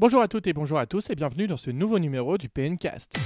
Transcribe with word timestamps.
Bonjour 0.00 0.20
à 0.20 0.28
toutes 0.28 0.46
et 0.46 0.52
bonjour 0.52 0.78
à 0.78 0.86
tous 0.86 1.10
et 1.10 1.16
bienvenue 1.16 1.48
dans 1.48 1.56
ce 1.56 1.72
nouveau 1.72 1.98
numéro 1.98 2.38
du 2.38 2.48
PNcast. 2.48 3.18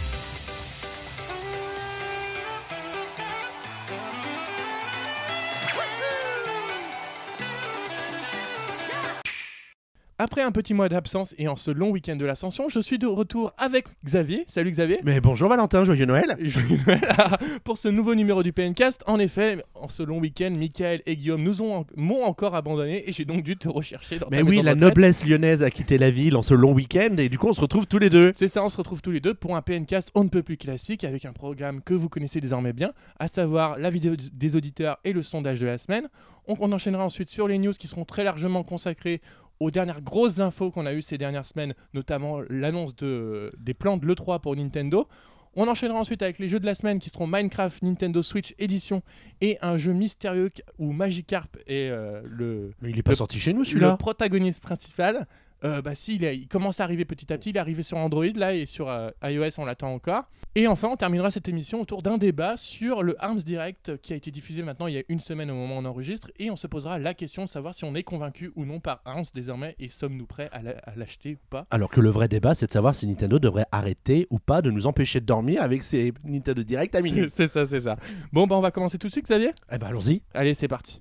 Après 10.24 10.42
un 10.42 10.52
petit 10.52 10.72
mois 10.72 10.88
d'absence 10.88 11.34
et 11.36 11.48
en 11.48 11.56
ce 11.56 11.72
long 11.72 11.90
week-end 11.90 12.14
de 12.14 12.24
l'ascension, 12.24 12.68
je 12.68 12.78
suis 12.78 12.96
de 12.96 13.08
retour 13.08 13.52
avec 13.58 13.86
Xavier. 14.04 14.44
Salut 14.46 14.70
Xavier. 14.70 15.00
Mais 15.02 15.20
bonjour 15.20 15.48
Valentin, 15.48 15.82
joyeux 15.82 16.04
Noël 16.04 16.36
Joyeux 16.40 16.78
Noël. 16.86 17.00
Pour 17.64 17.76
ce 17.76 17.88
nouveau 17.88 18.14
numéro 18.14 18.44
du 18.44 18.52
PNcast, 18.52 19.02
en 19.08 19.18
effet, 19.18 19.64
en 19.74 19.88
ce 19.88 20.04
long 20.04 20.20
week-end, 20.20 20.52
Michael 20.56 21.02
et 21.06 21.16
Guillaume 21.16 21.42
nous 21.42 21.60
ont 21.60 21.84
m'ont 21.96 22.22
encore 22.22 22.54
abandonné 22.54 23.02
et 23.08 23.12
j'ai 23.12 23.24
donc 23.24 23.42
dû 23.42 23.56
te 23.56 23.68
rechercher 23.68 24.20
dans 24.20 24.28
Mais 24.30 24.42
oui, 24.42 24.62
la 24.62 24.76
noblesse 24.76 25.26
lyonnaise 25.26 25.64
a 25.64 25.72
quitté 25.72 25.98
la 25.98 26.12
ville 26.12 26.36
en 26.36 26.42
ce 26.42 26.54
long 26.54 26.72
week-end 26.72 27.16
et 27.18 27.28
du 27.28 27.36
coup 27.36 27.48
on 27.48 27.52
se 27.52 27.60
retrouve 27.60 27.88
tous 27.88 27.98
les 27.98 28.08
deux. 28.08 28.30
C'est 28.36 28.46
ça, 28.46 28.64
on 28.64 28.70
se 28.70 28.76
retrouve 28.76 29.02
tous 29.02 29.10
les 29.10 29.18
deux 29.18 29.34
pour 29.34 29.56
un 29.56 29.60
PNcast 29.60 30.12
on 30.14 30.22
ne 30.22 30.28
peut 30.28 30.44
plus 30.44 30.56
classique 30.56 31.02
avec 31.02 31.24
un 31.24 31.32
programme 31.32 31.82
que 31.82 31.94
vous 31.94 32.08
connaissez 32.08 32.40
désormais 32.40 32.72
bien, 32.72 32.92
à 33.18 33.26
savoir 33.26 33.76
la 33.76 33.90
vidéo 33.90 34.14
des 34.32 34.54
auditeurs 34.54 34.98
et 35.02 35.12
le 35.12 35.24
sondage 35.24 35.58
de 35.58 35.66
la 35.66 35.78
semaine. 35.78 36.08
On, 36.46 36.54
on 36.60 36.72
enchaînera 36.72 37.04
ensuite 37.04 37.28
sur 37.28 37.48
les 37.48 37.58
news 37.58 37.72
qui 37.72 37.88
seront 37.88 38.04
très 38.04 38.22
largement 38.22 38.62
consacrées 38.62 39.20
aux 39.62 39.70
dernières 39.70 40.02
grosses 40.02 40.38
infos 40.40 40.70
qu'on 40.70 40.86
a 40.86 40.92
eues 40.94 41.02
ces 41.02 41.18
dernières 41.18 41.46
semaines, 41.46 41.74
notamment 41.94 42.40
l'annonce 42.48 42.94
de, 42.96 43.50
des 43.58 43.74
plans 43.74 43.96
de 43.96 44.06
l'E3 44.06 44.40
pour 44.40 44.56
Nintendo. 44.56 45.06
On 45.54 45.68
enchaînera 45.68 45.98
ensuite 46.00 46.22
avec 46.22 46.38
les 46.38 46.48
jeux 46.48 46.60
de 46.60 46.64
la 46.66 46.74
semaine 46.74 46.98
qui 46.98 47.10
seront 47.10 47.26
Minecraft 47.26 47.82
Nintendo 47.82 48.22
Switch 48.22 48.54
Edition 48.58 49.02
et 49.42 49.58
un 49.60 49.76
jeu 49.76 49.92
mystérieux 49.92 50.50
où 50.78 50.92
Magikarp 50.92 51.56
est 51.66 51.90
euh, 51.90 52.22
le, 52.24 52.70
Mais 52.80 52.88
il 52.90 52.98
est 52.98 53.02
pas 53.02 53.10
Le- 53.12 53.16
sorti 53.16 53.38
chez 53.38 53.52
nous 53.52 53.60
le 53.60 53.64
celui-là. 53.66 53.96
protagoniste 53.98 54.62
principal, 54.62 55.26
euh, 55.64 55.80
bah 55.82 55.94
si, 55.94 56.16
il, 56.16 56.24
est- 56.24 56.36
il 56.36 56.48
commence 56.48 56.80
à 56.80 56.84
arriver 56.84 57.04
petit 57.04 57.32
à 57.32 57.38
petit. 57.38 57.50
Il 57.50 57.56
est 57.56 57.60
arrivé 57.60 57.82
sur 57.82 57.96
Android 57.98 58.24
là 58.34 58.54
et 58.54 58.66
sur 58.66 58.88
euh, 58.88 59.10
iOS, 59.22 59.58
on 59.58 59.64
l'attend 59.64 59.92
encore. 59.92 60.24
Et 60.54 60.66
enfin, 60.66 60.88
on 60.92 60.96
terminera 60.96 61.30
cette 61.30 61.48
émission 61.48 61.80
autour 61.80 62.02
d'un 62.02 62.18
débat 62.18 62.56
sur 62.56 63.02
le 63.02 63.14
Arms 63.22 63.38
Direct 63.42 63.96
qui 64.02 64.12
a 64.12 64.16
été 64.16 64.30
diffusé 64.30 64.62
maintenant 64.62 64.86
il 64.86 64.94
y 64.94 64.98
a 64.98 65.02
une 65.08 65.20
semaine 65.20 65.50
au 65.50 65.54
moment 65.54 65.76
où 65.76 65.80
on 65.80 65.84
enregistre. 65.84 66.30
Et 66.38 66.50
on 66.50 66.56
se 66.56 66.66
posera 66.66 66.98
la 66.98 67.14
question 67.14 67.44
de 67.44 67.50
savoir 67.50 67.74
si 67.74 67.84
on 67.84 67.94
est 67.94 68.02
convaincu 68.02 68.50
ou 68.56 68.64
non 68.64 68.80
par 68.80 69.00
Arms 69.04 69.24
désormais 69.34 69.76
et 69.78 69.88
sommes-nous 69.88 70.26
prêts 70.26 70.48
à 70.52 70.62
la- 70.62 70.78
à 70.84 70.94
l'acheter 70.96 71.34
ou 71.34 71.46
pas. 71.50 71.66
Alors 71.70 71.90
que 71.90 72.00
le 72.00 72.10
vrai 72.10 72.28
débat 72.28 72.54
c'est 72.54 72.66
de 72.66 72.72
savoir 72.72 72.94
si 72.94 73.06
Nintendo 73.06 73.38
devrait 73.38 73.66
arrêter 73.72 74.26
ou 74.30 74.38
pas 74.38 74.62
de 74.62 74.70
nous 74.70 74.86
empêcher 74.86 75.20
de 75.20 75.26
dormir 75.26 75.62
avec 75.62 75.82
ses 75.82 76.12
Nintendo 76.24 76.62
Direct 76.62 76.94
à 76.94 76.98
C'est 76.98 77.04
minuit. 77.04 77.26
c'est 77.30 77.48
ça, 77.48 77.66
c'est 77.66 77.80
ça. 77.80 77.96
Bon, 78.32 78.46
bah 78.46 78.56
on 78.56 78.60
va 78.60 78.70
commencer 78.70 78.98
tout 78.98 79.06
de 79.06 79.12
suite, 79.12 79.26
Xavier? 79.26 79.50
Eh 79.72 79.78
ben 79.78 79.86
allons-y. 79.86 80.22
Allez, 80.34 80.54
c'est 80.54 80.68
parti. 80.68 81.00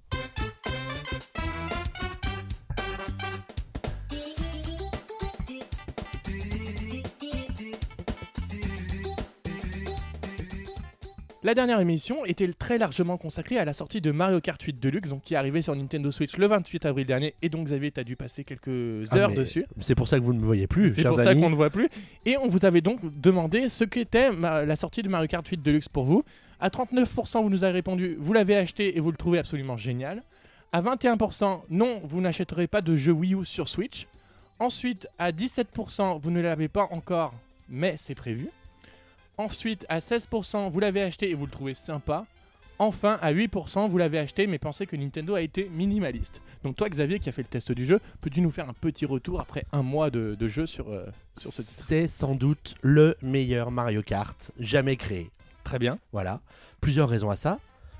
La 11.43 11.55
dernière 11.55 11.79
émission 11.79 12.23
était 12.23 12.47
très 12.53 12.77
largement 12.77 13.17
consacrée 13.17 13.57
à 13.57 13.65
la 13.65 13.73
sortie 13.73 13.99
de 13.99 14.11
Mario 14.11 14.39
Kart 14.41 14.61
8 14.61 14.79
Deluxe, 14.79 15.09
donc 15.09 15.23
qui 15.23 15.33
est 15.33 15.37
arrivé 15.37 15.63
sur 15.63 15.75
Nintendo 15.75 16.11
Switch 16.11 16.37
le 16.37 16.45
28 16.45 16.85
avril 16.85 17.07
dernier, 17.07 17.33
et 17.41 17.49
donc 17.49 17.65
Xavier, 17.65 17.89
t'as 17.89 18.03
dû 18.03 18.15
passer 18.15 18.43
quelques 18.43 19.07
Ah, 19.09 19.17
heures 19.17 19.31
dessus. 19.31 19.65
C'est 19.79 19.95
pour 19.95 20.07
ça 20.07 20.19
que 20.19 20.23
vous 20.23 20.33
ne 20.33 20.39
me 20.39 20.45
voyez 20.45 20.67
plus, 20.67 20.93
C'est 20.93 21.03
pour 21.03 21.19
ça 21.19 21.33
qu'on 21.33 21.49
ne 21.49 21.55
voit 21.55 21.71
plus. 21.71 21.89
Et 22.27 22.37
on 22.37 22.47
vous 22.47 22.63
avait 22.63 22.81
donc 22.81 22.99
demandé 23.19 23.69
ce 23.69 23.83
qu'était 23.83 24.31
la 24.31 24.75
sortie 24.75 25.01
de 25.01 25.09
Mario 25.09 25.27
Kart 25.27 25.47
8 25.47 25.63
Deluxe 25.63 25.89
pour 25.89 26.03
vous. 26.05 26.23
À 26.59 26.69
39%, 26.69 27.41
vous 27.41 27.49
nous 27.49 27.63
avez 27.63 27.73
répondu, 27.73 28.17
vous 28.19 28.33
l'avez 28.33 28.55
acheté 28.55 28.95
et 28.95 28.99
vous 28.99 29.09
le 29.09 29.17
trouvez 29.17 29.39
absolument 29.39 29.77
génial. 29.77 30.21
À 30.71 30.79
21%, 30.79 31.61
non, 31.71 32.01
vous 32.03 32.21
n'achèterez 32.21 32.67
pas 32.67 32.81
de 32.81 32.95
jeu 32.95 33.13
Wii 33.13 33.33
U 33.33 33.45
sur 33.45 33.67
Switch. 33.67 34.05
Ensuite, 34.59 35.07
à 35.17 35.31
17%, 35.31 36.21
vous 36.21 36.29
ne 36.29 36.39
l'avez 36.39 36.67
pas 36.67 36.87
encore, 36.91 37.33
mais 37.67 37.95
c'est 37.97 38.13
prévu. 38.13 38.49
Ensuite, 39.41 39.87
à 39.89 39.97
16%, 39.97 40.69
vous 40.69 40.79
l'avez 40.79 41.01
acheté 41.01 41.31
et 41.31 41.33
vous 41.33 41.47
le 41.47 41.51
trouvez 41.51 41.73
sympa. 41.73 42.27
Enfin, 42.77 43.17
à 43.23 43.33
8%, 43.33 43.89
vous 43.89 43.97
l'avez 43.97 44.19
acheté 44.19 44.45
mais 44.45 44.59
pensez 44.59 44.85
que 44.85 44.95
Nintendo 44.95 45.33
a 45.33 45.41
été 45.41 45.67
minimaliste. 45.67 46.41
Donc 46.63 46.75
toi, 46.75 46.87
Xavier, 46.87 47.17
qui 47.17 47.27
a 47.27 47.31
fait 47.31 47.41
le 47.41 47.47
test 47.47 47.71
du 47.71 47.83
jeu, 47.83 47.99
peux-tu 48.21 48.39
nous 48.39 48.51
faire 48.51 48.69
un 48.69 48.73
petit 48.73 49.07
retour 49.07 49.41
après 49.41 49.65
un 49.71 49.81
mois 49.81 50.11
de, 50.11 50.35
de 50.35 50.47
jeu 50.47 50.67
sur, 50.67 50.89
euh, 50.89 51.07
sur 51.37 51.51
ce 51.51 51.63
titre? 51.63 51.83
C'est 51.83 52.07
sans 52.07 52.35
doute 52.35 52.75
le 52.83 53.15
meilleur 53.23 53.71
Mario 53.71 54.03
Kart 54.03 54.51
jamais 54.59 54.95
créé. 54.95 55.31
Très 55.63 55.79
bien. 55.79 55.97
Voilà. 56.11 56.39
Plusieurs 56.79 57.09
raisons 57.09 57.31
à 57.31 57.35
ça. 57.35 57.57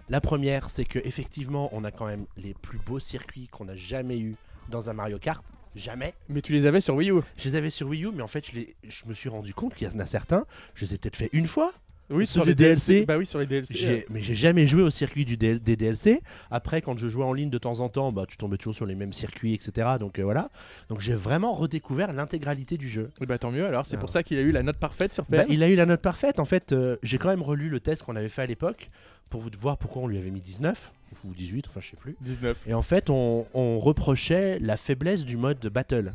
La 0.10 0.22
première, 0.22 0.70
c'est 0.70 0.86
que 0.86 1.00
effectivement, 1.00 1.70
on 1.72 1.84
a 1.84 1.90
quand 1.90 2.06
même 2.06 2.28
les 2.38 2.54
plus 2.54 2.78
beaux 2.78 3.00
circuits 3.00 3.48
qu'on 3.48 3.68
a 3.68 3.76
jamais 3.76 4.20
eu 4.20 4.36
dans 4.70 4.92
un 4.92 4.94
Mario 4.94 5.18
Kart. 5.18 5.44
Jamais. 5.76 6.14
Mais 6.30 6.42
tu 6.42 6.52
les 6.54 6.66
avais 6.66 6.82
sur 6.82 6.96
Wii 6.96 7.12
U 7.12 7.22
Je 7.38 7.50
les 7.50 7.56
avais 7.56 7.70
sur 7.70 7.88
Wii 7.88 8.04
U, 8.06 8.10
mais 8.14 8.24
en 8.24 8.28
fait, 8.28 8.46
je, 8.48 8.54
les- 8.56 8.76
je 8.88 9.04
me 9.08 9.14
suis 9.14 9.30
rendu 9.30 9.54
compte 9.54 9.74
qu'il 9.76 9.88
y 9.88 9.92
en 9.96 10.00
a 10.00 10.06
certains, 10.06 10.46
je 10.76 10.86
les 10.86 10.94
ai 10.96 10.98
peut-être 10.98 11.16
fait 11.16 11.30
une 11.34 11.48
fois, 11.48 11.74
Oui, 12.10 12.28
sur 12.28 12.44
les 12.44 12.56
DLC. 12.56 13.06
Bah 13.06 13.18
oui, 13.18 13.26
sur 13.26 13.40
les 13.40 13.46
DLC. 13.46 14.06
Mais 14.10 14.20
j'ai 14.22 14.36
jamais 14.36 14.68
joué 14.68 14.82
au 14.82 14.90
circuit 14.90 15.24
du 15.24 15.38
DL 15.38 15.62
des 15.62 15.78
DLC. 15.78 16.22
Après, 16.50 16.82
quand 16.82 16.98
je 16.98 17.08
jouais 17.08 17.24
en 17.24 17.32
ligne 17.32 17.50
de 17.50 17.58
temps 17.58 17.80
en 17.80 17.88
temps, 17.88 18.12
bah, 18.12 18.26
tu 18.28 18.36
tombais 18.36 18.58
toujours 18.58 18.76
sur 18.76 18.86
les 18.86 18.96
mêmes 18.96 19.14
circuits, 19.14 19.54
etc. 19.54 19.92
Donc 19.98 20.20
euh, 20.20 20.24
voilà. 20.24 20.50
Donc 20.90 21.00
j'ai 21.00 21.14
vraiment 21.14 21.54
redécouvert 21.54 22.12
l'intégralité 22.12 22.76
du 22.78 22.90
jeu. 22.90 23.12
Et 23.22 23.26
bah 23.26 23.38
tant 23.38 23.50
mieux 23.52 23.66
alors, 23.66 23.86
c'est 23.86 23.96
pour 23.96 24.10
Alors. 24.10 24.10
ça 24.10 24.24
qu'il 24.24 24.38
a 24.38 24.42
eu 24.42 24.52
la 24.52 24.62
note 24.62 24.76
parfaite 24.76 25.14
sur 25.14 25.24
Bah, 25.30 25.44
PM. 25.46 25.54
il 25.54 25.64
a 25.64 25.70
eu 25.70 25.76
la 25.76 25.86
note 25.86 26.02
parfaite. 26.02 26.40
En 26.42 26.46
fait, 26.46 26.74
euh, 26.74 26.98
j'ai 27.02 27.18
quand 27.18 27.30
même 27.30 27.42
relu 27.44 27.70
le 27.70 27.80
test 27.80 28.04
qu'on 28.04 28.18
avait 28.18 28.28
fait 28.28 28.42
à 28.42 28.46
l'époque 28.46 28.90
pour 29.30 29.40
vous 29.40 29.50
voir 29.58 29.78
pourquoi 29.78 30.02
on 30.02 30.08
lui 30.08 30.18
avait 30.18 30.32
mis 30.32 30.42
19 30.42 30.92
ou 31.26 31.34
18, 31.34 31.68
enfin 31.68 31.80
je 31.82 31.90
sais 31.92 31.98
plus. 31.98 32.16
19. 32.22 32.58
Et 32.68 32.74
en 32.74 32.82
fait, 32.82 33.10
on, 33.10 33.46
on 33.54 33.80
reprochait 33.80 34.60
la 34.60 34.78
faiblesse 34.78 35.26
du 35.26 35.38
mode 35.38 35.60
de 35.60 35.70
battle. 35.70 36.14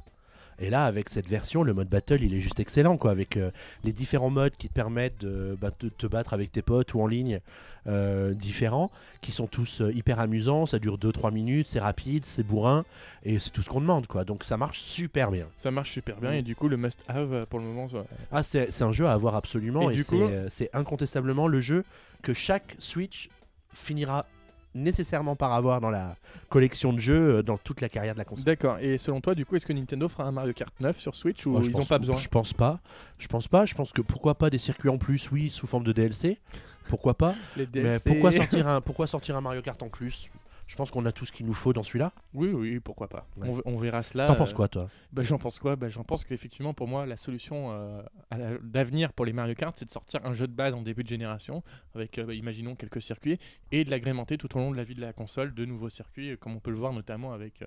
Et 0.58 0.70
là, 0.70 0.86
avec 0.86 1.10
cette 1.10 1.28
version, 1.28 1.62
le 1.62 1.74
mode 1.74 1.88
battle, 1.90 2.22
il 2.22 2.32
est 2.32 2.40
juste 2.40 2.60
excellent, 2.60 2.96
quoi, 2.96 3.10
avec 3.10 3.36
euh, 3.36 3.50
les 3.84 3.92
différents 3.92 4.30
modes 4.30 4.56
qui 4.56 4.68
te 4.68 4.72
permettent 4.72 5.18
de, 5.20 5.54
bah, 5.60 5.70
te 5.70 6.06
battre 6.06 6.32
avec 6.32 6.50
tes 6.50 6.62
potes 6.62 6.94
ou 6.94 7.02
en 7.02 7.06
ligne 7.06 7.40
euh, 7.88 8.32
différents, 8.32 8.90
qui 9.20 9.32
sont 9.32 9.46
tous 9.46 9.82
euh, 9.82 9.92
hyper 9.92 10.18
amusants. 10.18 10.64
Ça 10.64 10.78
dure 10.78 10.96
2-3 10.96 11.30
minutes, 11.30 11.66
c'est 11.66 11.78
rapide, 11.78 12.24
c'est 12.24 12.42
bourrin, 12.42 12.86
et 13.22 13.38
c'est 13.38 13.50
tout 13.50 13.60
ce 13.60 13.68
qu'on 13.68 13.82
demande, 13.82 14.06
quoi. 14.06 14.24
Donc 14.24 14.44
ça 14.44 14.56
marche 14.56 14.80
super 14.80 15.30
bien. 15.30 15.46
Ça 15.56 15.70
marche 15.70 15.90
super 15.92 16.16
bien 16.16 16.32
et 16.32 16.40
du 16.40 16.56
coup 16.56 16.68
le 16.68 16.78
must-have 16.78 17.44
pour 17.50 17.58
le 17.58 17.66
moment. 17.66 17.86
ça- 17.90 18.06
Ah, 18.32 18.42
c'est 18.42 18.72
c'est 18.72 18.84
un 18.84 18.92
jeu 18.92 19.06
à 19.06 19.12
avoir 19.12 19.34
absolument, 19.34 19.90
Et 19.90 19.92
et, 19.92 19.96
du 19.98 20.04
c'est 20.04 20.16
coup- 20.16 20.30
c'est 20.48 20.70
incontestablement 20.74 21.48
le 21.48 21.60
jeu 21.60 21.84
que 22.22 22.32
chaque 22.32 22.76
Switch 22.78 23.28
finira 23.74 24.24
nécessairement 24.76 25.36
par 25.36 25.52
avoir 25.52 25.80
dans 25.80 25.90
la 25.90 26.16
collection 26.48 26.92
de 26.92 27.00
jeux 27.00 27.36
euh, 27.36 27.42
dans 27.42 27.58
toute 27.58 27.80
la 27.80 27.88
carrière 27.88 28.14
de 28.14 28.18
la 28.18 28.24
console. 28.24 28.44
D'accord. 28.44 28.78
Et 28.80 28.98
selon 28.98 29.20
toi, 29.20 29.34
du 29.34 29.44
coup, 29.44 29.56
est-ce 29.56 29.66
que 29.66 29.72
Nintendo 29.72 30.08
fera 30.08 30.24
un 30.24 30.32
Mario 30.32 30.52
Kart 30.52 30.72
9 30.80 30.98
sur 30.98 31.14
Switch 31.14 31.46
ou 31.46 31.62
je 31.62 31.70
ils 31.70 31.76
n'ont 31.76 31.84
pas 31.84 31.98
besoin? 31.98 32.16
Je 32.16 32.28
pense 32.28 32.52
pas. 32.52 32.80
Je 33.18 33.26
pense 33.26 33.48
pas. 33.48 33.66
Je 33.66 33.74
pense 33.74 33.92
que 33.92 34.02
pourquoi 34.02 34.36
pas 34.36 34.50
des 34.50 34.58
circuits 34.58 34.88
en 34.88 34.98
plus, 34.98 35.30
oui, 35.30 35.50
sous 35.50 35.66
forme 35.66 35.84
de 35.84 35.92
DLC. 35.92 36.38
Pourquoi 36.88 37.14
pas? 37.14 37.34
Les 37.56 37.66
Mais 37.74 37.98
pourquoi 38.04 38.30
sortir 38.32 38.68
un 38.68 38.80
pourquoi 38.80 39.06
sortir 39.06 39.36
un 39.36 39.40
Mario 39.40 39.62
Kart 39.62 39.82
en 39.82 39.88
plus? 39.88 40.30
Je 40.66 40.74
pense 40.74 40.90
qu'on 40.90 41.04
a 41.06 41.12
tout 41.12 41.24
ce 41.24 41.32
qu'il 41.32 41.46
nous 41.46 41.54
faut 41.54 41.72
dans 41.72 41.84
celui-là. 41.84 42.12
Oui, 42.34 42.48
oui, 42.48 42.80
pourquoi 42.80 43.08
pas. 43.08 43.28
Ouais. 43.36 43.48
On, 43.64 43.76
verra 43.78 44.02
cela. 44.02 44.26
T'en 44.26 44.34
euh, 44.34 44.36
penses 44.36 44.52
quoi, 44.52 44.66
toi? 44.66 44.88
bah, 45.12 45.22
J'en 45.22 45.38
pense 45.38 45.60
quoi? 45.60 45.76
Bah, 45.76 45.88
J'en 45.88 46.02
pense 46.02 46.24
qu'effectivement, 46.24 46.74
pour 46.74 46.88
moi, 46.88 47.06
la 47.06 47.16
solution 47.16 47.70
euh, 47.70 48.02
d'avenir 48.62 49.12
pour 49.12 49.24
les 49.24 49.32
Mario 49.32 49.54
Kart, 49.54 49.76
c'est 49.78 49.84
de 49.84 49.90
sortir 49.90 50.20
un 50.24 50.32
jeu 50.32 50.48
de 50.48 50.52
base 50.52 50.74
en 50.74 50.82
début 50.82 51.04
de 51.04 51.08
génération, 51.08 51.62
avec, 51.94 52.18
euh, 52.18 52.24
bah, 52.24 52.34
imaginons, 52.34 52.74
quelques 52.74 53.00
circuits, 53.00 53.38
et 53.70 53.84
de 53.84 53.90
l'agrémenter 53.90 54.38
tout 54.38 54.54
au 54.56 54.60
long 54.60 54.72
de 54.72 54.76
la 54.76 54.84
vie 54.84 54.94
de 54.94 55.00
la 55.00 55.12
console 55.12 55.54
de 55.54 55.64
nouveaux 55.64 55.88
circuits, 55.88 56.32
euh, 56.32 56.36
comme 56.36 56.56
on 56.56 56.60
peut 56.60 56.70
le 56.70 56.78
voir 56.78 56.92
notamment 56.92 57.32
avec 57.32 57.62
euh, 57.62 57.66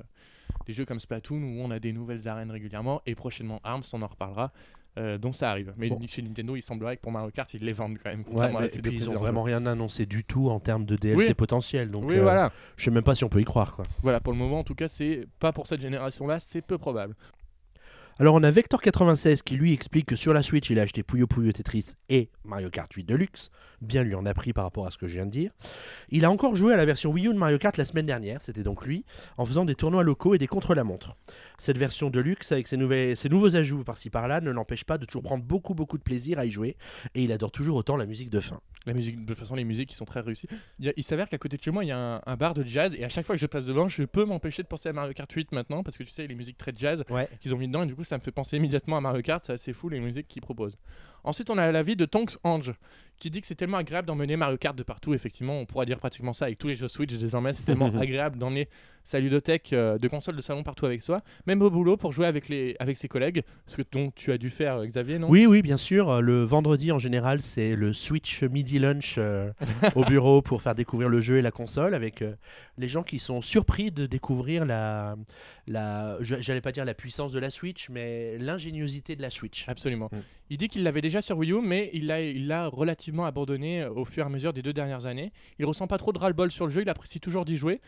des 0.65 0.73
jeux 0.73 0.85
comme 0.85 0.99
Splatoon, 0.99 1.41
où 1.41 1.61
on 1.61 1.71
a 1.71 1.79
des 1.79 1.93
nouvelles 1.93 2.27
arènes 2.27 2.51
régulièrement, 2.51 3.01
et 3.05 3.15
prochainement 3.15 3.61
Arms, 3.63 3.83
on 3.93 4.01
en 4.01 4.07
reparlera. 4.07 4.51
Euh, 4.97 5.17
dont 5.17 5.31
ça 5.31 5.51
arrive. 5.51 5.73
Mais 5.77 5.89
Bon. 5.89 5.99
chez 6.07 6.21
Nintendo, 6.21 6.55
il 6.55 6.61
semblerait 6.61 6.97
que 6.97 7.01
pour 7.01 7.11
Mario 7.11 7.29
Kart, 7.31 7.53
ils 7.53 7.63
les 7.63 7.73
vendent 7.73 7.97
quand 8.03 8.09
même. 8.09 8.23
Ouais, 8.31 8.51
mais- 8.59 8.65
et 8.67 8.81
puis 8.81 8.95
ils 8.95 9.09
ont 9.09 9.13
vraiment 9.15 9.43
rien 9.43 9.65
annoncé 9.65 10.05
du 10.05 10.23
tout 10.23 10.49
en 10.49 10.59
termes 10.59 10.85
de 10.85 10.95
DLC 10.95 11.27
Oui. 11.29 11.33
potentiel. 11.33 11.91
Donc 11.91 12.05
oui, 12.07 12.17
euh, 12.17 12.23
voilà. 12.23 12.51
je 12.75 12.83
sais 12.85 12.91
même 12.91 13.03
pas 13.03 13.15
si 13.15 13.23
on 13.23 13.29
peut 13.29 13.39
y 13.41 13.45
croire, 13.45 13.75
quoi. 13.75 13.85
Voilà, 14.01 14.19
pour 14.19 14.33
le 14.33 14.39
moment, 14.39 14.59
en 14.59 14.63
tout 14.63 14.75
cas, 14.75 14.87
c'est 14.87 15.27
pas 15.39 15.51
pour 15.53 15.67
cette 15.67 15.81
génération-là, 15.81 16.39
c'est 16.39 16.61
peu 16.61 16.77
probable. 16.77 17.15
Alors 18.21 18.35
on 18.35 18.43
a 18.43 18.51
Vector96 18.51 19.43
qui 19.43 19.55
lui 19.55 19.71
explique 19.71 20.07
que 20.07 20.17
sur 20.17 20.33
la 20.33 20.43
Switch 20.43 20.69
il 20.69 20.77
a 20.77 20.81
acheté 20.81 21.03
Puyo 21.03 21.25
Puyo 21.25 21.53
Tetris 21.53 21.93
et 22.09 22.29
Mario 22.43 22.69
Kart 22.69 22.91
8 22.91 23.05
Deluxe. 23.05 23.49
Bien 23.79 24.03
lui 24.03 24.13
en 24.13 24.25
a 24.25 24.33
pris 24.33 24.51
par 24.51 24.65
rapport 24.65 24.85
à 24.85 24.91
ce 24.91 24.97
que 24.97 25.07
je 25.07 25.13
viens 25.13 25.25
de 25.25 25.31
dire. 25.31 25.51
Il 26.09 26.25
a 26.25 26.31
encore 26.31 26.57
joué 26.57 26.73
à 26.73 26.75
la 26.77 26.83
version 26.83 27.11
Wii 27.11 27.27
U 27.27 27.33
de 27.33 27.37
Mario 27.37 27.57
Kart 27.57 27.77
la 27.77 27.85
semaine 27.85 28.05
dernière, 28.05 28.41
c'était 28.41 28.63
donc 28.63 28.85
lui, 28.85 29.05
en 29.37 29.45
faisant 29.45 29.63
des 29.63 29.73
tournois 29.75 30.03
locaux 30.03 30.35
et 30.35 30.37
des 30.37 30.47
contre-la-montre. 30.47 31.15
Cette 31.59 31.77
version 31.77 32.09
Deluxe 32.09 32.51
avec 32.51 32.67
ses, 32.67 32.75
nouvelles- 32.75 33.15
ses 33.15 33.29
nouveaux 33.29 33.55
ajouts 33.55 33.85
par-ci 33.85 34.09
par-là 34.09 34.41
ne 34.41 34.51
l'empêche 34.51 34.83
pas 34.83 34.97
de 34.97 35.05
toujours 35.05 35.23
prendre 35.23 35.45
beaucoup 35.45 35.73
beaucoup 35.73 35.97
de 35.97 36.03
plaisir 36.03 36.39
à 36.39 36.45
y 36.45 36.51
jouer 36.51 36.75
et 37.15 37.23
il 37.23 37.31
adore 37.31 37.51
toujours 37.51 37.77
autant 37.77 37.95
la 37.95 38.05
musique 38.05 38.29
de 38.29 38.41
fin. 38.41 38.59
La 38.85 38.93
musique, 38.93 39.21
de 39.23 39.25
toute 39.33 39.37
façon, 39.39 39.55
les 39.55 39.65
musiques, 39.65 39.91
ils 39.91 39.95
sont 39.95 40.05
très 40.05 40.21
réussies. 40.21 40.47
Il, 40.79 41.03
s'avère 41.03 41.27
qu'à 41.27 41.37
côté 41.37 41.57
de 41.57 41.61
chez 41.61 41.69
moi, 41.69 41.83
il 41.83 41.87
y 41.87 41.91
a 41.91 42.15
un, 42.15 42.21
un 42.25 42.35
bar 42.37 42.53
de 42.53 42.63
jazz, 42.63 42.95
et 42.97 43.03
à 43.03 43.09
chaque 43.09 43.25
fois 43.25 43.35
que 43.35 43.41
je 43.41 43.45
passe 43.45 43.65
devant, 43.65 43.89
je 43.89 44.03
peux 44.03 44.23
m'empêcher 44.23 44.63
de 44.63 44.67
penser 44.67 44.87
à 44.89 44.93
Mario 44.93 45.13
Kart 45.13 45.29
8 45.31 45.51
maintenant, 45.51 45.83
parce 45.83 45.97
que 45.97 46.03
tu 46.03 46.11
sais, 46.11 46.25
les 46.27 46.33
musiques 46.33 46.57
très 46.57 46.71
jazz 46.75 47.03
Ouais. 47.09 47.27
qu'ils 47.41 47.53
ont 47.53 47.57
mis 47.57 47.67
dedans, 47.67 47.83
et 47.83 47.87
du 47.87 47.93
coup, 47.95 48.05
ça 48.09 48.17
me 48.17 48.21
fait 48.21 48.31
penser 48.31 48.57
immédiatement 48.57 48.97
à 48.97 49.01
Mario 49.01 49.21
Kart, 49.21 49.45
c'est 49.45 49.53
assez 49.53 49.71
fou 49.71 49.87
les 49.87 49.99
musiques 49.99 50.27
qu'ils 50.27 50.41
proposent. 50.41 50.77
Ensuite, 51.23 51.49
on 51.49 51.57
a 51.57 51.71
l'avis 51.71 51.95
de 51.95 52.05
Tonks 52.05 52.37
Ange, 52.43 52.73
qui 53.19 53.29
dit 53.29 53.41
que 53.41 53.47
c'est 53.47 53.55
tellement 53.55 53.77
agréable 53.77 54.07
d'emmener 54.07 54.35
Mario 54.35 54.57
Kart 54.57 54.75
de 54.75 54.83
partout. 54.83 55.13
Effectivement, 55.13 55.59
on 55.59 55.65
pourra 55.65 55.85
dire 55.85 55.99
pratiquement 55.99 56.33
ça 56.33 56.45
avec 56.45 56.57
tous 56.57 56.69
les 56.69 56.75
jeux 56.75 56.87
Switch 56.87 57.13
désormais. 57.13 57.53
C'est 57.53 57.63
tellement 57.63 57.87
agréable 57.99 58.37
d'emmener 58.37 58.67
sa 59.09 59.19
ludothèque 59.19 59.73
euh, 59.73 59.97
de 59.97 60.07
consoles 60.07 60.35
de 60.35 60.41
salon 60.41 60.61
partout 60.61 60.85
avec 60.85 61.01
soi, 61.01 61.21
même 61.47 61.63
au 61.63 61.71
boulot 61.71 61.97
pour 61.97 62.11
jouer 62.11 62.27
avec, 62.27 62.47
les, 62.47 62.75
avec 62.79 62.95
ses 62.95 63.07
collègues, 63.07 63.41
ce 63.65 63.77
que 63.77 63.81
dont 63.91 64.11
tu 64.15 64.31
as 64.31 64.37
dû 64.37 64.51
faire, 64.51 64.77
euh, 64.77 64.85
Xavier, 64.85 65.17
non? 65.17 65.27
Oui, 65.31 65.47
oui, 65.47 65.63
bien 65.63 65.77
sûr. 65.77 66.09
euh, 66.11 66.21
Le 66.21 66.43
vendredi, 66.43 66.91
en 66.91 66.99
général, 66.99 67.41
c'est 67.41 67.75
le 67.75 67.91
Switch 67.91 68.43
Midi 68.43 68.77
Lunch 68.77 69.15
euh, 69.17 69.51
au 69.95 70.05
bureau 70.05 70.43
pour 70.43 70.61
faire 70.61 70.75
découvrir 70.75 71.09
le 71.09 71.21
jeu 71.21 71.37
et 71.37 71.41
la 71.41 71.49
console 71.49 71.95
avec 71.95 72.21
euh, 72.21 72.35
les 72.77 72.87
gens 72.87 73.01
qui 73.01 73.17
sont 73.17 73.41
surpris 73.41 73.91
de 73.91 74.05
découvrir 74.05 74.63
la, 74.63 75.15
la 75.65 76.17
j'allais 76.21 76.61
pas 76.61 76.71
dire 76.71 76.85
la 76.85 76.93
puissance 76.93 77.31
de 77.31 77.39
la 77.39 77.49
Switch, 77.49 77.89
mais 77.89 78.37
l'ingéniosité 78.37 79.15
de 79.15 79.23
la 79.23 79.31
Switch. 79.31 79.67
Absolument. 79.67 80.09
Mm. 80.11 80.17
Il 80.51 80.57
dit 80.57 80.67
qu'il 80.69 80.83
l'avait 80.83 81.01
déjà 81.01 81.23
sur 81.23 81.35
Wii 81.35 81.51
U, 81.51 81.61
mais 81.63 81.89
il 81.93 82.05
l'a 82.05 82.21
il 82.21 82.47
l'a 82.47 82.67
relativement 82.67 83.25
abandonné 83.25 83.85
au 83.85 84.05
fur 84.05 84.23
et 84.23 84.27
à 84.27 84.29
mesure 84.29 84.53
des 84.53 84.61
deux 84.61 84.73
dernières 84.73 85.07
années. 85.07 85.31
Il 85.57 85.65
ressent 85.65 85.87
pas 85.87 85.97
trop 85.97 86.11
de 86.13 86.19
ras-le-bol 86.19 86.51
sur 86.51 86.67
le 86.67 86.71
jeu, 86.71 86.81
il 86.83 86.89
apprécie 86.89 87.19
toujours 87.19 87.43
d'y 87.43 87.57
jouer. 87.57 87.81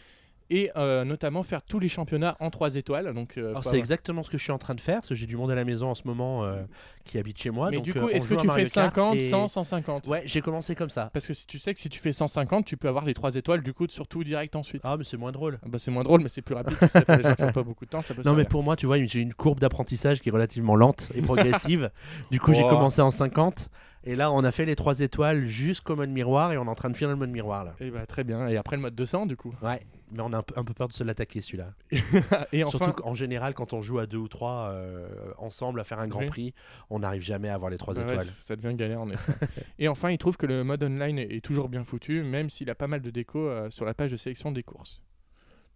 Et 0.53 0.69
euh, 0.75 1.05
notamment 1.05 1.43
faire 1.43 1.61
tous 1.63 1.79
les 1.79 1.87
championnats 1.87 2.35
en 2.41 2.49
3 2.49 2.75
étoiles. 2.75 3.13
Donc, 3.13 3.37
euh, 3.37 3.51
Alors 3.51 3.63
c'est 3.63 3.69
avoir- 3.69 3.79
exactement 3.79 4.21
ce 4.21 4.29
que 4.29 4.37
je 4.37 4.43
suis 4.43 4.51
en 4.51 4.57
train 4.57 4.75
de 4.75 4.81
faire, 4.81 4.95
parce 4.97 5.07
que 5.07 5.15
j'ai 5.15 5.25
du 5.25 5.37
monde 5.37 5.49
à 5.49 5.55
la 5.55 5.63
maison 5.63 5.87
en 5.87 5.95
ce 5.95 6.01
moment 6.05 6.43
euh, 6.43 6.61
qui 7.05 7.17
habite 7.17 7.41
chez 7.41 7.51
moi. 7.51 7.69
Mais 7.71 7.77
donc, 7.77 7.85
du 7.85 7.93
coup, 7.93 8.09
est-ce 8.09 8.27
que 8.27 8.33
tu 8.35 8.49
fais 8.49 8.65
Kart 8.65 8.93
50, 8.93 9.15
et- 9.15 9.29
100, 9.29 9.47
150 9.47 10.07
Ouais, 10.07 10.23
j'ai 10.25 10.41
commencé 10.41 10.75
comme 10.75 10.89
ça. 10.89 11.09
Parce 11.13 11.25
que 11.25 11.33
si 11.33 11.47
tu 11.47 11.57
sais 11.57 11.73
que 11.73 11.79
si 11.79 11.87
tu 11.87 11.99
fais 11.99 12.11
150, 12.11 12.65
tu 12.65 12.75
peux 12.75 12.89
avoir 12.89 13.05
les 13.05 13.13
3 13.13 13.35
étoiles 13.35 13.63
du 13.63 13.73
coup 13.73 13.85
surtout 13.89 14.25
direct 14.25 14.57
ensuite. 14.57 14.81
Ah, 14.83 14.97
mais 14.97 15.05
c'est 15.05 15.15
moins 15.15 15.31
drôle. 15.31 15.57
Ah 15.63 15.67
Bah, 15.69 15.79
c'est 15.79 15.89
moins 15.91 16.03
drôle, 16.03 16.21
mais 16.21 16.27
c'est 16.29 16.41
plus 16.41 16.55
rapide. 16.55 16.77
ça, 16.89 17.01
pour 17.01 17.15
les 17.15 17.23
gens 17.23 17.33
qui 17.35 17.41
n'ont 17.43 17.51
pas 17.53 17.63
beaucoup 17.63 17.85
de 17.85 17.89
temps, 17.89 18.01
ça 18.01 18.13
peut 18.13 18.21
Non 18.25 18.33
mais 18.33 18.43
pour 18.43 18.61
moi, 18.61 18.75
tu 18.75 18.87
vois, 18.87 19.01
j'ai 19.05 19.21
une 19.21 19.33
courbe 19.33 19.59
d'apprentissage 19.61 20.19
qui 20.19 20.27
est 20.27 20.33
relativement 20.33 20.75
lente 20.75 21.07
et 21.15 21.21
progressive. 21.21 21.91
du 22.31 22.41
coup, 22.41 22.53
j'ai 22.53 22.63
commencé 22.63 23.01
en 23.01 23.09
50 23.11 23.69
et 24.03 24.15
là, 24.15 24.33
on 24.33 24.43
a 24.43 24.51
fait 24.51 24.65
les 24.65 24.75
3 24.75 24.99
étoiles 24.99 25.45
jusqu'au 25.45 25.95
mode 25.95 26.09
miroir 26.09 26.51
et 26.51 26.57
on 26.57 26.65
est 26.65 26.69
en 26.69 26.75
train 26.75 26.89
de 26.89 26.97
finir 26.97 27.11
le 27.11 27.15
mode 27.15 27.29
miroir 27.29 27.63
là. 27.63 27.73
Et 27.79 27.89
bah, 27.89 28.05
très 28.05 28.25
bien. 28.25 28.47
Et 28.49 28.57
après 28.57 28.75
le 28.75 28.81
mode 28.81 28.95
200 28.95 29.27
du 29.27 29.37
coup? 29.37 29.53
Ouais, 29.61 29.79
mais 30.11 30.21
on 30.21 30.33
a 30.33 30.37
un 30.37 30.43
peu, 30.43 30.53
un 30.57 30.63
peu 30.63 30.73
peur 30.73 30.87
de 30.87 30.93
se 30.93 31.03
l'attaquer 31.03 31.41
celui-là. 31.41 31.73
Et 32.51 32.63
enfin, 32.63 32.77
Surtout 32.77 32.93
qu'en 33.01 33.13
général, 33.13 33.53
quand 33.53 33.73
on 33.73 33.81
joue 33.81 33.99
à 33.99 34.05
deux 34.05 34.17
ou 34.17 34.27
trois 34.27 34.69
euh, 34.71 35.07
ensemble 35.37 35.79
à 35.79 35.83
faire 35.83 35.99
un 35.99 36.07
grand 36.07 36.21
Oui. 36.21 36.27
prix, 36.27 36.53
on 36.89 36.99
n'arrive 36.99 37.21
jamais 37.21 37.49
à 37.49 37.55
avoir 37.55 37.71
les 37.71 37.77
3 37.77 37.95
bah 37.95 38.01
étoiles. 38.01 38.25
ça 38.25 38.55
devient 38.55 38.75
galère 38.75 39.01
en 39.01 39.09
effet. 39.09 39.33
Et 39.79 39.87
enfin, 39.87 40.11
il 40.11 40.17
trouve 40.17 40.37
que 40.37 40.45
le 40.45 40.63
mode 40.63 40.83
online 40.83 41.17
est, 41.17 41.43
toujours 41.43 41.69
bien 41.69 41.83
foutu, 41.83 42.23
même 42.23 42.49
s'il 42.49 42.69
a 42.69 42.75
pas 42.75 42.87
mal 42.87 43.01
de 43.01 43.09
déco 43.09 43.39
euh, 43.39 43.69
sur 43.69 43.85
la 43.85 43.93
page 43.93 44.11
de 44.11 44.17
sélection 44.17 44.51
des 44.51 44.63
courses. 44.63 45.01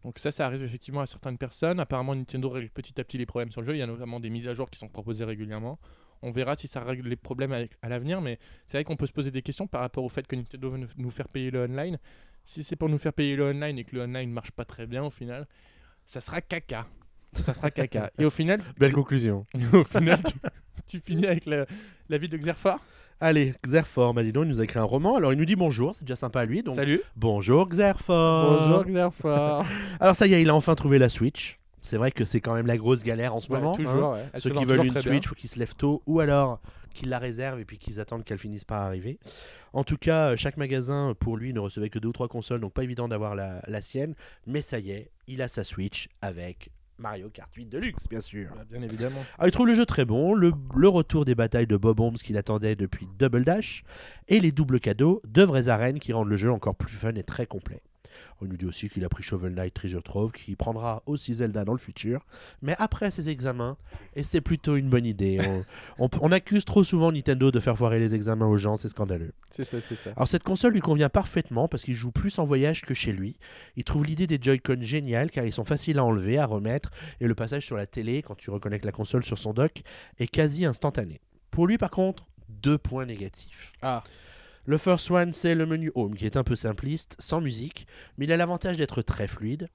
Donc 0.04 0.20
ça, 0.20 0.32
ça 0.32 0.46
arrive 0.46 0.62
effectivement 0.62 1.02
à 1.02 1.08
certaines 1.08 1.38
personnes. 1.38 1.80
Apparemment, 1.80 2.14
Nintendo 2.14 2.50
règle 2.50 2.70
petit 2.70 3.00
à 3.02 3.04
petit 3.04 3.18
les 3.18 3.26
problèmes 3.26 3.52
sur 3.52 3.62
le 3.62 3.68
jeu. 3.68 3.76
Il 3.76 3.80
y 3.80 3.82
a 3.82 3.88
notamment 3.88 4.20
des 4.20 4.30
mises 4.30 4.48
à 4.48 4.54
jour 4.54 4.70
qui 4.70 4.78
sont 4.78 4.88
proposées 4.88 5.26
régulièrement. 5.26 5.80
On 6.22 6.32
verra 6.32 6.56
si 6.56 6.68
ça 6.68 6.84
règle 6.84 7.08
les 7.10 7.16
problèmes 7.16 7.68
à 7.82 7.90
l'avenir, 7.90 8.22
mais 8.22 8.40
c'est 8.68 8.78
vrai 8.78 8.84
qu'on 8.84 8.96
peut 8.96 9.08
se 9.08 9.14
poser 9.14 9.32
des 9.32 9.42
questions 9.42 9.68
par 9.68 9.82
rapport 9.82 10.04
au 10.04 10.10
fait 10.10 10.28
que 10.28 10.36
Nintendo 10.36 10.70
veut 10.70 10.88
nous 10.98 11.12
faire 11.12 11.28
payer 11.28 11.52
le 11.52 11.66
online. 11.66 11.98
Si 12.46 12.64
c'est 12.64 12.76
pour 12.76 12.90
nous 12.90 12.98
faire 12.98 13.14
payer 13.14 13.36
le 13.36 13.46
online 13.52 13.78
et 13.80 13.84
que 13.84 13.96
le 13.96 14.04
online 14.04 14.32
marche 14.32 14.52
pas 14.52 14.66
très 14.66 14.86
bien 14.86 15.04
au 15.04 15.10
final, 15.10 15.48
ça 16.06 16.22
sera 16.22 16.42
caca. 16.42 16.86
Ça 17.34 17.54
sera 17.54 17.72
caca. 17.72 18.12
Et 18.20 18.26
au 18.26 18.30
final, 18.30 18.62
Belle 18.78 18.94
conclusion. 18.94 19.46
au 19.74 19.84
final, 19.84 20.20
tu, 20.24 20.36
tu 20.88 21.00
finis 21.00 21.26
avec 21.26 21.46
la, 21.48 21.66
la 22.10 22.18
vie 22.18 22.30
de 22.30 22.38
Xerfa. 22.38 22.80
Allez, 23.20 23.54
Xerfor, 23.66 24.14
bah 24.14 24.24
dis 24.24 24.32
donc, 24.32 24.44
il 24.46 24.50
nous 24.50 24.60
a 24.60 24.64
écrit 24.66 24.78
un 24.80 24.84
roman. 24.84 25.16
Alors 25.16 25.32
il 25.34 25.40
nous 25.40 25.46
dit 25.46 25.56
bonjour, 25.56 25.96
c'est 25.96 26.04
déjà 26.04 26.16
sympa 26.18 26.42
à 26.42 26.46
lui. 26.46 26.64
Donc 26.64 26.76
Salut. 26.76 27.02
bonjour 27.16 27.68
Xerfor. 27.68 28.60
Bonjour 28.68 28.84
Xerfa. 28.86 29.64
Alors 30.00 30.16
ça 30.16 30.28
y 30.28 30.34
est, 30.34 30.42
il 30.42 30.50
a 30.50 30.56
enfin 30.56 30.76
trouvé 30.76 31.00
la 31.00 31.10
Switch. 31.10 31.58
C'est 31.82 31.98
vrai 31.98 32.12
que 32.12 32.26
c'est 32.26 32.42
quand 32.42 32.54
même 32.56 32.68
la 32.68 32.78
grosse 32.78 33.04
galère 33.04 33.36
en 33.36 33.40
ce 33.40 33.50
Ouais, 33.52 33.60
moment. 33.60 33.74
hein. 33.74 33.84
toujours. 33.84 34.12
ouais. 34.14 34.26
Elle 34.34 34.42
Ceux 34.42 34.50
qui 34.52 34.66
veulent 34.66 34.86
une. 34.86 34.98
Switch, 34.98 35.28
faut 35.28 35.36
qu'ils 35.36 35.50
se 35.50 35.60
lèvent 35.60 35.76
tôt 35.76 36.02
ou 36.06 36.20
alors 36.20 36.60
qu'ils 36.96 37.10
la 37.10 37.20
réservent 37.20 37.60
et 37.60 37.66
puis 37.66 37.78
qu'ils 37.78 38.00
attendent 38.00 38.24
qu'elle 38.24 38.40
finisse 38.40 38.66
par 38.66 38.82
arriver. 38.82 39.20
En 39.74 39.84
tout 39.84 39.98
cas, 39.98 40.32
euh, 40.32 40.36
chaque 40.36 40.58
magasin 40.58 41.14
pour 41.20 41.38
lui 41.38 41.54
ne 41.54 41.60
recevait 41.60 41.90
que 41.90 42.00
deux 42.00 42.08
ou 42.08 42.14
trois 42.14 42.28
consoles, 42.28 42.62
donc 42.62 42.74
pas 42.74 42.84
évident 42.84 43.08
d'avoir 43.08 43.36
la, 43.36 43.62
la 43.68 43.82
sienne. 43.82 44.16
Mais 44.48 44.62
ça 44.62 44.80
y 44.80 44.92
est, 44.92 45.12
il 45.28 45.42
a 45.42 45.48
sa 45.48 45.64
Switch 45.64 46.10
avec 46.22 46.72
Mario 46.98 47.30
Kart 47.30 47.54
8 47.54 47.66
Deluxe, 47.66 48.08
bien 48.10 48.22
sûr. 48.22 48.50
Bah, 48.56 48.64
Bien 48.70 48.82
évidemment. 48.82 49.24
Alors, 49.38 49.48
il 49.48 49.52
trouve 49.52 49.68
le 49.68 49.76
jeu 49.76 49.86
très 49.86 50.06
bon, 50.06 50.34
le, 50.34 50.54
le 50.76 50.88
retour 50.88 51.26
des 51.26 51.36
batailles 51.36 51.68
de 51.68 51.78
Bob 51.78 52.00
Holmes 52.00 52.16
qu'il 52.16 52.38
attendait 52.38 52.76
depuis 52.76 53.08
Double 53.20 53.44
Dash, 53.44 53.84
et 54.28 54.40
les 54.40 54.52
doubles 54.52 54.80
cadeaux 54.80 55.22
de 55.28 55.44
vraies 55.44 55.68
arènes 55.68 56.00
qui 56.00 56.14
rendent 56.14 56.30
le 56.30 56.38
jeu 56.38 56.52
encore 56.52 56.76
plus 56.76 56.96
fun 56.96 57.14
et 57.16 57.24
très 57.24 57.46
complet. 57.46 57.82
On 58.42 58.46
nous 58.46 58.58
dit 58.58 58.66
aussi 58.66 58.90
qu'il 58.90 59.04
a 59.06 59.10
pris 59.10 59.24
Shovel 59.24 59.54
Knight 59.54 59.74
Treasure 59.74 60.04
Trove, 60.04 60.32
qui 60.32 60.56
prendra 60.56 61.04
aussi 61.06 61.34
Zelda 61.36 61.64
dans 61.66 61.72
le 61.74 61.78
futur, 61.80 62.26
mais 62.62 62.76
après 62.80 63.12
ses 63.12 63.30
examens, 63.30 63.78
et 64.16 64.24
c'est 64.24 64.42
plutôt 64.42 64.76
une 64.76 64.90
bonne 64.90 65.06
idée. 65.06 65.40
On, 65.48 65.64
on- 66.06 66.10
on 66.22 66.32
accuse 66.32 66.66
trop 66.66 66.84
souvent 66.84 67.12
Nintendo 67.12 67.52
de 67.52 67.60
faire 67.60 67.78
foirer 67.78 68.00
les 68.00 68.14
examens 68.16 68.48
aux 68.48 68.58
gens, 68.58 68.78
c'est 68.78 68.90
scandaleux. 68.90 69.34
C'est 69.52 69.64
ça, 69.64 69.80
c'est 69.82 69.96
ça. 69.96 70.12
Alors 70.16 70.28
cette 70.28 70.44
console 70.44 70.74
lui 70.74 70.82
convient 70.82 71.10
parfaitement 71.10 71.68
parce 71.68 71.84
qu'il 71.84 71.94
joue 71.96 72.12
plus 72.12 72.38
en 72.40 72.44
voyage 72.46 72.82
que 72.82 72.94
chez 72.94 73.14
lui. 73.14 73.38
Il 73.78 73.84
trouve 73.86 74.04
l'idée 74.06 74.28
des 74.28 74.38
Joy-Con 74.42 74.78
géniale 74.82 75.32
car 75.32 75.46
ils 75.46 75.54
sont 75.54 75.64
faciles 75.66 75.98
à 75.98 76.04
enlever, 76.04 76.38
à 76.38 76.46
remettre 76.46 76.92
et 77.22 77.28
le 77.28 77.36
passage 77.36 77.66
sur 77.66 77.78
la 77.78 77.86
télé 77.86 78.22
quand 78.22 78.36
tu 78.36 78.50
reconnectes 78.50 78.84
la 78.86 78.92
console 78.92 79.24
sur 79.24 79.38
son 79.38 79.54
dock 79.54 79.82
est 80.20 80.28
quasi 80.28 80.66
instantané. 80.66 81.22
Pour 81.52 81.68
lui 81.68 81.78
par 81.78 81.90
contre, 81.92 82.28
deux 82.50 82.78
points 82.78 83.06
négatifs. 83.06 83.72
Ah. 83.82 84.04
Le 84.68 84.80
first 84.80 85.12
one, 85.12 85.32
c'est 85.32 85.54
le 85.54 85.68
menu 85.68 85.92
Home 85.94 86.16
qui 86.16 86.26
est 86.26 86.38
un 86.38 86.44
peu 86.44 86.56
simpliste, 86.56 87.16
sans 87.20 87.40
musique, 87.40 87.86
mais 88.18 88.26
il 88.26 88.32
a 88.32 88.38
l'avantage 88.38 88.78
d'être 88.78 89.04
très 89.04 89.28
fluide. 89.28 89.70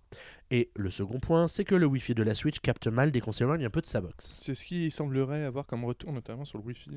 Et 0.51 0.73
le 0.75 0.91
second 0.91 1.21
point, 1.21 1.47
c'est 1.47 1.65
que 1.65 1.77
le 1.77 1.87
Wi-Fi 1.87 2.15
de 2.15 2.25
la 2.25 2.35
Switch 2.35 2.59
capte 2.59 2.89
mal 2.89 3.13
dès 3.13 3.21
qu'on 3.21 3.31
s'éloigne 3.31 3.65
un 3.65 3.71
peu 3.71 3.81
de 3.81 3.87
sa 3.87 4.01
box. 4.01 4.41
C'est 4.43 4.57
ce 4.57 4.65
qui 4.65 4.91
semblerait 4.91 5.45
avoir 5.45 5.65
comme 5.67 5.85
retour, 5.85 6.13
notamment 6.13 6.45
sur 6.45 6.59
le 6.59 6.65
Wi-Fi. 6.65 6.91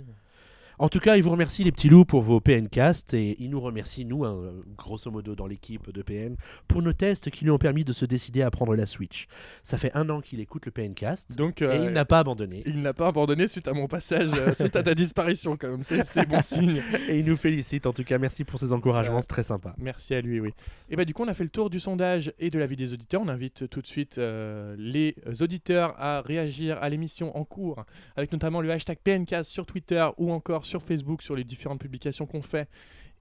En 0.79 0.89
tout 0.89 0.99
cas, 0.99 1.17
il 1.17 1.23
vous 1.23 1.29
remercie 1.29 1.63
les 1.63 1.71
petits 1.71 1.87
loups 1.87 2.05
pour 2.05 2.23
vos 2.23 2.39
PNcast 2.39 3.13
et 3.13 3.35
il 3.39 3.51
nous 3.51 3.59
remercie, 3.59 4.05
nous, 4.05 4.25
hein, 4.25 4.53
grosso 4.75 5.11
modo 5.11 5.35
dans 5.35 5.45
l'équipe 5.45 5.91
de 5.91 6.01
PN, 6.01 6.35
pour 6.67 6.81
nos 6.81 6.93
tests 6.93 7.29
qui 7.29 7.45
lui 7.45 7.51
ont 7.51 7.59
permis 7.59 7.83
de 7.83 7.93
se 7.93 8.05
décider 8.05 8.41
à 8.41 8.49
prendre 8.49 8.75
la 8.75 8.87
Switch. 8.87 9.27
Ça 9.61 9.77
fait 9.77 9.95
un 9.95 10.09
an 10.09 10.21
qu'il 10.21 10.39
écoute 10.39 10.65
le 10.65 10.71
PNcast 10.71 11.35
Donc, 11.37 11.61
et 11.61 11.65
euh, 11.65 11.85
il 11.85 11.91
n'a 11.91 12.05
pas 12.05 12.19
abandonné. 12.19 12.63
il 12.65 12.81
n'a 12.81 12.93
pas 12.93 13.07
abandonné 13.07 13.47
suite 13.47 13.67
à 13.67 13.73
mon 13.73 13.87
passage, 13.87 14.29
euh, 14.33 14.53
suite 14.55 14.75
à 14.75 14.81
ta 14.81 14.95
disparition, 14.95 15.57
quand 15.57 15.69
même. 15.69 15.83
C'est 15.83 16.27
bon 16.27 16.41
signe. 16.41 16.81
Et 17.07 17.19
il 17.19 17.25
nous 17.25 17.37
félicite. 17.37 17.85
En 17.85 17.93
tout 17.93 18.03
cas, 18.03 18.17
merci 18.17 18.43
pour 18.43 18.59
ses 18.59 18.73
encouragements, 18.73 19.21
c'est 19.21 19.27
très 19.27 19.43
sympa. 19.43 19.75
Merci 19.77 20.15
à 20.15 20.21
lui, 20.21 20.39
oui. 20.39 20.53
Et 20.89 20.95
bah 20.95 21.05
du 21.05 21.13
coup, 21.13 21.23
on 21.23 21.27
a 21.27 21.33
fait 21.33 21.43
le 21.43 21.49
tour 21.49 21.69
du 21.69 21.79
sondage 21.79 22.33
et 22.39 22.49
de 22.49 22.57
l'avis 22.57 22.75
des 22.75 22.93
auditeurs. 22.93 23.21
On 23.21 23.27
invite 23.27 23.69
tout 23.69 23.81
de 23.81 23.87
suite 23.87 24.17
euh, 24.17 24.75
les 24.77 25.15
auditeurs 25.39 25.95
à 25.97 26.21
réagir 26.21 26.77
à 26.81 26.89
l'émission 26.89 27.35
en 27.37 27.45
cours, 27.45 27.85
avec 28.15 28.31
notamment 28.31 28.61
le 28.61 28.71
hashtag 28.71 28.97
PNCast 29.03 29.51
sur 29.51 29.65
Twitter 29.65 30.07
ou 30.17 30.31
encore 30.31 30.62
sur 30.65 30.81
Facebook 30.83 31.21
sur 31.21 31.35
les 31.35 31.43
différentes 31.43 31.79
publications 31.79 32.25
qu'on 32.25 32.41
fait, 32.41 32.69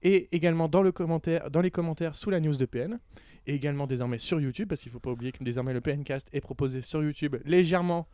et 0.01 0.27
également 0.31 0.67
dans, 0.67 0.81
le 0.81 0.91
commentaire, 0.91 1.49
dans 1.49 1.61
les 1.61 1.71
commentaires 1.71 2.15
sous 2.15 2.29
la 2.29 2.39
news 2.39 2.55
de 2.55 2.65
PN, 2.65 2.99
et 3.47 3.55
également 3.55 3.87
désormais 3.87 4.19
sur 4.19 4.39
YouTube, 4.39 4.69
parce 4.69 4.81
qu'il 4.81 4.89
ne 4.89 4.93
faut 4.93 4.99
pas 4.99 5.11
oublier 5.11 5.31
que 5.31 5.43
désormais 5.43 5.73
le 5.73 5.81
PNcast 5.81 6.27
est 6.33 6.41
proposé 6.41 6.81
sur 6.81 7.03
YouTube 7.03 7.35
légèrement 7.45 8.07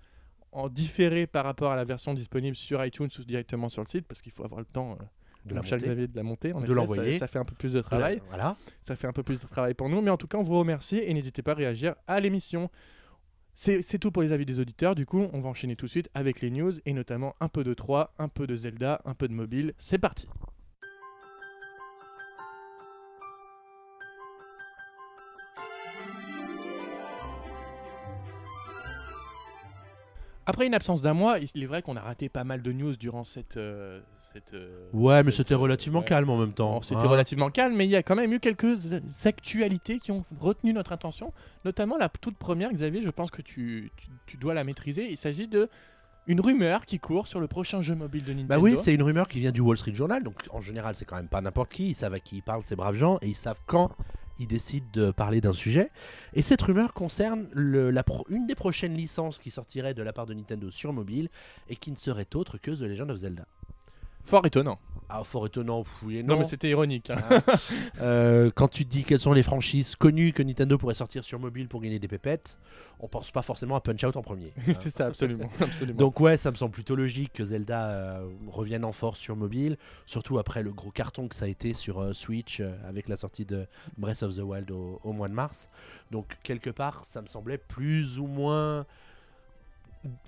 en 0.51 0.69
différé 0.69 1.27
par 1.27 1.45
rapport 1.45 1.71
à 1.71 1.75
la 1.75 1.85
version 1.85 2.13
disponible 2.13 2.55
sur 2.55 2.83
iTunes 2.83 3.09
ou 3.19 3.23
directement 3.23 3.69
sur 3.69 3.83
le 3.83 3.87
site, 3.87 4.05
parce 4.07 4.21
qu'il 4.21 4.31
faut 4.31 4.43
avoir 4.43 4.59
le 4.59 4.65
temps, 4.65 4.93
euh, 4.93 5.03
De 5.45 5.55
la. 5.55 5.61
Xavier, 5.61 6.07
de 6.07 6.15
la 6.15 6.23
monter. 6.23 6.53
En 6.53 6.61
De 6.61 6.73
l'envoyer. 6.73 7.13
Ça, 7.13 7.19
ça 7.19 7.27
fait 7.27 7.39
un 7.39 7.45
peu 7.45 7.55
plus 7.55 7.73
de 7.73 7.81
travail 7.81 8.21
Voilà. 8.29 8.55
ça 8.81 8.95
fait 8.95 9.07
un 9.07 9.13
peu 9.13 9.23
plus 9.23 9.39
de 9.39 9.47
travail 9.47 9.73
pour 9.73 9.89
nous, 9.89 10.01
mais 10.01 10.11
en 10.11 10.17
tout 10.17 10.27
cas, 10.27 10.37
on 10.37 10.43
vous 10.43 10.57
remercie 10.57 10.97
et 10.97 11.13
n'hésitez 11.13 11.41
pas 11.41 11.51
à 11.51 11.55
réagir 11.55 11.95
à 12.07 12.19
l'émission. 12.19 12.69
C'est 13.61 13.99
tout 13.99 14.09
pour 14.09 14.23
les 14.23 14.31
avis 14.31 14.45
des 14.45 14.61
auditeurs. 14.61 14.95
Du 14.95 15.05
coup, 15.05 15.27
on 15.33 15.41
va 15.41 15.49
enchaîner 15.49 15.75
tout 15.75 15.87
de 15.87 15.91
suite 15.91 16.09
avec 16.13 16.39
les 16.39 16.49
news 16.49 16.71
et 16.85 16.93
notamment 16.93 17.35
un 17.41 17.49
peu 17.49 17.65
de 17.65 17.73
3, 17.73 18.13
un 18.17 18.29
peu 18.29 18.47
de 18.47 18.55
Zelda, 18.55 19.01
un 19.03 19.13
peu 19.13 19.27
de 19.27 19.33
mobile. 19.33 19.73
C'est 19.77 19.97
parti. 19.97 20.29
Après 30.49 30.65
une 30.65 30.73
absence 30.73 31.03
d'un 31.03 31.13
mois, 31.13 31.37
il 31.37 31.63
est 31.63 31.67
vrai 31.67 31.83
qu'on 31.83 31.95
a 31.95 32.01
raté 32.01 32.27
pas 32.27 32.43
mal 32.43 32.63
de 32.63 32.71
news 32.71 32.95
durant 32.95 33.23
cette. 33.23 33.57
euh, 33.57 34.01
cette 34.33 34.55
euh, 34.55 34.89
Ouais, 34.93 35.21
mais 35.21 35.31
c'était 35.31 35.53
euh, 35.53 35.57
relativement 35.57 35.99
ouais. 35.99 36.05
calme 36.05 36.27
en 36.31 36.37
même 36.39 36.53
temps. 36.53 36.71
Bon, 36.73 36.81
C'était 36.81 37.01
hein. 37.01 37.07
relativement 37.07 37.51
calme, 37.51 37.75
mais 37.75 37.85
il 37.85 37.91
y 37.91 37.95
a 37.95 38.01
quand 38.01 38.15
même 38.15 38.33
eu 38.33 38.39
quelques 38.39 38.79
actualités 39.25 39.99
qui 39.99 40.11
ont 40.11 40.25
retenu 40.39 40.73
notre 40.73 40.91
attention, 40.91 41.33
notamment 41.65 41.97
la 41.97 42.09
toute 42.09 42.35
première, 42.35 42.71
Xavier, 42.73 43.03
je 43.03 43.11
pense 43.11 43.29
que 43.29 43.43
tu, 43.43 43.91
tu, 43.95 44.07
tu 44.25 44.37
dois 44.37 44.55
la 44.55 44.63
maîtriser. 44.63 45.07
Il 45.11 45.17
s'agit 45.17 45.47
de 45.47 45.69
une 46.25 46.41
rumeur 46.41 46.87
qui 46.87 46.99
court 46.99 47.27
sur 47.27 47.39
le 47.39 47.47
prochain 47.47 47.83
jeu 47.83 47.93
mobile 47.93 48.23
de 48.23 48.31
Nintendo. 48.33 48.47
Bah 48.49 48.59
oui, 48.59 48.75
c'est 48.75 48.93
une 48.95 49.03
rumeur 49.03 49.27
qui 49.27 49.39
vient 49.39 49.51
du 49.51 49.61
Wall 49.61 49.77
Street 49.77 49.93
Journal, 49.93 50.23
donc 50.23 50.35
en 50.49 50.61
général 50.61 50.95
c'est 50.95 51.05
quand 51.05 51.15
même 51.15 51.27
pas 51.27 51.41
n'importe 51.41 51.71
qui, 51.71 51.89
ils 51.89 51.93
savent 51.95 52.13
à 52.15 52.19
qui 52.19 52.37
ils 52.37 52.41
parlent 52.43 52.63
ces 52.63 52.75
braves 52.75 52.95
gens, 52.95 53.17
et 53.21 53.27
ils 53.27 53.35
savent 53.35 53.61
quand 53.67 53.91
ils 54.39 54.47
décident 54.47 54.87
de 54.93 55.11
parler 55.11 55.41
d'un 55.41 55.53
sujet. 55.53 55.91
Et 56.33 56.41
cette 56.41 56.61
rumeur 56.61 56.93
concerne 56.93 57.47
une 57.55 58.47
des 58.47 58.55
prochaines 58.55 58.95
licences 58.95 59.39
qui 59.39 59.51
sortirait 59.51 59.93
de 59.93 60.01
la 60.01 60.13
part 60.13 60.25
de 60.25 60.33
Nintendo 60.33 60.71
sur 60.71 60.93
mobile, 60.93 61.29
et 61.67 61.75
qui 61.75 61.91
ne 61.91 61.97
serait 61.97 62.27
autre 62.35 62.57
que 62.57 62.71
The 62.71 62.81
Legend 62.81 63.11
of 63.11 63.17
Zelda. 63.17 63.45
Fort 64.29 64.45
étonnant. 64.45 64.79
Ah, 65.11 65.23
fort 65.23 65.47
étonnant, 65.47 65.83
et 66.11 66.21
Non, 66.21 66.35
non. 66.35 66.39
mais 66.39 66.45
c'était 66.45 66.69
ironique. 66.69 67.09
hein. 67.09 67.17
Euh, 68.01 68.51
quand 68.53 68.67
tu 68.67 68.85
te 68.85 68.89
dis 68.89 69.03
quelles 69.03 69.19
sont 69.19 69.33
les 69.33 69.41
franchises 69.43 69.95
connues 69.95 70.31
que 70.33 70.43
Nintendo 70.43 70.77
pourrait 70.77 70.93
sortir 70.93 71.23
sur 71.23 71.39
mobile 71.39 71.67
pour 71.67 71.81
gagner 71.81 71.97
des 71.99 72.07
pépettes, 72.07 72.57
on 72.99 73.07
pense 73.07 73.31
pas 73.31 73.41
forcément 73.41 73.75
à 73.75 73.81
Punch 73.81 74.03
Out 74.03 74.15
en 74.15 74.21
premier. 74.21 74.53
hein. 74.67 74.73
c'est 74.79 74.91
ça, 74.91 75.07
absolument. 75.07 75.49
absolument. 75.59 75.97
Donc 75.97 76.19
ouais, 76.19 76.37
ça 76.37 76.51
me 76.51 76.55
semble 76.55 76.71
plutôt 76.71 76.95
logique 76.95 77.33
que 77.33 77.43
Zelda 77.43 77.89
euh, 77.89 78.29
revienne 78.47 78.85
en 78.85 78.91
force 78.91 79.17
sur 79.19 79.35
mobile, 79.35 79.77
surtout 80.05 80.37
après 80.37 80.61
le 80.61 80.71
gros 80.71 80.91
carton 80.91 81.27
que 81.27 81.35
ça 81.35 81.45
a 81.45 81.47
été 81.47 81.73
sur 81.73 81.99
euh, 81.99 82.13
Switch 82.13 82.61
avec 82.87 83.09
la 83.09 83.17
sortie 83.17 83.45
de 83.45 83.65
Breath 83.97 84.21
of 84.23 84.35
the 84.35 84.41
Wild 84.43 84.69
au, 84.71 85.01
au 85.03 85.11
mois 85.11 85.27
de 85.27 85.33
mars. 85.33 85.69
Donc 86.11 86.37
quelque 86.43 86.69
part, 86.69 87.03
ça 87.03 87.21
me 87.21 87.27
semblait 87.27 87.57
plus 87.57 88.19
ou 88.19 88.27
moins... 88.27 88.85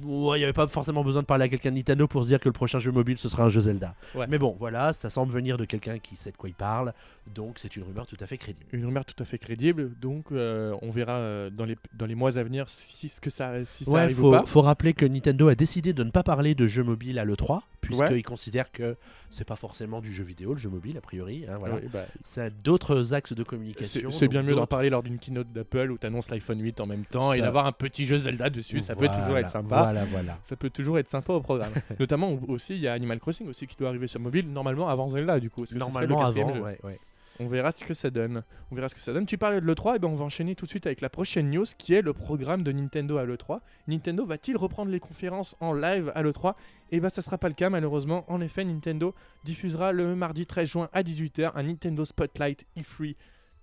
Ouais, 0.04 0.38
il 0.38 0.40
n'y 0.40 0.44
avait 0.44 0.52
pas 0.54 0.68
forcément 0.68 1.04
besoin 1.04 1.22
de 1.22 1.26
parler 1.28 1.46
à 1.46 1.50
quelqu'un 1.50 1.72
de 1.72 1.76
Nintendo 1.78 2.08
pour 2.08 2.24
se 2.24 2.28
dire 2.28 2.40
que 2.40 2.50
le 2.50 2.54
prochain 2.54 2.80
jeu 2.80 2.92
mobile 2.92 3.18
ce 3.18 3.30
sera 3.30 3.44
un 3.46 3.50
jeu 3.50 3.62
Zelda. 3.62 3.96
Ouais. 4.16 4.28
Mais 4.28 4.38
bon, 4.38 4.56
voilà, 4.60 4.92
ça 4.92 5.10
semble 5.10 5.32
venir 5.32 5.58
de 5.58 5.64
quelqu'un 5.66 5.98
qui 6.00 6.16
sait 6.18 6.32
de 6.32 6.38
quoi 6.38 6.50
il 6.50 6.56
parle, 6.56 6.94
donc 7.34 7.58
c'est 7.58 7.76
une 7.78 7.84
rumeur 7.84 8.06
tout 8.06 8.18
à 8.20 8.28
fait 8.28 8.38
crédible. 8.38 8.66
Une 8.74 8.86
rumeur 8.86 9.06
tout 9.06 9.22
à 9.22 9.26
fait 9.26 9.38
crédible, 9.38 9.92
donc 10.02 10.26
euh, 10.32 10.76
on 10.82 10.92
verra 10.92 11.14
euh, 11.14 11.50
dans, 11.50 11.66
les, 11.66 11.78
dans 11.94 12.06
les 12.06 12.16
mois 12.16 12.38
à 12.38 12.44
venir 12.44 12.66
si, 12.68 13.08
ce 13.08 13.22
que 13.22 13.30
ça, 13.30 13.54
si 13.66 13.86
ça 13.86 13.92
Ouais, 13.92 14.02
arrive 14.02 14.20
ou 14.20 14.24
faut, 14.24 14.32
pas. 14.32 14.46
faut 14.46 14.62
rappeler 14.62 14.94
que 14.94 15.06
Nintendo 15.06 15.48
a 15.48 15.56
décidé 15.56 15.94
de 15.94 16.04
ne 16.04 16.12
pas 16.12 16.24
parler 16.24 16.54
de 16.54 16.68
jeux 16.68 16.84
mobiles 16.84 17.18
à 17.18 17.24
l'E3, 17.26 17.62
puisqu'ils 17.98 18.16
Ouais. 18.16 18.22
considèrent 18.24 18.72
que 18.72 18.96
c'est 19.30 19.48
pas 19.48 19.56
forcément 19.56 20.02
du 20.02 20.12
jeu 20.14 20.24
vidéo, 20.24 20.54
le 20.54 20.60
jeu 20.60 20.70
mobile, 20.70 20.98
a 20.98 21.02
priori. 21.02 21.46
hein, 21.48 21.58
voilà. 21.60 21.76
Oui, 21.76 21.82
bah, 21.92 22.06
C'est 22.24 22.62
d'autres 22.62 23.14
axes 23.14 23.34
de 23.34 23.38
c'est 23.38 23.48
communication. 23.48 24.12
c'est 24.12 24.28
bien 24.28 24.44
mieux 24.44 24.56
d'en 24.56 24.68
parler 24.68 24.90
lors 24.90 25.04
d'une 25.04 25.20
keynote 25.20 25.52
d'Apple 25.52 25.92
où 25.92 25.98
tu 25.98 26.08
annonces 26.08 26.30
l'iPhone 26.30 26.60
8 26.62 26.80
en 26.82 26.86
même 26.86 27.06
temps 27.06 27.34
et 27.34 27.40
d'avoir 27.42 27.66
un 27.66 27.72
petit 27.72 28.06
jeu 28.06 28.18
Zelda 28.18 28.50
dessus, 28.50 28.82
ça 28.82 28.96
peut 28.96 29.08
toujours 29.08 29.38
être 29.38 29.50
sympa. 29.50 29.84
Voilà, 29.84 30.06
voilà. 30.06 30.38
Ça 30.42 30.56
peut 30.56 30.70
toujours 30.70 30.98
être 31.00 31.10
sympa 31.10 31.34
au 31.34 31.42
programme. 31.42 31.72
Notamment 32.00 32.38
aussi, 32.48 32.76
il 32.76 32.82
y 32.82 32.88
a 32.88 32.94
Animal 32.94 33.20
Crossing 33.20 33.48
aussi 33.48 33.68
qui 33.68 33.76
doit 33.76 33.90
arriver 33.90 34.08
sur 34.08 34.20
mobile, 34.20 34.48
normalement 34.52 34.90
avant 34.90 35.10
Zelda 35.10 35.40
du 35.40 35.50
coup. 35.50 35.62
parce 35.62 35.74
que 35.74 35.78
Normalement 35.80 36.22
avant, 36.26 36.52
jeu. 36.54 36.60
ouais, 36.62 36.78
ouais. 36.84 37.00
On 37.40 37.48
verra 37.48 37.72
ce 37.72 37.84
que 37.84 37.94
ça 37.94 38.10
donne. 38.10 38.44
On 38.72 38.76
verra 38.76 38.90
ce 38.90 38.96
que 38.96 39.02
ça 39.02 39.14
donne. 39.14 39.26
Tu 39.26 39.38
parlais 39.38 39.60
de 39.62 39.66
l'E3, 39.66 39.96
et 39.96 40.00
ben 40.00 40.08
on 40.10 40.16
va 40.16 40.26
enchaîner 40.26 40.54
tout 40.56 40.66
de 40.66 40.70
suite 40.70 40.86
avec 40.86 41.02
la 41.02 41.10
prochaine 41.10 41.50
news 41.50 41.66
qui 41.78 41.94
est 41.94 42.02
le 42.02 42.14
programme 42.14 42.62
de 42.64 42.72
Nintendo 42.72 43.18
à 43.18 43.26
l'E3. 43.26 43.60
Nintendo 43.88 44.26
va-t-il 44.26 44.58
reprendre 44.58 44.92
les 44.92 45.00
conférences 45.00 45.56
en 45.60 45.74
live 45.74 46.12
à 46.14 46.22
l'E3 46.24 46.54
Et 46.92 47.00
ben 47.00 47.10
ça 47.10 47.22
sera 47.22 47.38
pas 47.38 47.48
le 47.48 47.56
cas 47.56 47.70
malheureusement. 47.70 48.26
En 48.28 48.42
effet, 48.42 48.64
Nintendo 48.64 49.16
diffusera 49.44 49.92
le 49.92 50.16
mardi 50.16 50.46
13 50.46 50.70
juin 50.70 50.90
à 50.94 51.02
18h 51.04 51.52
un 51.56 51.64
Nintendo 51.64 52.06
Spotlight 52.06 52.66
E3 52.78 53.16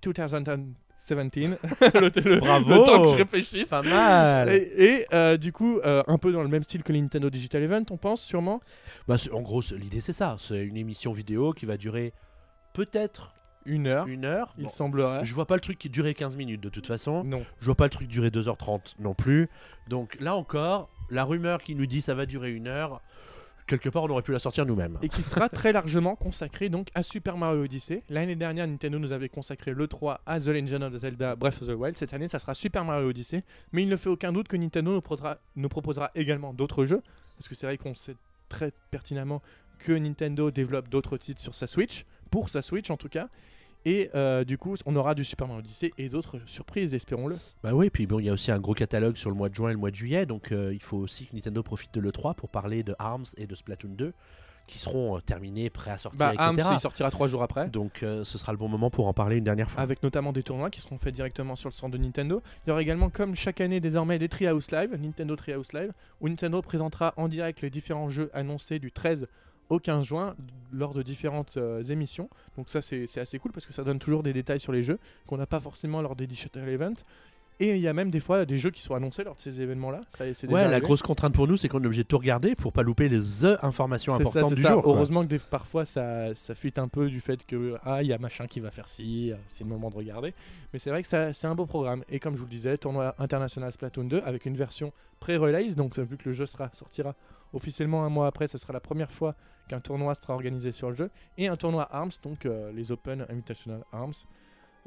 2017. 0.02 0.74
le, 1.94 2.00
le- 2.34 2.40
Bravo. 2.40 2.68
le 2.70 2.76
temps 2.84 3.02
que 3.04 3.10
je 3.12 3.16
réfléchisse. 3.16 3.68
Pas 3.68 3.82
mal 3.82 4.48
Et, 4.50 4.84
et, 4.84 5.06
euh, 5.14 5.36
du 5.36 5.52
coup, 5.52 5.78
euh, 5.84 6.02
un 6.06 6.18
peu 6.18 6.32
dans 6.32 6.42
le 6.42 6.48
même 6.48 6.62
style 6.64 6.82
que 6.82 6.92
les 6.92 7.00
Nintendo 7.00 7.30
Digital 7.30 7.62
Event, 7.62 7.84
on 7.90 7.96
pense 7.96 8.22
sûrement? 8.22 8.60
Bah, 9.06 9.16
En 9.32 9.40
gros, 9.40 9.62
l'idée 9.78 10.00
c'est 10.00 10.12
ça. 10.12 10.36
C'est 10.40 10.64
une 10.64 10.76
émission 10.76 11.12
vidéo 11.12 11.52
qui 11.52 11.66
va 11.66 11.76
durer 11.76 12.12
peut-être 12.74 13.34
Une 13.68 13.86
heure, 13.86 14.06
une 14.06 14.24
heure. 14.24 14.54
il 14.58 14.64
Bon, 14.64 14.70
semblerait. 14.70 15.24
Je 15.24 15.34
vois 15.34 15.46
pas 15.46 15.54
le 15.54 15.60
truc 15.60 15.78
qui 15.78 15.88
durait 15.90 16.14
15 16.14 16.36
minutes 16.36 16.60
de 16.60 16.68
toute 16.68 16.86
façon. 16.86 17.22
Non. 17.24 17.44
Je 17.60 17.66
vois 17.66 17.74
pas 17.74 17.84
le 17.84 17.90
truc 17.90 18.08
durer 18.08 18.28
2h30 18.30 18.94
non 18.98 19.14
plus. 19.14 19.48
Donc 19.88 20.16
là 20.20 20.34
encore, 20.36 20.88
la 21.10 21.24
rumeur 21.24 21.62
qui 21.62 21.74
nous 21.74 21.86
dit 21.86 22.00
ça 22.00 22.14
va 22.14 22.26
durer 22.26 22.50
une 22.50 22.66
heure, 22.66 23.00
quelque 23.66 23.88
part 23.90 24.04
on 24.04 24.08
aurait 24.08 24.22
pu 24.22 24.32
la 24.32 24.38
sortir 24.38 24.64
nous-mêmes. 24.64 24.98
et 25.02 25.08
qui 25.10 25.22
sera 25.22 25.48
très 25.50 25.72
largement 25.72 26.16
consacré 26.16 26.68
donc 26.70 26.88
à 26.94 27.02
Super 27.02 27.36
Mario 27.36 27.64
Odyssey. 27.64 28.02
L'année 28.08 28.36
dernière, 28.36 28.66
Nintendo 28.66 28.98
nous 28.98 29.12
avait 29.12 29.28
consacré 29.28 29.72
le 29.74 29.86
3 29.86 30.22
à 30.24 30.40
The 30.40 30.46
Legend 30.48 30.82
of 30.84 30.96
Zelda 30.96 31.36
Breath 31.36 31.60
of 31.62 31.68
the 31.68 31.72
Wild. 31.72 31.96
Cette 31.98 32.14
année, 32.14 32.28
ça 32.28 32.38
sera 32.38 32.54
Super 32.54 32.84
Mario 32.84 33.08
Odyssey. 33.10 33.44
Mais 33.72 33.82
il 33.82 33.88
ne 33.88 33.96
fait 33.96 34.08
aucun 34.08 34.32
doute 34.32 34.48
que 34.48 34.56
Nintendo 34.56 34.92
nous 34.92 35.00
proposera, 35.02 35.36
nous 35.56 35.68
proposera 35.68 36.10
également 36.14 36.54
d'autres 36.54 36.86
jeux. 36.86 37.02
Parce 37.36 37.48
que 37.48 37.54
c'est 37.54 37.66
vrai 37.66 37.76
qu'on 37.76 37.94
sait 37.94 38.16
très 38.48 38.72
pertinemment 38.90 39.42
que 39.78 39.92
Nintendo 39.92 40.50
développe 40.50 40.88
d'autres 40.88 41.18
titres 41.18 41.40
sur 41.40 41.54
sa 41.54 41.66
Switch, 41.66 42.04
pour 42.30 42.48
sa 42.48 42.62
Switch 42.62 42.90
en 42.90 42.96
tout 42.96 43.08
cas. 43.10 43.28
Et 43.84 44.10
euh, 44.14 44.44
du 44.44 44.58
coup, 44.58 44.74
on 44.86 44.96
aura 44.96 45.14
du 45.14 45.24
Super 45.24 45.46
Mario 45.46 45.60
Odyssey 45.60 45.92
et 45.98 46.08
d'autres 46.08 46.38
surprises, 46.46 46.94
espérons-le. 46.94 47.36
Bah 47.62 47.70
oui, 47.74 47.90
puis 47.90 48.06
bon, 48.06 48.18
il 48.18 48.26
y 48.26 48.28
a 48.28 48.32
aussi 48.32 48.50
un 48.50 48.58
gros 48.58 48.74
catalogue 48.74 49.16
sur 49.16 49.30
le 49.30 49.36
mois 49.36 49.48
de 49.48 49.54
juin 49.54 49.70
et 49.70 49.72
le 49.72 49.78
mois 49.78 49.90
de 49.90 49.96
juillet, 49.96 50.26
donc 50.26 50.52
euh, 50.52 50.72
il 50.74 50.82
faut 50.82 50.98
aussi 50.98 51.26
que 51.26 51.34
Nintendo 51.34 51.62
profite 51.62 51.94
de 51.94 52.00
l'E3 52.00 52.34
pour 52.34 52.48
parler 52.48 52.82
de 52.82 52.94
ARMS 52.98 53.24
et 53.36 53.46
de 53.46 53.54
Splatoon 53.54 53.90
2, 53.94 54.12
qui 54.66 54.78
seront 54.78 55.16
euh, 55.16 55.20
terminés, 55.20 55.70
prêts 55.70 55.92
à 55.92 55.96
sortir, 55.96 56.18
Bah, 56.18 56.34
etc. 56.34 56.44
Arms, 56.66 56.74
il 56.76 56.80
sortira 56.80 57.10
trois 57.10 57.26
jours 57.28 57.42
après. 57.42 57.68
Donc 57.70 58.02
euh, 58.02 58.24
ce 58.24 58.36
sera 58.36 58.52
le 58.52 58.58
bon 58.58 58.68
moment 58.68 58.90
pour 58.90 59.06
en 59.06 59.14
parler 59.14 59.36
une 59.36 59.44
dernière 59.44 59.70
fois. 59.70 59.80
avec 59.80 60.02
notamment 60.02 60.32
des 60.32 60.42
tournois 60.42 60.68
qui 60.68 60.80
seront 60.82 60.98
faits 60.98 61.14
directement 61.14 61.56
sur 61.56 61.70
le 61.70 61.74
stand 61.74 61.92
de 61.92 61.98
Nintendo. 61.98 62.42
Il 62.66 62.68
y 62.68 62.72
aura 62.72 62.82
également, 62.82 63.08
comme 63.08 63.34
chaque 63.34 63.62
année 63.62 63.80
désormais, 63.80 64.18
des 64.18 64.28
Treehouse 64.28 64.70
Live, 64.70 64.94
Nintendo 65.00 65.36
Treehouse 65.36 65.72
Live, 65.72 65.92
où 66.20 66.28
Nintendo 66.28 66.60
présentera 66.60 67.14
en 67.16 67.28
direct 67.28 67.62
les 67.62 67.70
différents 67.70 68.10
jeux 68.10 68.28
annoncés 68.34 68.78
du 68.78 68.92
13 68.92 69.26
au 69.68 69.78
15 69.78 70.06
juin 70.06 70.34
lors 70.72 70.94
de 70.94 71.02
différentes 71.02 71.56
euh, 71.56 71.82
émissions. 71.84 72.28
Donc 72.56 72.68
ça 72.68 72.82
c'est 72.82 73.18
assez 73.18 73.38
cool 73.38 73.52
parce 73.52 73.66
que 73.66 73.72
ça 73.72 73.84
donne 73.84 73.98
toujours 73.98 74.22
des 74.22 74.32
détails 74.32 74.60
sur 74.60 74.72
les 74.72 74.82
jeux 74.82 74.98
qu'on 75.26 75.36
n'a 75.36 75.46
pas 75.46 75.60
forcément 75.60 76.02
lors 76.02 76.16
des 76.16 76.26
Digital 76.26 76.68
Events. 76.68 77.02
Et 77.60 77.74
il 77.74 77.80
y 77.80 77.88
a 77.88 77.92
même 77.92 78.10
des 78.12 78.20
fois 78.20 78.44
des 78.44 78.56
jeux 78.56 78.70
qui 78.70 78.82
sont 78.82 78.94
annoncés 78.94 79.24
lors 79.24 79.34
de 79.34 79.40
ces 79.40 79.60
événements-là. 79.60 80.00
Ouais, 80.48 80.68
la 80.68 80.78
grosse 80.78 81.02
contrainte 81.02 81.34
pour 81.34 81.48
nous, 81.48 81.56
c'est 81.56 81.66
qu'on 81.66 81.82
est 81.82 81.86
obligé 81.86 82.04
de 82.04 82.08
tout 82.08 82.18
regarder 82.18 82.54
pour 82.54 82.72
pas 82.72 82.84
louper 82.84 83.08
les 83.08 83.44
informations 83.64 84.12
ça, 84.12 84.20
importantes 84.20 84.54
du 84.54 84.62
ça. 84.62 84.68
jour. 84.74 84.82
quoi. 84.84 84.94
Heureusement 84.94 85.22
que 85.22 85.28
des- 85.28 85.40
parfois 85.40 85.84
ça, 85.84 86.32
ça 86.36 86.54
fuite 86.54 86.78
un 86.78 86.86
peu 86.86 87.08
du 87.08 87.20
fait 87.20 87.44
que 87.44 87.74
ah 87.84 88.00
il 88.04 88.08
y 88.08 88.12
a 88.12 88.18
machin 88.18 88.46
qui 88.46 88.60
va 88.60 88.70
faire 88.70 88.86
ci, 88.86 89.32
c'est 89.48 89.64
le 89.64 89.70
moment 89.70 89.90
de 89.90 89.96
regarder. 89.96 90.34
Mais 90.72 90.78
c'est 90.78 90.90
vrai 90.90 91.02
que 91.02 91.08
c'est 91.08 91.46
un 91.48 91.54
beau 91.56 91.66
programme. 91.66 92.04
Et 92.08 92.20
comme 92.20 92.34
je 92.34 92.38
vous 92.38 92.44
le 92.46 92.50
disais, 92.50 92.78
tournoi 92.78 93.16
international 93.18 93.72
Splatoon 93.72 94.04
2 94.04 94.22
avec 94.24 94.46
une 94.46 94.56
version 94.56 94.92
pré-release. 95.18 95.74
Donc 95.74 95.98
vu 95.98 96.16
que 96.16 96.28
le 96.28 96.34
jeu 96.34 96.46
sera 96.46 96.70
sortira 96.74 97.16
officiellement 97.52 98.04
un 98.04 98.08
mois 98.08 98.26
après, 98.26 98.48
ça 98.48 98.58
sera 98.58 98.72
la 98.72 98.80
première 98.80 99.10
fois 99.10 99.34
qu'un 99.68 99.80
tournoi 99.80 100.14
sera 100.14 100.34
organisé 100.34 100.72
sur 100.72 100.88
le 100.90 100.96
jeu 100.96 101.10
et 101.36 101.48
un 101.48 101.56
tournoi 101.56 101.86
Arms, 101.94 102.10
donc 102.22 102.46
euh, 102.46 102.72
les 102.72 102.90
Open 102.92 103.26
Invitational 103.28 103.84
Arms. 103.92 104.12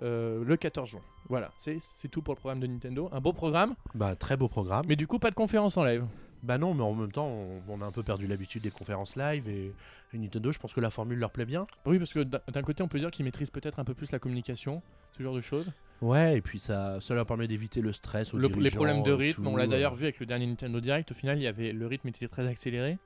euh, 0.04 0.44
le 0.44 0.58
14 0.58 0.90
juin. 0.90 1.02
Voilà, 1.30 1.52
c'est 1.60 1.78
c'est 1.98 2.08
tout 2.08 2.22
pour 2.24 2.34
le 2.34 2.40
programme 2.40 2.60
de 2.60 2.66
Nintendo. 2.68 3.08
Un 3.12 3.22
beau 3.22 3.34
programme, 3.34 3.76
Bah, 3.94 4.16
très 4.16 4.36
beau 4.38 4.48
programme. 4.48 4.86
mais 4.88 4.96
du 4.96 5.06
coup 5.06 5.20
pas 5.20 5.30
de 5.30 5.36
conférence 5.36 5.78
en 5.78 5.84
live. 5.84 6.06
Bah 6.44 6.58
non, 6.58 6.74
mais 6.74 6.82
en 6.82 6.94
même 6.96 7.12
temps, 7.12 7.28
on, 7.28 7.62
on 7.68 7.82
a 7.82 7.86
un 7.86 7.92
peu 7.92 8.04
perdu 8.04 8.26
l'habitude 8.28 8.64
des 8.64 8.72
conférences 8.72 9.16
live 9.16 9.48
et, 9.48 9.74
et 10.14 10.18
Nintendo, 10.18 10.52
je 10.52 10.60
pense 10.60 10.74
que 10.74 10.80
la 10.82 10.90
formule 10.90 11.20
leur 11.20 11.30
plaît 11.32 11.46
bien. 11.46 11.68
Oui, 11.86 12.00
parce 12.00 12.14
que 12.14 12.20
d'un 12.24 12.62
côté, 12.64 12.82
on 12.82 12.88
peut 12.88 13.00
dire 13.00 13.12
qu'ils 13.12 13.26
maîtrisent 13.26 13.52
peut-être 13.52 13.80
un 13.80 13.84
peu 13.86 13.94
plus 13.94 14.12
la 14.12 14.20
communication, 14.20 14.82
ce 15.18 15.22
genre 15.24 15.36
de 15.36 15.42
choses. 15.42 15.72
Ouais, 16.02 16.38
et 16.38 16.42
puis 16.42 16.58
ça, 16.58 17.00
ça 17.00 17.14
leur 17.14 17.28
permet 17.28 17.48
d'éviter 17.48 17.82
le 17.82 17.94
stress 17.94 18.34
aux 18.34 18.38
Le- 18.40 18.48
les 18.48 18.72
problèmes 18.72 19.04
de 19.04 19.12
euh, 19.12 19.16
rythme, 19.16 19.44
tout, 19.44 19.50
on 19.50 19.56
l'a 19.56 19.68
d'ailleurs 19.68 19.94
euh. 19.94 19.98
vu 19.98 20.04
avec 20.06 20.20
le 20.20 20.26
dernier 20.26 20.48
Nintendo 20.48 20.80
Direct. 20.80 21.12
Au 21.12 21.16
final, 21.16 21.38
il 21.38 21.44
y 21.44 21.48
avait 21.48 21.74
le 21.74 21.86
rythme 21.86 22.08
était 22.08 22.28
très 22.28 22.48
accéléré. 22.48 22.98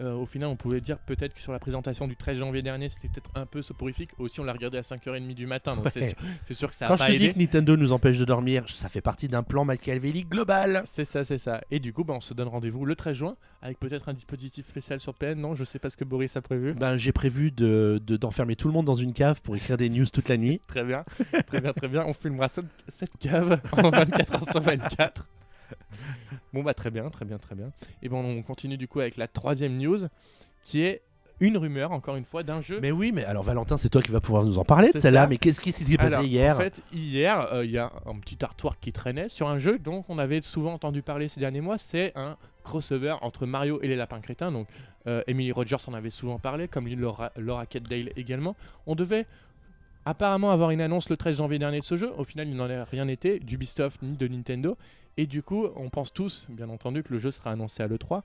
Euh, 0.00 0.12
au 0.14 0.26
final, 0.26 0.48
on 0.48 0.56
pouvait 0.56 0.80
dire 0.80 0.98
peut-être 0.98 1.34
que 1.34 1.40
sur 1.40 1.52
la 1.52 1.60
présentation 1.60 2.08
du 2.08 2.16
13 2.16 2.38
janvier 2.38 2.62
dernier, 2.62 2.88
c'était 2.88 3.08
peut-être 3.08 3.30
un 3.36 3.46
peu 3.46 3.62
soporifique. 3.62 4.10
Aussi, 4.18 4.40
on 4.40 4.44
l'a 4.44 4.52
regardé 4.52 4.76
à 4.76 4.80
5h30 4.80 5.34
du 5.34 5.46
matin, 5.46 5.76
donc 5.76 5.86
c'est 5.92 6.02
sûr, 6.02 6.16
c'est 6.46 6.54
sûr 6.54 6.68
que 6.68 6.74
ça 6.74 6.86
a 6.86 6.88
Quand 6.88 6.96
je 6.96 7.02
pas 7.02 7.06
te 7.08 7.12
aidé. 7.12 7.28
dis 7.28 7.34
que 7.34 7.38
Nintendo 7.38 7.76
nous 7.76 7.92
empêche 7.92 8.18
de 8.18 8.24
dormir, 8.24 8.64
ça 8.68 8.88
fait 8.88 9.00
partie 9.00 9.28
d'un 9.28 9.44
plan 9.44 9.64
machiavélique 9.64 10.28
global. 10.28 10.82
C'est 10.84 11.04
ça, 11.04 11.22
c'est 11.24 11.38
ça. 11.38 11.60
Et 11.70 11.78
du 11.78 11.92
coup, 11.92 12.02
bah, 12.02 12.14
on 12.16 12.20
se 12.20 12.34
donne 12.34 12.48
rendez-vous 12.48 12.84
le 12.84 12.96
13 12.96 13.16
juin 13.16 13.36
avec 13.62 13.78
peut-être 13.78 14.08
un 14.08 14.14
dispositif 14.14 14.66
spécial 14.68 14.98
sur 14.98 15.14
PN. 15.14 15.40
Non, 15.40 15.54
je 15.54 15.62
sais 15.64 15.78
pas 15.78 15.90
ce 15.90 15.96
que 15.96 16.04
Boris 16.04 16.36
a 16.36 16.42
prévu. 16.42 16.74
Ben, 16.74 16.96
j'ai 16.96 17.12
prévu 17.12 17.52
de 17.52 18.00
de- 18.04 18.16
d'enfermer 18.16 18.56
tout 18.56 18.66
le 18.66 18.74
monde 18.74 18.86
dans 18.86 18.94
une 18.94 19.12
cave 19.12 19.40
pour 19.42 19.54
écrire 19.54 19.76
des 19.76 19.88
news 19.90 20.06
toute 20.06 20.28
la 20.28 20.36
nuit. 20.36 20.60
Très 20.66 20.82
bien, 20.82 21.04
très 21.46 21.60
bien, 21.60 21.72
très 21.72 21.86
bien. 21.88 22.04
On 22.04 22.12
filmera 22.12 22.48
cette, 22.48 22.64
cette 22.88 23.16
cave 23.18 23.60
en 23.72 23.90
24 23.90 24.34
heures 24.34 24.50
sur 24.50 24.60
24. 24.60 25.26
Bon 26.52 26.62
bah 26.62 26.74
très 26.74 26.90
bien, 26.90 27.08
très 27.10 27.24
bien, 27.24 27.38
très 27.38 27.54
bien. 27.54 27.72
Et 28.02 28.08
bon, 28.08 28.24
on 28.24 28.42
continue 28.42 28.76
du 28.76 28.86
coup 28.86 29.00
avec 29.00 29.16
la 29.16 29.26
troisième 29.26 29.76
news, 29.76 29.98
qui 30.64 30.82
est 30.82 31.02
une 31.40 31.56
rumeur, 31.56 31.92
encore 31.92 32.16
une 32.16 32.24
fois, 32.24 32.42
d'un 32.42 32.60
jeu. 32.60 32.78
Mais 32.80 32.92
oui, 32.92 33.10
mais 33.12 33.24
alors 33.24 33.42
Valentin, 33.42 33.76
c'est 33.76 33.88
toi 33.88 34.02
qui 34.02 34.12
vas 34.12 34.20
pouvoir 34.20 34.44
nous 34.44 34.58
en 34.58 34.64
parler 34.64 34.92
de 34.92 34.98
celle-là. 34.98 35.26
Mais 35.26 35.36
qu'est-ce 35.36 35.60
qui 35.60 35.72
s'est 35.72 35.96
passé 35.96 36.14
Alors, 36.14 36.24
hier 36.24 36.56
En 36.56 36.60
fait, 36.60 36.82
hier, 36.92 37.52
euh, 37.52 37.64
il 37.64 37.72
y 37.72 37.78
a 37.78 37.90
un 38.06 38.14
petit 38.18 38.42
artwork 38.44 38.78
qui 38.80 38.92
traînait 38.92 39.28
sur 39.28 39.48
un 39.48 39.58
jeu 39.58 39.78
dont 39.78 40.04
on 40.08 40.18
avait 40.18 40.40
souvent 40.42 40.74
entendu 40.74 41.02
parler 41.02 41.28
ces 41.28 41.40
derniers 41.40 41.60
mois. 41.60 41.76
C'est 41.78 42.12
un 42.14 42.36
crossover 42.62 43.16
entre 43.20 43.46
Mario 43.46 43.80
et 43.82 43.88
les 43.88 43.96
lapins 43.96 44.20
crétins. 44.20 44.52
Donc, 44.52 44.68
euh, 45.06 45.22
Emily 45.26 45.50
Rogers 45.52 45.88
en 45.88 45.94
avait 45.94 46.10
souvent 46.10 46.38
parlé, 46.38 46.68
comme 46.68 46.88
Laura, 46.88 47.32
Laura 47.36 47.64
Dale 47.66 48.10
également. 48.16 48.54
On 48.86 48.94
devait 48.94 49.26
apparemment 50.04 50.50
avoir 50.50 50.70
une 50.70 50.80
annonce 50.80 51.08
le 51.08 51.16
13 51.16 51.38
janvier 51.38 51.58
dernier 51.58 51.80
de 51.80 51.84
ce 51.84 51.96
jeu. 51.96 52.12
Au 52.16 52.24
final, 52.24 52.48
il 52.48 52.54
n'en 52.54 52.70
a 52.70 52.84
rien 52.84 53.08
été 53.08 53.40
d'Ubisoft 53.40 54.02
ni 54.02 54.16
de 54.16 54.28
Nintendo. 54.28 54.76
Et 55.16 55.26
du 55.26 55.42
coup, 55.42 55.66
on 55.76 55.88
pense 55.90 56.12
tous, 56.12 56.46
bien 56.50 56.68
entendu, 56.68 57.02
que 57.02 57.12
le 57.12 57.18
jeu 57.18 57.30
sera 57.30 57.52
annoncé 57.52 57.82
à 57.82 57.86
l'E3. 57.86 58.22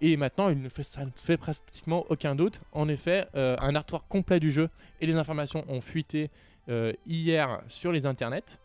Et 0.00 0.16
maintenant, 0.16 0.50
il 0.50 0.60
ne 0.60 0.68
fait, 0.68 0.82
ça 0.82 1.04
ne 1.04 1.10
fait 1.14 1.38
pratiquement 1.38 2.04
aucun 2.10 2.34
doute. 2.34 2.60
En 2.72 2.88
effet, 2.88 3.26
euh, 3.34 3.56
un 3.60 3.74
artwork 3.74 4.04
complet 4.08 4.40
du 4.40 4.52
jeu 4.52 4.68
et 5.00 5.06
les 5.06 5.16
informations 5.16 5.64
ont 5.68 5.80
fuité 5.80 6.30
euh, 6.68 6.92
hier 7.06 7.62
sur 7.68 7.92
les 7.92 8.04
internets. 8.04 8.58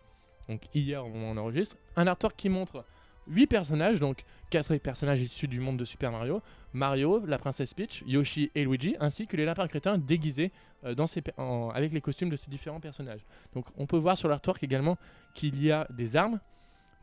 Donc 0.50 0.62
hier, 0.74 1.06
on 1.06 1.38
enregistre. 1.38 1.78
Un 1.96 2.08
artwork 2.08 2.36
qui 2.36 2.50
montre 2.50 2.84
8 3.28 3.48
personnages, 3.48 4.00
donc 4.00 4.24
4 4.50 4.76
personnages 4.78 5.22
issus 5.22 5.48
du 5.48 5.60
monde 5.60 5.78
de 5.78 5.86
Super 5.86 6.12
Mario. 6.12 6.42
Mario, 6.74 7.26
la 7.26 7.38
princesse 7.38 7.74
Peach, 7.74 8.04
Yoshi 8.06 8.52
et 8.56 8.66
Luigi, 8.66 8.96
ainsi 9.00 9.28
que 9.28 9.38
les 9.38 9.46
lapins 9.46 9.68
crétins 9.68 9.98
déguisés 9.98 10.52
euh, 10.84 11.70
avec 11.74 11.94
les 11.94 12.02
costumes 12.02 12.30
de 12.30 12.36
ces 12.36 12.50
différents 12.50 12.80
personnages. 12.80 13.22
Donc 13.54 13.66
on 13.78 13.86
peut 13.86 13.98
voir 13.98 14.18
sur 14.18 14.28
l'artwork 14.28 14.62
également 14.64 14.98
qu'il 15.34 15.62
y 15.64 15.72
a 15.72 15.88
des 15.92 16.16
armes. 16.16 16.40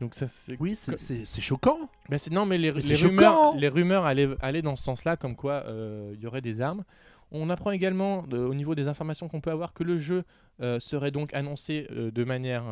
Donc 0.01 0.15
ça 0.15 0.27
Oui, 0.59 0.75
c'est- 0.75 1.41
choquant. 1.41 1.77
bah, 2.09 2.17
non, 2.31 2.45
mais 2.45 2.57
les, 2.57 2.71
Mais 2.71 2.79
les 2.79 2.95
c'est 2.95 3.05
rumeurs, 3.07 3.33
choquant 3.33 3.55
les 3.57 3.67
rumeurs 3.67 4.05
allaient, 4.05 4.29
allaient 4.41 4.61
dans 4.61 4.75
ce 4.75 4.83
sens-là, 4.83 5.17
comme 5.17 5.35
quoi 5.35 5.63
euh, 5.67 6.11
il 6.15 6.21
y 6.21 6.25
aurait 6.27 6.41
des 6.41 6.61
armes. 6.61 6.83
On 7.31 7.49
apprend 7.49 7.71
également 7.71 8.23
de- 8.23 8.37
au 8.37 8.53
niveau 8.53 8.75
des 8.75 8.87
informations 8.87 9.27
qu'on 9.27 9.41
peut 9.41 9.51
avoir 9.51 9.73
que 9.73 9.83
le 9.83 9.97
jeu 9.99 10.23
euh, 10.61 10.79
serait 10.79 11.11
donc 11.11 11.33
annoncé 11.33 11.87
euh, 11.91 12.11
de 12.11 12.23
manière 12.23 12.63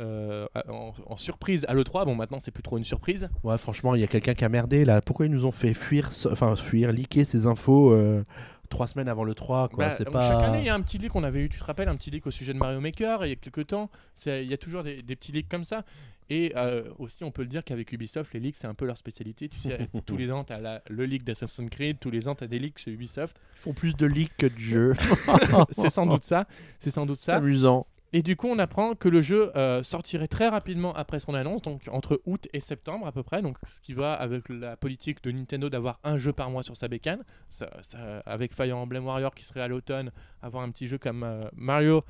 euh, 0.00 0.46
en, 0.68 0.92
en 1.06 1.16
surprise 1.16 1.64
à 1.68 1.74
l'E3. 1.74 2.04
Bon, 2.06 2.14
maintenant 2.14 2.38
c'est 2.40 2.50
plus 2.50 2.62
trop 2.62 2.78
une 2.78 2.84
surprise. 2.84 3.28
Ouais, 3.44 3.58
franchement, 3.58 3.94
il 3.94 4.00
y 4.00 4.04
a 4.04 4.06
quelqu'un 4.06 4.34
qui 4.34 4.44
a 4.44 4.48
merdé 4.48 4.84
là. 4.84 5.02
Pourquoi 5.02 5.26
ils 5.26 5.32
nous 5.32 5.44
ont 5.44 5.52
fait 5.52 5.74
fuir, 5.74 6.10
enfin 6.30 6.56
fuir, 6.56 6.92
leaker 6.92 7.24
ces 7.26 7.46
infos 7.46 7.92
euh, 7.92 8.24
trois 8.72 8.86
semaines 8.86 9.08
avant 9.08 9.24
le 9.24 9.34
3 9.34 9.68
quoi. 9.68 9.84
Bah, 9.84 9.90
c'est 9.92 10.04
Chaque 10.04 10.12
pas. 10.12 10.46
année, 10.46 10.60
il 10.60 10.66
y 10.66 10.70
a 10.70 10.74
un 10.74 10.80
petit 10.80 10.98
leak 10.98 11.10
qu'on 11.12 11.22
avait 11.24 11.42
eu, 11.44 11.48
tu 11.48 11.58
te 11.58 11.64
rappelles, 11.64 11.88
un 11.88 11.96
petit 11.96 12.10
leak 12.10 12.26
au 12.26 12.30
sujet 12.30 12.52
de 12.54 12.58
Mario 12.58 12.80
Maker 12.80 13.24
il 13.24 13.28
y 13.28 13.32
a 13.32 13.36
quelques 13.36 13.66
temps. 13.68 13.90
Il 14.26 14.44
y 14.44 14.54
a 14.54 14.58
toujours 14.58 14.82
des, 14.82 15.02
des 15.02 15.14
petits 15.14 15.32
leaks 15.32 15.48
comme 15.48 15.64
ça. 15.64 15.84
Et 16.30 16.52
euh, 16.56 16.84
aussi, 16.98 17.24
on 17.24 17.30
peut 17.30 17.42
le 17.42 17.48
dire 17.48 17.62
qu'avec 17.62 17.92
Ubisoft, 17.92 18.32
les 18.32 18.40
leaks, 18.40 18.56
c'est 18.56 18.66
un 18.66 18.72
peu 18.72 18.86
leur 18.86 18.96
spécialité. 18.96 19.50
Tu 19.50 19.58
sais, 19.58 19.88
tous 20.06 20.16
les 20.16 20.30
ans, 20.32 20.44
tu 20.44 20.54
as 20.54 20.80
le 20.88 21.04
leak 21.04 21.24
d'Assassin's 21.24 21.68
Creed, 21.68 21.98
tous 22.00 22.10
les 22.10 22.26
ans, 22.26 22.34
tu 22.34 22.44
as 22.44 22.46
des 22.46 22.58
leaks 22.58 22.78
chez 22.78 22.90
Ubisoft. 22.90 23.36
Ils 23.56 23.60
font 23.60 23.72
plus 23.74 23.94
de 23.96 24.06
leaks 24.06 24.34
que 24.38 24.46
de 24.46 24.58
jeux. 24.58 24.94
c'est 25.72 25.90
sans 25.90 26.06
doute 26.06 26.24
ça. 26.24 26.46
C'est 26.80 26.90
sans 26.90 27.04
doute 27.04 27.18
C'est 27.18 27.32
ça. 27.32 27.36
amusant. 27.36 27.86
Et 28.14 28.22
du 28.22 28.36
coup, 28.36 28.46
on 28.48 28.58
apprend 28.58 28.94
que 28.94 29.08
le 29.08 29.22
jeu 29.22 29.50
euh, 29.56 29.82
sortirait 29.82 30.28
très 30.28 30.48
rapidement 30.48 30.92
après 30.94 31.18
son 31.18 31.32
annonce, 31.32 31.62
donc 31.62 31.88
entre 31.90 32.20
août 32.26 32.46
et 32.52 32.60
septembre 32.60 33.06
à 33.06 33.12
peu 33.12 33.22
près, 33.22 33.40
donc 33.40 33.56
ce 33.66 33.80
qui 33.80 33.94
va 33.94 34.12
avec 34.12 34.50
la 34.50 34.76
politique 34.76 35.22
de 35.24 35.30
Nintendo 35.30 35.70
d'avoir 35.70 35.98
un 36.04 36.18
jeu 36.18 36.34
par 36.34 36.50
mois 36.50 36.62
sur 36.62 36.76
sa 36.76 36.88
bécane. 36.88 37.22
Ça, 37.48 37.70
ça- 37.80 38.18
avec 38.26 38.52
Fire 38.52 38.76
Emblem 38.76 39.06
Warrior 39.06 39.34
qui 39.34 39.44
serait 39.46 39.62
à 39.62 39.68
l'automne, 39.68 40.10
avoir 40.42 40.62
un 40.62 40.70
petit 40.70 40.86
jeu 40.88 40.98
comme 40.98 41.22
euh, 41.22 41.48
Mario 41.54 42.04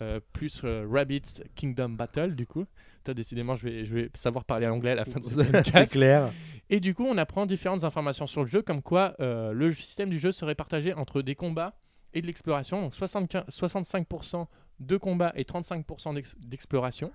euh, 0.00 0.20
plus 0.32 0.62
Rabbids 0.64 1.42
Kingdom 1.54 1.90
Battle, 1.90 2.34
du 2.34 2.46
coup. 2.46 2.64
Toi, 3.04 3.12
décidément, 3.12 3.54
je 3.54 3.64
vais, 3.68 3.84
je 3.84 3.94
vais 3.94 4.10
savoir 4.14 4.44
parler 4.46 4.66
anglais 4.66 4.92
à 4.92 4.94
la 4.94 5.04
fin 5.04 5.20
de 5.20 5.24
cette 5.24 5.66
C'est 5.70 5.90
clair. 5.90 6.30
Et 6.70 6.80
du 6.80 6.94
coup, 6.94 7.04
on 7.04 7.18
apprend 7.18 7.44
différentes 7.44 7.84
informations 7.84 8.26
sur 8.26 8.40
le 8.40 8.46
jeu, 8.48 8.62
comme 8.62 8.80
quoi 8.80 9.14
le 9.18 9.70
système 9.72 10.08
du 10.08 10.18
jeu 10.18 10.32
serait 10.32 10.54
partagé 10.54 10.94
entre 10.94 11.20
des 11.20 11.34
combats 11.34 11.74
et 12.14 12.22
de 12.22 12.26
l'exploration. 12.26 12.80
Donc 12.80 12.94
75 12.94 13.44
65% 13.50 14.46
de 14.86 14.96
combats 14.96 15.32
et 15.36 15.44
35% 15.44 16.14
d'ex- 16.14 16.34
d'exploration. 16.38 17.10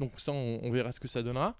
Donc 0.00 0.12
ça, 0.18 0.32
on, 0.32 0.60
on 0.62 0.70
verra 0.70 0.92
ce 0.92 1.00
que 1.00 1.08
ça 1.08 1.22
donnera. 1.22 1.56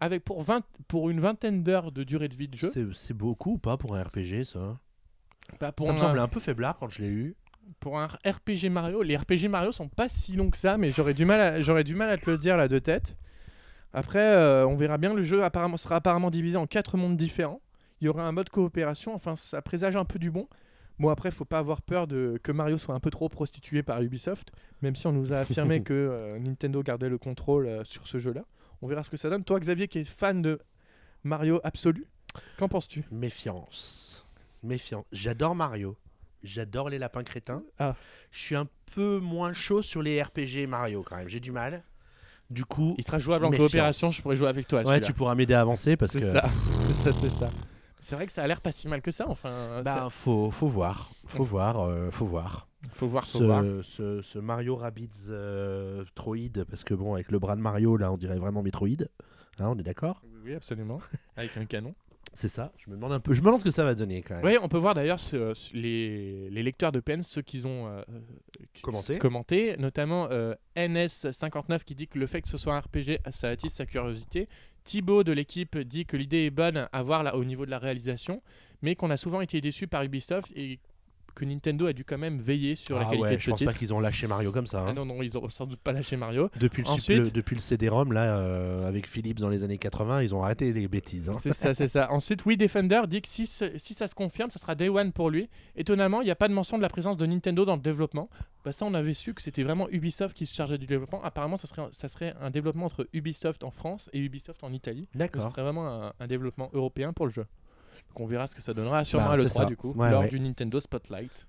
Avec 0.00 0.24
pour, 0.24 0.42
20, 0.42 0.62
pour 0.86 1.10
une 1.10 1.20
vingtaine 1.20 1.62
d'heures 1.62 1.90
de 1.92 2.04
durée 2.04 2.28
de 2.28 2.34
vie 2.36 2.48
de 2.48 2.56
jeu. 2.56 2.70
C'est 2.94 3.14
beaucoup 3.14 3.52
ou 3.54 3.58
pas 3.58 3.76
pour 3.76 3.96
un 3.96 4.02
RPG 4.02 4.44
ça? 4.44 4.78
Pour, 5.76 5.86
Ça 5.86 5.92
me 5.92 5.98
semble 5.98 6.18
un 6.18 6.28
peu 6.28 6.40
faiblard 6.40 6.76
quand 6.76 6.88
je 6.88 7.02
l'ai 7.02 7.08
lu. 7.08 7.36
pour 7.80 7.98
un 7.98 8.06
RPG 8.06 8.70
Mario, 8.70 9.02
les 9.02 9.16
RPG 9.16 9.48
Mario 9.48 9.72
sont 9.72 9.88
pas 9.88 10.08
si 10.08 10.32
longs 10.36 10.50
que 10.50 10.58
ça, 10.58 10.76
mais 10.78 10.90
j'aurais 10.90 11.14
du 11.14 11.24
mal 11.24 11.40
à, 11.40 11.60
j'aurais 11.60 11.84
du 11.84 11.94
mal 11.94 12.10
à 12.10 12.16
te 12.18 12.30
le 12.30 12.38
dire 12.38 12.56
là 12.56 12.68
de 12.68 12.78
tête. 12.78 13.16
Après, 13.92 14.20
euh, 14.20 14.66
on 14.66 14.76
verra 14.76 14.98
bien. 14.98 15.14
Le 15.14 15.22
jeu 15.22 15.42
apparemment, 15.42 15.76
sera 15.78 15.96
apparemment 15.96 16.30
divisé 16.30 16.56
en 16.58 16.66
quatre 16.66 16.96
mondes 16.96 17.16
différents. 17.16 17.60
Il 18.00 18.04
y 18.04 18.08
aura 18.08 18.22
un 18.24 18.32
mode 18.32 18.50
coopération. 18.50 19.14
Enfin, 19.14 19.34
ça 19.34 19.62
présage 19.62 19.96
un 19.96 20.04
peu 20.04 20.18
du 20.18 20.30
bon. 20.30 20.46
Bon, 20.98 21.08
après, 21.10 21.30
faut 21.30 21.44
pas 21.44 21.58
avoir 21.58 21.80
peur 21.82 22.06
de 22.06 22.40
que 22.42 22.50
Mario 22.52 22.76
soit 22.78 22.94
un 22.94 23.00
peu 23.00 23.10
trop 23.10 23.28
prostitué 23.28 23.82
par 23.82 24.02
Ubisoft, 24.02 24.50
même 24.82 24.96
si 24.96 25.06
on 25.06 25.12
nous 25.12 25.32
a 25.32 25.38
affirmé 25.40 25.82
que 25.82 25.92
euh, 25.94 26.38
Nintendo 26.38 26.82
gardait 26.82 27.08
le 27.08 27.18
contrôle 27.18 27.66
euh, 27.66 27.84
sur 27.84 28.06
ce 28.08 28.18
jeu-là. 28.18 28.42
On 28.82 28.86
verra 28.88 29.04
ce 29.04 29.10
que 29.10 29.16
ça 29.16 29.30
donne. 29.30 29.44
Toi, 29.44 29.60
Xavier, 29.60 29.88
qui 29.88 29.98
est 30.00 30.04
fan 30.08 30.42
de 30.42 30.58
Mario 31.24 31.60
absolu, 31.64 32.06
qu'en 32.58 32.68
penses-tu? 32.68 33.04
Méfiance. 33.10 34.26
Méfiance. 34.62 35.04
J'adore 35.12 35.54
Mario. 35.54 35.96
J'adore 36.44 36.88
les 36.88 36.98
lapins 36.98 37.24
crétins. 37.24 37.62
Ah. 37.78 37.96
Je 38.30 38.38
suis 38.38 38.54
un 38.56 38.68
peu 38.94 39.18
moins 39.18 39.52
chaud 39.52 39.82
sur 39.82 40.02
les 40.02 40.22
RPG 40.22 40.66
Mario 40.68 41.02
quand 41.04 41.16
même. 41.16 41.28
J'ai 41.28 41.40
du 41.40 41.50
mal. 41.52 41.82
Du 42.50 42.64
coup, 42.64 42.94
Il 42.96 43.04
sera 43.04 43.18
jouable 43.18 43.44
en 43.44 43.50
Méfiance. 43.50 43.70
coopération. 43.70 44.10
Je 44.12 44.22
pourrais 44.22 44.36
jouer 44.36 44.48
avec 44.48 44.66
toi. 44.66 44.82
ouais, 44.84 45.00
tu 45.00 45.12
pourras 45.12 45.34
m'aider 45.34 45.54
à 45.54 45.60
avancer 45.60 45.96
parce 45.96 46.12
C'est 46.12 46.20
que 46.20 46.26
ça, 46.28 46.48
c'est 46.80 46.94
ça, 46.94 47.12
c'est 47.12 47.28
ça. 47.30 47.50
C'est 48.00 48.14
vrai 48.14 48.26
que 48.26 48.32
ça 48.32 48.42
a 48.42 48.46
l'air 48.46 48.60
pas 48.60 48.72
si 48.72 48.86
mal 48.88 49.02
que 49.02 49.10
ça. 49.10 49.28
Enfin, 49.28 49.82
bah, 49.84 50.08
faut, 50.10 50.50
faut 50.50 50.68
voir, 50.68 51.10
faut 51.26 51.44
voir, 51.44 51.80
euh, 51.80 52.10
faut 52.10 52.26
voir. 52.26 52.68
faut 52.92 53.08
voir, 53.08 53.26
faut 53.26 53.38
Ce, 53.38 53.44
voir. 53.44 53.64
ce- 53.82 54.22
ce 54.22 54.38
Mario 54.38 54.76
Rabbids 54.76 55.10
euh, 55.30 56.04
Troid, 56.14 56.64
parce 56.68 56.84
que 56.84 56.94
bon, 56.94 57.14
avec 57.14 57.30
le 57.30 57.38
bras 57.38 57.56
de 57.56 57.60
Mario 57.60 57.96
là, 57.96 58.12
on 58.12 58.16
dirait 58.16 58.38
vraiment 58.38 58.62
Metroid. 58.62 59.02
Hein, 59.58 59.68
on 59.68 59.78
est 59.78 59.82
d'accord? 59.82 60.22
Oui, 60.24 60.40
oui, 60.44 60.54
absolument. 60.54 61.00
Avec 61.36 61.56
un 61.56 61.64
canon. 61.64 61.94
C'est 62.34 62.48
ça. 62.48 62.72
Je 62.76 62.88
me 62.90 62.94
demande 62.94 63.12
un 63.12 63.20
peu. 63.20 63.32
Je 63.34 63.40
me 63.40 63.46
demande 63.46 63.60
ce 63.60 63.64
que 63.64 63.70
ça 63.72 63.82
va 63.84 63.94
donner 63.96 64.22
quand 64.22 64.36
même. 64.36 64.44
Oui, 64.44 64.56
on 64.62 64.68
peut 64.68 64.76
voir 64.78 64.94
d'ailleurs 64.94 65.18
ce- 65.18 65.54
ce- 65.54 65.74
les, 65.74 66.48
les 66.50 66.62
lecteurs 66.62 66.92
de 66.92 67.00
Pens, 67.00 67.26
ceux 67.26 67.42
qui 67.42 67.64
ont 67.64 67.88
euh, 67.88 68.02
qui- 68.74 68.82
Commenté. 68.82 69.18
commenté, 69.18 69.76
notamment 69.78 70.28
euh, 70.30 70.54
NS59 70.76 71.84
qui 71.84 71.94
dit 71.94 72.06
que 72.06 72.18
le 72.18 72.26
fait 72.26 72.42
que 72.42 72.48
ce 72.48 72.58
soit 72.58 72.74
un 72.76 72.80
RPG, 72.80 73.18
ça 73.32 73.48
attise 73.48 73.72
sa 73.72 73.86
curiosité. 73.86 74.48
Thibaut 74.88 75.22
de 75.22 75.32
l'équipe 75.32 75.76
dit 75.76 76.06
que 76.06 76.16
l'idée 76.16 76.46
est 76.46 76.50
bonne 76.50 76.88
à 76.92 77.02
voir 77.02 77.22
là, 77.22 77.36
au 77.36 77.44
niveau 77.44 77.66
de 77.66 77.70
la 77.70 77.78
réalisation, 77.78 78.40
mais 78.80 78.94
qu'on 78.94 79.10
a 79.10 79.18
souvent 79.18 79.42
été 79.42 79.60
déçu 79.60 79.86
par 79.86 80.02
Ubisoft 80.02 80.50
et 80.56 80.78
que 81.38 81.44
Nintendo 81.44 81.86
a 81.86 81.92
dû 81.92 82.04
quand 82.04 82.18
même 82.18 82.38
veiller 82.38 82.74
sur 82.74 82.96
la 82.96 83.02
ah 83.02 83.04
qualité 83.10 83.22
ouais, 83.22 83.34
de 83.36 83.38
je 83.40 83.44
ce 83.44 83.50
pense 83.50 83.58
titre. 83.60 83.72
pas 83.72 83.78
qu'ils 83.78 83.94
ont 83.94 84.00
lâché 84.00 84.26
Mario 84.26 84.50
comme 84.52 84.66
ça. 84.66 84.80
hein. 84.82 84.86
Ah 84.88 84.92
non, 84.92 85.04
non, 85.06 85.22
ils 85.22 85.38
ont 85.38 85.48
sans 85.48 85.66
doute 85.66 85.80
pas 85.80 85.92
lâché 85.92 86.16
Mario. 86.16 86.50
Depuis, 86.58 86.82
le, 86.82 86.88
Ensuite- 86.88 87.18
le- 87.18 87.30
depuis 87.30 87.54
le 87.54 87.60
CD-ROM, 87.60 88.12
là, 88.12 88.38
euh, 88.38 88.88
avec 88.88 89.06
Philips 89.08 89.38
dans 89.38 89.48
les 89.48 89.62
années 89.62 89.78
80, 89.78 90.22
ils 90.22 90.34
ont 90.34 90.42
arrêté 90.42 90.72
les 90.72 90.88
bêtises. 90.88 91.28
hein. 91.28 91.32
C'est 91.40 91.52
ça, 91.52 91.72
c'est 91.74 91.88
ça. 91.88 92.10
Ensuite, 92.12 92.44
oui, 92.44 92.56
Defender 92.56 93.02
dit 93.08 93.22
que 93.22 93.28
si, 93.28 93.46
ce- 93.46 93.78
si 93.78 93.94
ça 93.94 94.08
se 94.08 94.14
confirme, 94.14 94.50
ça 94.50 94.58
sera 94.58 94.74
Day 94.74 94.88
One 94.88 95.12
pour 95.12 95.30
lui. 95.30 95.48
Étonnamment, 95.76 96.20
il 96.20 96.24
n'y 96.24 96.30
a 96.30 96.36
pas 96.36 96.48
de 96.48 96.52
mention 96.54 96.76
de 96.76 96.82
la 96.82 96.88
présence 96.88 97.16
de 97.16 97.24
Nintendo 97.26 97.64
dans 97.64 97.76
le 97.76 97.82
développement. 97.82 98.28
Bah, 98.64 98.72
ça, 98.72 98.84
on 98.84 98.94
avait 98.94 99.14
su 99.14 99.32
que 99.32 99.40
c'était 99.42 99.62
vraiment 99.62 99.88
Ubisoft 99.90 100.36
qui 100.36 100.44
se 100.44 100.54
chargeait 100.54 100.78
du 100.78 100.86
développement. 100.86 101.22
Apparemment, 101.22 101.56
ça 101.56 101.66
serait, 101.68 101.82
ça 101.92 102.08
serait 102.08 102.34
un 102.40 102.50
développement 102.50 102.86
entre 102.86 103.08
Ubisoft 103.12 103.62
en 103.64 103.70
France 103.70 104.10
et 104.12 104.18
Ubisoft 104.18 104.64
en 104.64 104.72
Italie. 104.72 105.08
Ce 105.12 105.18
D'accord. 105.18 105.50
serait 105.50 105.62
vraiment 105.62 105.86
un, 105.88 106.12
un 106.18 106.26
développement 106.26 106.68
européen 106.72 107.12
pour 107.12 107.26
le 107.26 107.32
jeu. 107.32 107.46
Donc 108.08 108.20
on 108.20 108.26
verra 108.26 108.46
ce 108.46 108.54
que 108.54 108.62
ça 108.62 108.74
donnera 108.74 109.04
sûrement 109.04 109.28
Bah, 109.28 109.36
l'E3 109.36 109.48
ça. 109.48 109.64
du 109.66 109.76
coup, 109.76 109.92
Ouais, 109.92 110.10
lors 110.10 110.22
ouais. 110.22 110.28
du 110.28 110.40
Nintendo 110.40 110.80
Spotlight. 110.80 111.46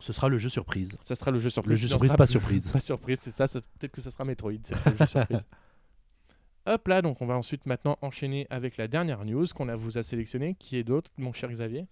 Ce 0.00 0.12
sera 0.12 0.28
le 0.28 0.38
jeu 0.38 0.48
surprise. 0.48 0.96
Ça 1.02 1.14
sera 1.16 1.30
le 1.32 1.38
jeu 1.40 1.50
surprise. 1.50 1.70
Le 1.72 1.76
jeu 1.76 1.88
surprise, 1.88 2.12
pas 2.14 2.26
surprise. 2.26 2.68
Pas 2.72 2.78
surprise, 2.80 3.18
c'est 3.20 3.30
ça. 3.32 3.46
Peut-être 3.48 3.90
que 3.92 4.00
ça 4.00 4.10
sera 4.12 4.24
Metroid. 4.24 4.52
c'est 4.62 4.74
le 4.90 4.96
jeu 4.96 5.06
surprise. 5.06 5.40
Hop 6.66 6.86
là, 6.86 7.00
donc 7.02 7.20
on 7.22 7.26
va 7.26 7.34
ensuite 7.36 7.64
maintenant 7.66 7.96
enchaîner 8.02 8.46
avec 8.50 8.76
la 8.76 8.88
dernière 8.88 9.24
news 9.24 9.46
qu'on 9.54 9.68
a 9.68 9.74
vous 9.76 9.96
a 9.98 10.02
sélectionné, 10.02 10.54
qui 10.58 10.76
est 10.76 10.84
d'autre, 10.84 11.10
mon 11.16 11.32
cher 11.32 11.50
Xavier? 11.50 11.86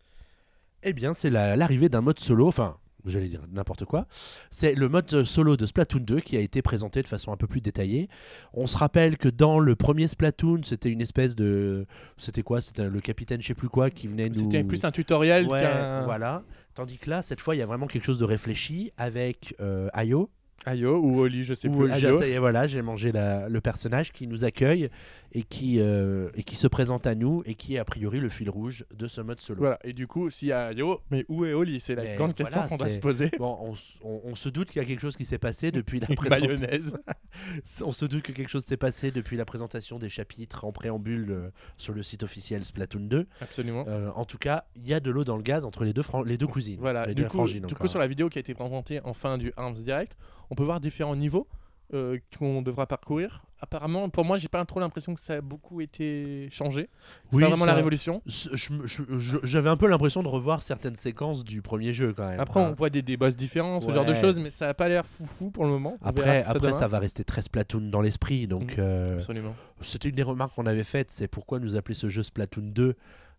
Eh 0.83 0.93
bien, 0.93 1.15
c'est 1.15 1.31
la- 1.31 1.57
l'arrivée 1.57 1.89
d'un 1.89 2.03
mode 2.03 2.21
solo, 2.21 2.47
enfin, 2.47 2.77
j'allais 3.11 3.29
dire 3.29 3.43
n'importe 3.51 3.85
quoi. 3.85 4.07
C'est 4.51 4.75
le 4.75 4.89
mode 4.89 5.25
solo 5.25 5.57
de 5.57 5.67
Splatoon 5.67 6.01
2 6.01 6.21
qui 6.21 6.37
a 6.37 6.41
été 6.41 6.63
présenté 6.63 7.03
de 7.03 7.07
façon 7.07 7.33
un 7.33 7.37
peu 7.37 7.47
plus 7.47 7.61
détaillée. 7.61 8.09
On 8.53 8.67
se 8.67 8.77
rappelle 8.77 9.17
que 9.17 9.29
dans 9.29 9.59
le 9.59 9.77
premier 9.77 10.09
Splatoon, 10.09 10.61
c'était 10.65 10.91
une 10.91 11.01
espèce 11.01 11.35
de. 11.35 11.87
C'était 12.17 12.43
quoi? 12.43 12.61
C'était 12.61 12.89
le 12.89 13.01
capitaine, 13.01 13.41
je 13.41 13.49
sais 13.49 13.55
plus 13.55 13.69
quoi, 13.69 13.91
qui 13.91 14.09
venait 14.09 14.29
nous. 14.29 14.51
C'était 14.51 14.65
plus 14.65 14.85
un 14.85 14.91
tutoriel 14.91 15.47
Ouais, 15.47 15.61
qu'un 15.61 16.05
voilà. 16.05 16.43
Tandis 16.75 16.99
que 16.99 17.09
là, 17.09 17.23
cette 17.23 17.41
fois, 17.41 17.55
il 17.55 17.59
y 17.59 17.63
a 17.63 17.67
vraiment 17.67 17.87
quelque 17.87 18.05
chose 18.05 18.19
de 18.19 18.25
réfléchi 18.25 18.93
avec 18.99 19.55
euh, 19.61 19.89
Ayo. 19.95 20.31
Ayo 20.67 20.99
ou 20.99 21.21
Oli, 21.21 21.45
je 21.45 21.55
sais 21.55 21.69
plus. 21.69 21.91
Ayo. 21.93 22.19
ça 22.19 22.27
y 22.27 22.33
est, 22.33 22.39
voilà, 22.39 22.67
j'ai 22.67 22.83
mangé 22.83 23.13
la- 23.13 23.49
le 23.49 23.61
personnage 23.61 24.13
qui 24.13 24.27
nous 24.27 24.45
accueille 24.45 24.89
et 25.33 25.43
qui, 25.43 25.81
euh, 25.81 26.29
et 26.35 26.43
qui 26.43 26.57
se 26.57 26.67
présente 26.67 27.07
à 27.07 27.15
nous 27.15 27.43
et 27.47 27.55
qui 27.55 27.75
est 27.75 27.79
a 27.79 27.85
priori 27.85 28.19
le 28.21 28.29
fil 28.29 28.51
rouge 28.51 28.85
de 28.95 29.07
ce 29.07 29.21
mode 29.21 29.41
solo. 29.41 29.61
Voilà, 29.61 29.79
et 29.85 29.93
du 29.93 30.07
coup, 30.07 30.29
s'il 30.31 30.49
y 30.49 30.53
a 30.53 30.67
Ayo, 30.69 31.01
mais 31.11 31.25
où 31.29 31.45
est 31.45 31.53
Oli? 31.53 31.81
C'est 31.81 31.95
la 31.95 32.03
Mais 32.03 32.17
grande 32.17 32.33
voilà, 32.37 32.51
question 32.51 32.69
qu'on 32.69 32.77
doit 32.79 32.89
c'est- 32.89 32.95
se 32.97 32.99
poser. 33.01 33.31
Bon, 33.39 33.57
on, 33.61 33.73
s- 33.75 33.99
on- 34.03 34.21
on 34.25 34.35
se 34.35 34.49
doute 34.49 34.69
qu'il 34.71 34.83
y 34.83 34.85
a 34.85 34.89
quelque 34.89 35.01
chose 35.01 35.17
qui 35.17 35.25
s'est 35.25 35.39
passé 35.39 35.71
depuis 35.71 36.01
la 36.01 36.09
présentation. 36.09 36.97
On 37.85 37.93
se 37.93 38.07
doute 38.07 38.23
que 38.23 38.33
quelque 38.33 38.49
chose 38.49 38.65
s'est 38.65 38.77
passé 38.77 39.11
depuis 39.11 39.37
la 39.37 39.45
présentation 39.45 39.99
des 39.99 40.09
chapitres 40.09 40.65
en 40.65 40.73
préambule 40.73 41.27
euh, 41.31 41.49
sur 41.77 41.93
le 41.93 42.03
site 42.03 42.23
officiel 42.23 42.65
Splatoon 42.65 43.01
2. 43.01 43.27
Absolument. 43.41 43.85
Euh, 43.89 44.11
en 44.15 44.25
tout 44.25 44.39
cas, 44.39 44.65
il 44.77 44.89
y 44.89 44.95
a 44.95 45.01
de 45.01 45.11
l'eau 45.11 45.25
dans 45.25 45.37
le 45.37 45.43
gaz 45.43 45.65
entre 45.65 45.85
les 45.85 45.93
deux, 45.93 46.03
les 46.25 46.39
deux 46.39 46.47
cousines. 46.47 46.79
Voilà, 46.81 47.05
les 47.07 47.15
du 47.15 47.23
deux 47.23 47.29
coup, 47.29 47.37
frangines, 47.39 47.67
du 47.67 47.75
coup, 47.75 47.87
sur 47.89 47.99
la 47.99 48.07
vidéo 48.07 48.29
qui 48.29 48.39
a 48.39 48.41
été 48.41 48.55
présentée 48.55 49.01
en 49.05 49.13
fin 49.13 49.37
du 49.39 49.53
Arms 49.57 49.75
Direct, 49.75 50.17
on 50.51 50.55
peut 50.55 50.65
voir 50.65 50.81
différents 50.81 51.17
niveaux 51.17 51.47
euh, 51.95 52.19
qu'on 52.39 52.63
devra 52.63 52.87
parcourir. 52.87 53.43
Apparemment, 53.61 54.09
pour 54.11 54.25
moi, 54.25 54.37
j'ai 54.39 54.49
pas 54.49 54.63
trop 54.67 54.81
l'impression 54.81 55.15
que 55.15 55.21
ça 55.21 55.35
a 55.35 55.41
beaucoup 55.41 55.81
été 55.81 56.49
changé. 56.51 56.91
C'est 57.31 57.37
Oui, 57.37 57.43
pas 57.43 57.49
vraiment 57.49 57.65
la 57.65 57.75
révolution. 57.75 58.21
J'avais 58.27 59.71
un 59.71 59.77
peu 59.77 59.87
l'impression 59.87 60.23
de 60.23 60.29
revoir 60.29 60.63
certaines 60.63 60.97
séquences 60.97 61.45
du 61.45 61.63
premier 61.63 61.95
jeu 61.95 62.13
quand 62.13 62.29
même. 62.29 62.41
Après, 62.41 62.61
on 62.61 62.67
Hein. 62.67 62.75
voit 62.77 62.91
des, 62.91 63.03
des 63.03 63.17
boss 63.17 63.37
différents, 63.37 63.81
ce 63.81 63.91
genre 63.91 64.05
de 64.05 64.15
choses, 64.15 64.39
mais 64.41 64.51
ça 64.51 64.69
a 64.69 64.75
pas 64.75 64.89
l'air 64.89 65.07
foufou 65.07 65.51
pour 65.51 65.65
le 65.65 65.71
moment. 65.71 65.97
On 66.03 66.07
Après, 66.07 66.45
ça 66.73 66.89
va 66.89 66.99
rester 66.99 67.25
très 67.25 67.43
Splatoon 67.43 67.89
dans 67.91 68.01
l'esprit. 68.03 68.47
Donc, 68.47 68.73
Mhm. 68.77 68.85
euh, 68.85 69.19
Absolument. 69.19 69.55
c'était 69.81 70.09
une 70.11 70.17
des 70.17 70.23
remarques 70.23 70.55
qu'on 70.55 70.67
avait 70.67 70.85
faites 70.85 71.11
c'est 71.11 71.29
pourquoi 71.29 71.59
nous 71.61 71.77
appeler 71.77 71.95
ce 71.95 72.09
jeu 72.09 72.23
Splatoon 72.23 72.63
2 72.73 72.95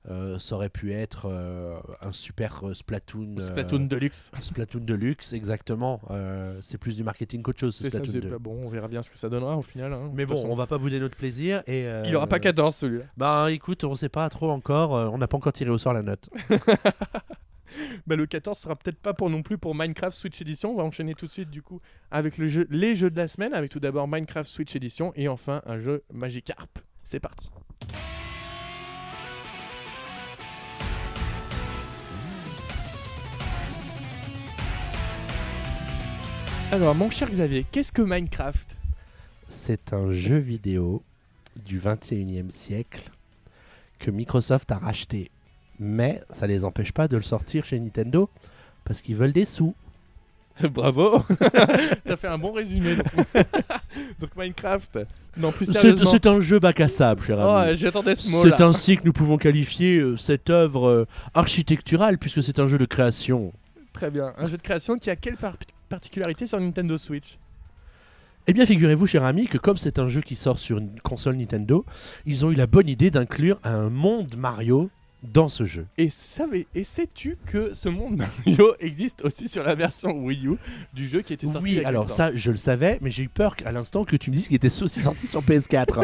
Euh, 0.09 0.39
Ça 0.39 0.55
aurait 0.55 0.69
pu 0.69 0.93
être 0.93 1.27
euh, 1.29 1.77
un 2.01 2.11
super 2.11 2.65
euh, 2.67 2.73
Splatoon. 2.73 3.35
Splatoon 3.39 3.87
Deluxe. 3.87 4.31
Splatoon 4.41 4.79
Deluxe, 4.85 5.33
exactement. 5.33 5.99
Euh, 6.11 6.57
c'est 6.61 6.77
plus 6.77 6.95
du 6.95 7.03
marketing 7.03 7.41
qu'autre 7.41 7.59
chose, 7.59 7.75
ce 7.75 7.83
C'est 7.83 7.89
ça, 7.89 7.97
Splatoon 7.97 8.13
c'est 8.13 8.21
2. 8.21 8.29
pas 8.29 8.39
bon, 8.39 8.57
on 8.63 8.69
verra 8.69 8.87
bien 8.87 9.03
ce 9.03 9.09
que 9.09 9.17
ça 9.17 9.27
donnera 9.29 9.57
au 9.57 9.61
final. 9.61 9.91
hein. 9.93 10.09
Mais 10.13 10.23
De 10.25 10.29
bon, 10.29 10.35
façon, 10.35 10.49
on 10.49 10.55
va 10.55 10.65
pas 10.67 10.77
bouder 10.77 10.99
notre 10.99 11.17
plaisir. 11.17 11.61
Et, 11.67 11.85
Il 12.05 12.15
aura 12.15 12.27
pas 12.27 12.39
14 12.39 12.75
celui-là. 12.75 13.05
Bah 13.17 13.47
écoute, 13.51 13.83
on 13.83 13.95
sait 13.95 14.09
pas 14.09 14.29
trop 14.29 14.49
encore. 14.51 14.91
on 15.13 15.17
n'a 15.17 15.27
pas 15.27 15.37
encore 15.37 15.53
tiré 15.53 15.69
au 15.69 15.77
sort 15.77 15.93
la 15.93 16.03
note. 16.03 16.29
Bah, 18.07 18.15
le 18.15 18.25
14 18.25 18.57
sera 18.57 18.75
peut-être 18.75 18.97
pas 18.97 19.13
pour 19.13 19.29
non 19.29 19.43
plus 19.43 19.57
pour 19.57 19.75
Minecraft 19.75 20.17
Switch 20.17 20.41
Edition. 20.41 20.71
On 20.71 20.77
va 20.77 20.83
enchaîner 20.83 21.13
tout 21.15 21.27
de 21.27 21.31
suite 21.31 21.49
du 21.49 21.61
coup 21.61 21.81
avec 22.11 22.37
le 22.37 22.47
jeu, 22.47 22.65
les 22.69 22.95
jeux 22.95 23.09
de 23.11 23.17
la 23.17 23.27
semaine, 23.27 23.53
avec 23.53 23.69
tout 23.71 23.79
d'abord 23.81 24.07
Minecraft 24.07 24.49
Switch 24.49 24.75
Edition 24.75 25.11
et 25.15 25.27
enfin 25.27 25.61
un 25.65 25.79
jeu 25.79 26.03
Magikarp. 26.13 26.79
C'est 27.03 27.19
parti. 27.19 27.51
Alors, 36.71 36.95
mon 36.95 37.09
cher 37.09 37.29
Xavier, 37.29 37.65
qu'est-ce 37.71 37.91
que 37.91 38.01
Minecraft? 38.01 38.75
C'est 39.47 39.93
un 39.93 40.11
jeu 40.11 40.37
vidéo 40.37 41.01
du 41.65 41.79
21e 41.79 42.49
siècle 42.49 43.09
que 43.99 44.11
Microsoft 44.11 44.71
a 44.71 44.77
racheté. 44.77 45.31
Mais 45.79 46.21
ça 46.29 46.47
les 46.47 46.65
empêche 46.65 46.91
pas 46.91 47.07
de 47.07 47.15
le 47.15 47.23
sortir 47.23 47.63
chez 47.65 47.79
Nintendo 47.79 48.29
parce 48.83 49.01
qu'ils 49.01 49.15
veulent 49.15 49.31
des 49.31 49.45
sous. 49.45 49.73
Bravo 50.71 51.23
T'as 52.05 52.17
fait 52.17 52.27
un 52.27 52.37
bon 52.37 52.51
résumé. 52.51 52.95
Donc, 54.19 54.35
Minecraft. 54.35 54.99
Non, 55.37 55.51
plus 55.51 55.67
C'est 55.67 55.73
sérieusement. 55.73 56.09
c'est 56.11 56.25
un 56.25 56.39
jeu 56.41 56.59
bac 56.59 56.79
à 56.81 56.87
sable, 56.87 57.23
cher 57.23 57.37
Oh, 57.39 57.51
ami. 57.51 57.77
j'attendais 57.77 58.15
ce 58.15 58.23
C'est 58.25 58.31
mot-là. 58.31 58.57
ainsi 58.67 58.97
que 58.97 59.03
nous 59.05 59.13
pouvons 59.13 59.37
qualifier 59.37 59.99
euh, 59.99 60.17
cette 60.17 60.49
œuvre 60.49 60.87
euh, 60.89 61.07
architecturale 61.33 62.17
puisque 62.17 62.43
c'est 62.43 62.59
un 62.59 62.67
jeu 62.67 62.77
de 62.79 62.85
création. 62.85 63.53
Très 63.93 64.09
bien. 64.11 64.33
Un 64.37 64.47
jeu 64.47 64.57
de 64.57 64.61
création 64.61 64.97
qui 64.97 65.09
a 65.09 65.15
quelle 65.15 65.37
par- 65.37 65.55
particularité 65.87 66.47
sur 66.47 66.59
Nintendo 66.59 66.97
Switch. 66.97 67.37
Eh 68.49 68.53
bien, 68.53 68.65
figurez-vous, 68.65 69.07
cher 69.07 69.25
ami, 69.25 69.47
que 69.47 69.57
comme 69.57 69.77
c'est 69.77 69.99
un 69.99 70.07
jeu 70.07 70.21
qui 70.21 70.37
sort 70.37 70.57
sur 70.57 70.77
une 70.77 70.99
console 71.01 71.35
Nintendo, 71.35 71.85
ils 72.25 72.45
ont 72.45 72.51
eu 72.51 72.55
la 72.55 72.67
bonne 72.67 72.87
idée 72.87 73.11
d'inclure 73.11 73.59
un 73.63 73.89
monde 73.89 74.35
Mario 74.37 74.89
dans 75.23 75.49
ce 75.49 75.65
jeu. 75.65 75.87
Et, 75.97 76.09
savais- 76.09 76.67
et 76.75 76.83
sais-tu 76.83 77.37
que 77.47 77.73
ce 77.73 77.89
monde 77.89 78.17
Mario 78.45 78.75
existe 78.79 79.23
aussi 79.25 79.47
sur 79.47 79.63
la 79.63 79.73
version 79.75 80.11
Wii 80.11 80.47
U 80.47 80.55
du 80.93 81.07
jeu 81.07 81.21
qui 81.21 81.33
était 81.33 81.47
sorti 81.47 81.69
il 81.69 81.73
y 81.75 81.79
Oui, 81.79 81.85
a 81.85 81.87
alors 81.87 82.09
ça, 82.09 82.33
je 82.35 82.51
le 82.51 82.57
savais, 82.57 82.99
mais 83.01 83.09
j'ai 83.11 83.23
eu 83.23 83.29
peur 83.29 83.55
à 83.65 83.71
l'instant 83.71 84.05
que 84.05 84.15
tu 84.15 84.29
me 84.29 84.35
dises 84.35 84.47
qu'il 84.47 84.55
était 84.55 84.67
aussi 84.81 85.01
sorti 85.01 85.27
sur 85.27 85.41
PS4. 85.41 86.03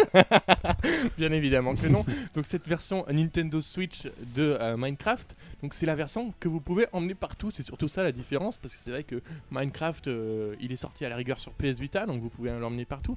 Bien 1.17 1.31
évidemment 1.31 1.75
que 1.75 1.87
non. 1.87 2.05
Donc 2.35 2.45
cette 2.47 2.67
version 2.67 3.05
Nintendo 3.11 3.61
Switch 3.61 4.03
de 4.35 4.57
euh, 4.59 4.77
Minecraft, 4.77 5.35
donc 5.61 5.73
c'est 5.73 5.85
la 5.85 5.95
version 5.95 6.33
que 6.39 6.47
vous 6.49 6.59
pouvez 6.59 6.87
emmener 6.91 7.15
partout. 7.15 7.51
C'est 7.53 7.65
surtout 7.65 7.87
ça 7.87 8.03
la 8.03 8.11
différence 8.11 8.57
parce 8.57 8.73
que 8.73 8.79
c'est 8.79 8.89
vrai 8.91 9.03
que 9.03 9.21
Minecraft, 9.51 10.07
euh, 10.07 10.55
il 10.59 10.71
est 10.71 10.75
sorti 10.77 11.05
à 11.05 11.09
la 11.09 11.15
rigueur 11.15 11.39
sur 11.39 11.51
PS 11.53 11.79
Vita, 11.79 12.05
donc 12.05 12.21
vous 12.21 12.29
pouvez 12.29 12.49
l'emmener 12.51 12.85
partout. 12.85 13.15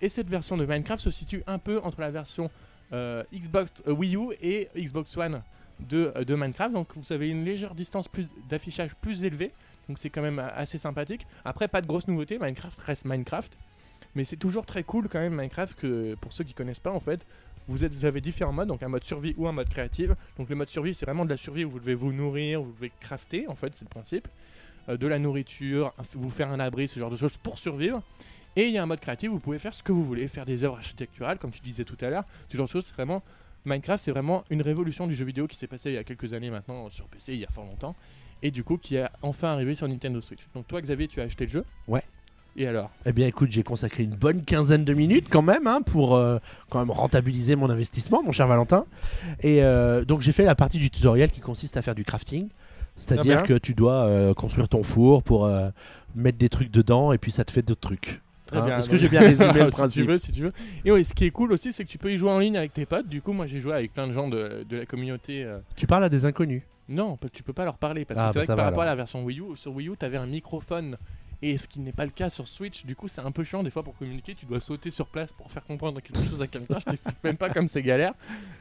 Et 0.00 0.08
cette 0.08 0.28
version 0.28 0.56
de 0.56 0.64
Minecraft 0.64 1.02
se 1.02 1.10
situe 1.10 1.42
un 1.46 1.58
peu 1.58 1.80
entre 1.82 2.00
la 2.00 2.10
version 2.10 2.50
Xbox 2.92 3.72
euh, 3.86 3.92
Wii 3.92 4.16
U 4.16 4.32
et 4.40 4.68
Xbox 4.76 5.16
One 5.16 5.42
de, 5.80 6.12
euh, 6.16 6.24
de 6.24 6.34
Minecraft. 6.34 6.72
Donc 6.72 6.88
vous 6.96 7.12
avez 7.12 7.28
une 7.28 7.44
légère 7.44 7.74
distance 7.74 8.08
d'affichage 8.48 8.94
plus 9.00 9.24
élevée. 9.24 9.52
Donc 9.88 9.98
c'est 9.98 10.10
quand 10.10 10.22
même 10.22 10.38
euh, 10.38 10.48
assez 10.54 10.78
sympathique. 10.78 11.26
Après, 11.44 11.68
pas 11.68 11.80
de 11.80 11.86
grosses 11.86 12.08
nouveautés. 12.08 12.38
Minecraft 12.38 12.78
reste 12.80 13.04
Minecraft. 13.04 13.56
Mais 14.14 14.24
c'est 14.24 14.36
toujours 14.36 14.66
très 14.66 14.82
cool 14.84 15.08
quand 15.08 15.20
même 15.20 15.34
Minecraft 15.34 15.78
que 15.78 16.14
pour 16.16 16.32
ceux 16.32 16.44
qui 16.44 16.54
connaissent 16.54 16.80
pas 16.80 16.90
en 16.90 17.00
fait, 17.00 17.26
vous, 17.68 17.84
avez 17.84 18.22
différents 18.22 18.52
modes, 18.52 18.68
donc 18.68 18.82
un 18.82 18.88
mode 18.88 19.04
survie 19.04 19.34
ou 19.36 19.46
un 19.46 19.52
mode 19.52 19.68
créative. 19.68 20.16
Donc 20.38 20.48
le 20.48 20.56
mode 20.56 20.70
survie 20.70 20.94
c'est 20.94 21.04
vraiment 21.04 21.26
de 21.26 21.30
la 21.30 21.36
survie 21.36 21.64
où 21.64 21.70
vous 21.70 21.78
devez 21.78 21.94
vous 21.94 22.12
nourrir, 22.12 22.62
vous 22.62 22.72
devez 22.72 22.90
crafter 23.00 23.46
en 23.48 23.54
fait, 23.54 23.76
c'est 23.76 23.84
le 23.84 23.90
principe. 23.90 24.26
Euh, 24.88 24.96
de 24.96 25.06
la 25.06 25.18
nourriture, 25.18 25.92
vous 26.14 26.30
faire 26.30 26.50
un 26.50 26.60
abri, 26.60 26.88
ce 26.88 26.98
genre 26.98 27.10
de 27.10 27.16
choses 27.16 27.36
pour 27.36 27.58
survivre. 27.58 28.02
Et 28.58 28.66
il 28.66 28.74
y 28.74 28.78
a 28.78 28.82
un 28.82 28.86
mode 28.86 28.98
créatif 28.98 29.30
vous 29.30 29.38
pouvez 29.38 29.60
faire 29.60 29.72
ce 29.72 29.84
que 29.84 29.92
vous 29.92 30.04
voulez, 30.04 30.26
faire 30.26 30.44
des 30.44 30.64
œuvres 30.64 30.78
architecturales 30.78 31.38
comme 31.38 31.52
tu 31.52 31.60
disais 31.60 31.84
tout 31.84 31.96
à 32.00 32.10
l'heure, 32.10 32.24
ce 32.50 32.56
genre 32.56 32.66
de 32.66 32.72
choses. 32.72 32.86
C'est 32.86 32.94
vraiment 32.94 33.22
Minecraft, 33.64 34.04
c'est 34.04 34.10
vraiment 34.10 34.42
une 34.50 34.62
révolution 34.62 35.06
du 35.06 35.14
jeu 35.14 35.24
vidéo 35.24 35.46
qui 35.46 35.56
s'est 35.56 35.68
passée 35.68 35.90
il 35.90 35.94
y 35.94 35.98
a 35.98 36.02
quelques 36.02 36.34
années 36.34 36.50
maintenant 36.50 36.90
sur 36.90 37.06
PC, 37.06 37.34
il 37.34 37.38
y 37.38 37.44
a 37.44 37.50
fort 37.50 37.64
longtemps, 37.64 37.94
et 38.42 38.50
du 38.50 38.64
coup 38.64 38.76
qui 38.76 38.96
est 38.96 39.06
enfin 39.22 39.52
arrivé 39.52 39.76
sur 39.76 39.86
Nintendo 39.86 40.20
Switch. 40.20 40.40
Donc 40.56 40.66
toi 40.66 40.80
Xavier, 40.80 41.06
tu 41.06 41.20
as 41.20 41.24
acheté 41.24 41.44
le 41.44 41.52
jeu? 41.52 41.64
Ouais. 41.86 42.02
Et 42.56 42.66
alors? 42.66 42.90
Eh 43.06 43.12
bien, 43.12 43.28
écoute, 43.28 43.52
j'ai 43.52 43.62
consacré 43.62 44.02
une 44.02 44.16
bonne 44.16 44.42
quinzaine 44.42 44.84
de 44.84 44.92
minutes 44.92 45.28
quand 45.30 45.42
même 45.42 45.68
hein, 45.68 45.80
pour 45.80 46.16
euh, 46.16 46.38
quand 46.68 46.80
même 46.80 46.90
rentabiliser 46.90 47.54
mon 47.54 47.70
investissement, 47.70 48.24
mon 48.24 48.32
cher 48.32 48.48
Valentin. 48.48 48.86
Et 49.42 49.62
euh, 49.62 50.04
donc, 50.04 50.22
j'ai 50.22 50.32
fait 50.32 50.42
la 50.42 50.56
partie 50.56 50.78
du 50.78 50.90
tutoriel 50.90 51.30
qui 51.30 51.40
consiste 51.40 51.76
à 51.76 51.82
faire 51.82 51.94
du 51.94 52.04
crafting. 52.04 52.48
C'est-à-dire 52.96 53.44
Très 53.44 53.46
que 53.46 53.58
tu 53.58 53.74
dois 53.74 54.06
euh, 54.06 54.34
construire 54.34 54.68
ton 54.68 54.82
four 54.82 55.22
pour 55.22 55.48
mettre 56.16 56.38
des 56.38 56.48
trucs 56.48 56.72
dedans 56.72 57.12
et 57.12 57.18
puis 57.18 57.30
ça 57.30 57.44
te 57.44 57.52
fait 57.52 57.62
d'autres 57.62 57.80
trucs. 57.80 58.20
Très 58.48 58.58
Hein, 58.58 58.64
bien. 58.64 58.78
Est-ce 58.78 58.88
que 58.90 58.96
j'ai 58.96 59.08
bien 59.08 59.20
résumé 59.20 59.52
le 59.52 59.60
si 59.60 59.66
tu 59.66 59.70
principe 59.76 60.06
veux, 60.08 60.18
si 60.18 60.32
tu 60.32 60.42
veux. 60.42 60.52
Et 60.84 60.90
ouais, 60.90 61.04
ce 61.04 61.14
qui 61.14 61.24
est 61.26 61.30
cool 61.30 61.52
aussi, 61.52 61.72
c'est 61.72 61.84
que 61.84 61.88
tu 61.90 61.98
peux 61.98 62.10
y 62.12 62.16
jouer 62.18 62.30
en 62.30 62.38
ligne 62.40 62.56
avec 62.56 62.72
tes 62.72 62.86
potes. 62.86 63.06
Du 63.08 63.20
coup, 63.22 63.32
moi, 63.32 63.46
j'ai 63.46 63.60
joué 63.60 63.74
avec 63.74 63.92
plein 63.92 64.08
de 64.08 64.12
gens 64.12 64.26
de, 64.28 64.64
de 64.68 64.76
la 64.78 64.86
communauté. 64.86 65.44
euh, 65.44 65.58
Tu 65.76 65.86
parles 65.86 66.04
à 66.04 66.08
des 66.08 66.24
inconnus. 66.24 66.62
Non, 66.88 67.18
tu 67.32 67.42
peux 67.42 67.52
pas 67.52 67.66
leur 67.66 67.76
parler 67.76 68.06
parce 68.06 68.18
que 68.18 68.24
Ah, 68.24 68.28
c'est 68.28 68.34
bah, 68.34 68.40
vrai 68.40 68.46
que 68.46 68.46
par 68.48 68.56
va, 68.56 68.64
rapport 68.64 68.82
à 68.82 68.86
la 68.86 68.94
version 68.96 69.22
Wii 69.22 69.40
U, 69.40 69.44
sur 69.56 69.74
Wii 69.74 69.88
U, 69.90 69.96
t'avais 69.98 70.16
un 70.16 70.24
microphone. 70.26 70.96
Et 71.40 71.56
ce 71.56 71.68
qui 71.68 71.78
n'est 71.78 71.92
pas 71.92 72.04
le 72.04 72.10
cas 72.10 72.30
sur 72.30 72.48
Switch, 72.48 72.84
du 72.84 72.96
coup 72.96 73.06
c'est 73.06 73.20
un 73.20 73.30
peu 73.30 73.44
chiant 73.44 73.62
des 73.62 73.70
fois 73.70 73.84
pour 73.84 73.96
communiquer, 73.96 74.34
tu 74.34 74.44
dois 74.44 74.58
sauter 74.58 74.90
sur 74.90 75.06
place 75.06 75.30
pour 75.30 75.48
faire 75.52 75.62
comprendre 75.64 76.00
quelque 76.00 76.20
chose 76.28 76.42
à 76.42 76.48
quelqu'un, 76.48 76.80
je 76.80 76.84
t'explique 76.84 77.22
même 77.22 77.36
pas 77.36 77.48
comme 77.48 77.68
c'est 77.68 77.80
galère. 77.82 78.12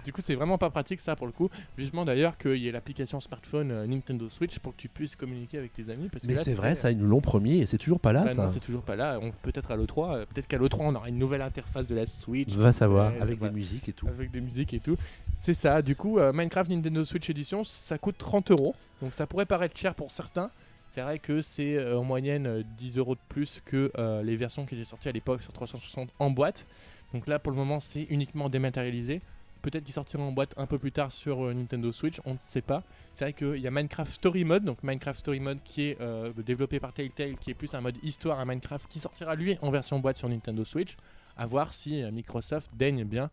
Du 0.05 0.13
coup 0.13 0.21
c'est 0.23 0.35
vraiment 0.35 0.59
pas 0.59 0.69
pratique 0.69 0.99
ça 0.99 1.15
pour 1.15 1.25
le 1.25 1.33
coup. 1.33 1.49
Justement 1.75 2.05
d'ailleurs 2.05 2.37
qu'il 2.37 2.57
y 2.57 2.67
ait 2.67 2.71
l'application 2.71 3.19
smartphone 3.19 3.71
euh, 3.71 3.87
Nintendo 3.87 4.29
Switch 4.29 4.59
pour 4.59 4.75
que 4.75 4.81
tu 4.81 4.89
puisses 4.89 5.15
communiquer 5.15 5.57
avec 5.57 5.73
tes 5.73 5.89
amis. 5.89 6.07
Parce 6.09 6.21
que 6.21 6.27
Mais 6.27 6.35
là, 6.35 6.43
c'est 6.43 6.53
vrai, 6.53 6.75
ça, 6.75 6.91
ils 6.91 6.97
nous 6.99 7.07
l'ont 7.07 7.19
promis 7.19 7.59
et 7.61 7.65
c'est 7.65 7.79
toujours 7.79 7.99
pas 7.99 8.13
là, 8.13 8.25
Bah 8.25 8.33
ça. 8.35 8.41
non, 8.43 8.47
c'est 8.47 8.59
toujours 8.59 8.83
pas 8.83 8.95
là. 8.95 9.17
On- 9.23 9.31
Peut-être 9.41 9.71
à 9.71 9.75
l'E3, 9.75 10.15
euh, 10.15 10.25
peut-être 10.27 10.47
qu'à 10.47 10.57
l'E3 10.59 10.81
on 10.81 10.93
aura 10.95 11.09
une 11.09 11.17
nouvelle 11.17 11.41
interface 11.41 11.87
de 11.87 11.95
la 11.95 12.05
Switch. 12.05 12.49
Va 12.53 12.73
savoir, 12.73 13.11
avec 13.19 13.39
des 13.39 13.49
musiques 13.49 13.89
et 13.89 13.93
tout. 13.93 14.07
Avec 14.07 14.29
des 14.29 14.41
musiques 14.41 14.75
et 14.75 14.79
tout. 14.79 14.97
C'est 15.35 15.55
ça, 15.55 15.81
du 15.81 15.95
coup, 15.95 16.19
euh, 16.19 16.31
Minecraft 16.31 16.69
Nintendo 16.69 17.03
Switch 17.05 17.27
Edition, 17.31 17.63
ça 17.63 17.97
coûte 17.97 18.17
30 18.19 18.51
euros. 18.51 18.75
Donc 19.01 19.13
ça 19.15 19.25
pourrait 19.25 19.45
paraître 19.47 19.75
cher 19.77 19.95
pour 19.95 20.11
certains. 20.11 20.51
C'est 20.97 21.03
vrai 21.03 21.19
que 21.19 21.41
c'est 21.41 21.75
euh, 21.75 21.99
en 21.99 22.03
moyenne 22.03 22.47
euh, 22.47 22.63
10 22.79 22.97
euros 22.97 23.13
de 23.13 23.19
plus 23.29 23.61
que 23.63 23.91
euh, 23.99 24.23
les 24.23 24.35
versions 24.35 24.65
qui 24.65 24.73
étaient 24.73 24.83
sorties 24.83 25.09
à 25.09 25.11
l'époque 25.11 25.43
sur 25.43 25.53
360 25.53 26.09
en 26.17 26.31
boîte. 26.31 26.65
Donc 27.13 27.27
là, 27.27 27.37
pour 27.37 27.51
le 27.51 27.57
moment, 27.59 27.79
c'est 27.79 28.07
uniquement 28.09 28.49
dématérialisé. 28.49 29.21
Peut-être 29.61 29.83
qu'il 29.83 29.93
sortira 29.93 30.23
en 30.23 30.31
boîte 30.31 30.55
un 30.57 30.65
peu 30.65 30.79
plus 30.79 30.91
tard 30.91 31.11
sur 31.11 31.45
euh, 31.45 31.53
Nintendo 31.53 31.91
Switch, 31.91 32.19
on 32.25 32.33
ne 32.33 32.37
sait 32.41 32.63
pas. 32.63 32.81
C'est 33.13 33.25
vrai 33.25 33.33
qu'il 33.33 33.61
y 33.61 33.67
a 33.67 33.69
Minecraft 33.69 34.11
Story 34.11 34.43
Mode, 34.43 34.63
donc 34.63 34.81
Minecraft 34.81 35.19
Story 35.19 35.39
Mode 35.39 35.59
qui 35.63 35.83
est 35.83 36.01
euh, 36.01 36.33
développé 36.33 36.79
par 36.79 36.93
Telltale, 36.93 37.37
qui 37.37 37.51
est 37.51 37.53
plus 37.53 37.75
un 37.75 37.81
mode 37.81 37.97
histoire 38.01 38.39
à 38.39 38.45
Minecraft, 38.45 38.87
qui 38.89 38.97
sortira 38.97 39.35
lui 39.35 39.55
en 39.61 39.69
version 39.69 39.99
boîte 39.99 40.17
sur 40.17 40.29
Nintendo 40.29 40.65
Switch. 40.65 40.97
À 41.37 41.45
voir 41.45 41.73
si 41.73 42.01
euh, 42.01 42.09
Microsoft 42.09 42.71
daigne 42.73 43.03
bien 43.03 43.29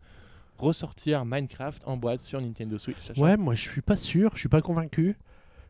ressortir 0.58 1.24
Minecraft 1.24 1.82
en 1.86 1.96
boîte 1.96 2.20
sur 2.20 2.42
Nintendo 2.42 2.76
Switch. 2.76 2.98
Ouais, 3.16 3.38
moi 3.38 3.54
je 3.54 3.62
suis 3.70 3.80
pas 3.80 3.96
sûr, 3.96 4.32
je 4.34 4.40
suis 4.40 4.50
pas 4.50 4.60
convaincu. 4.60 5.16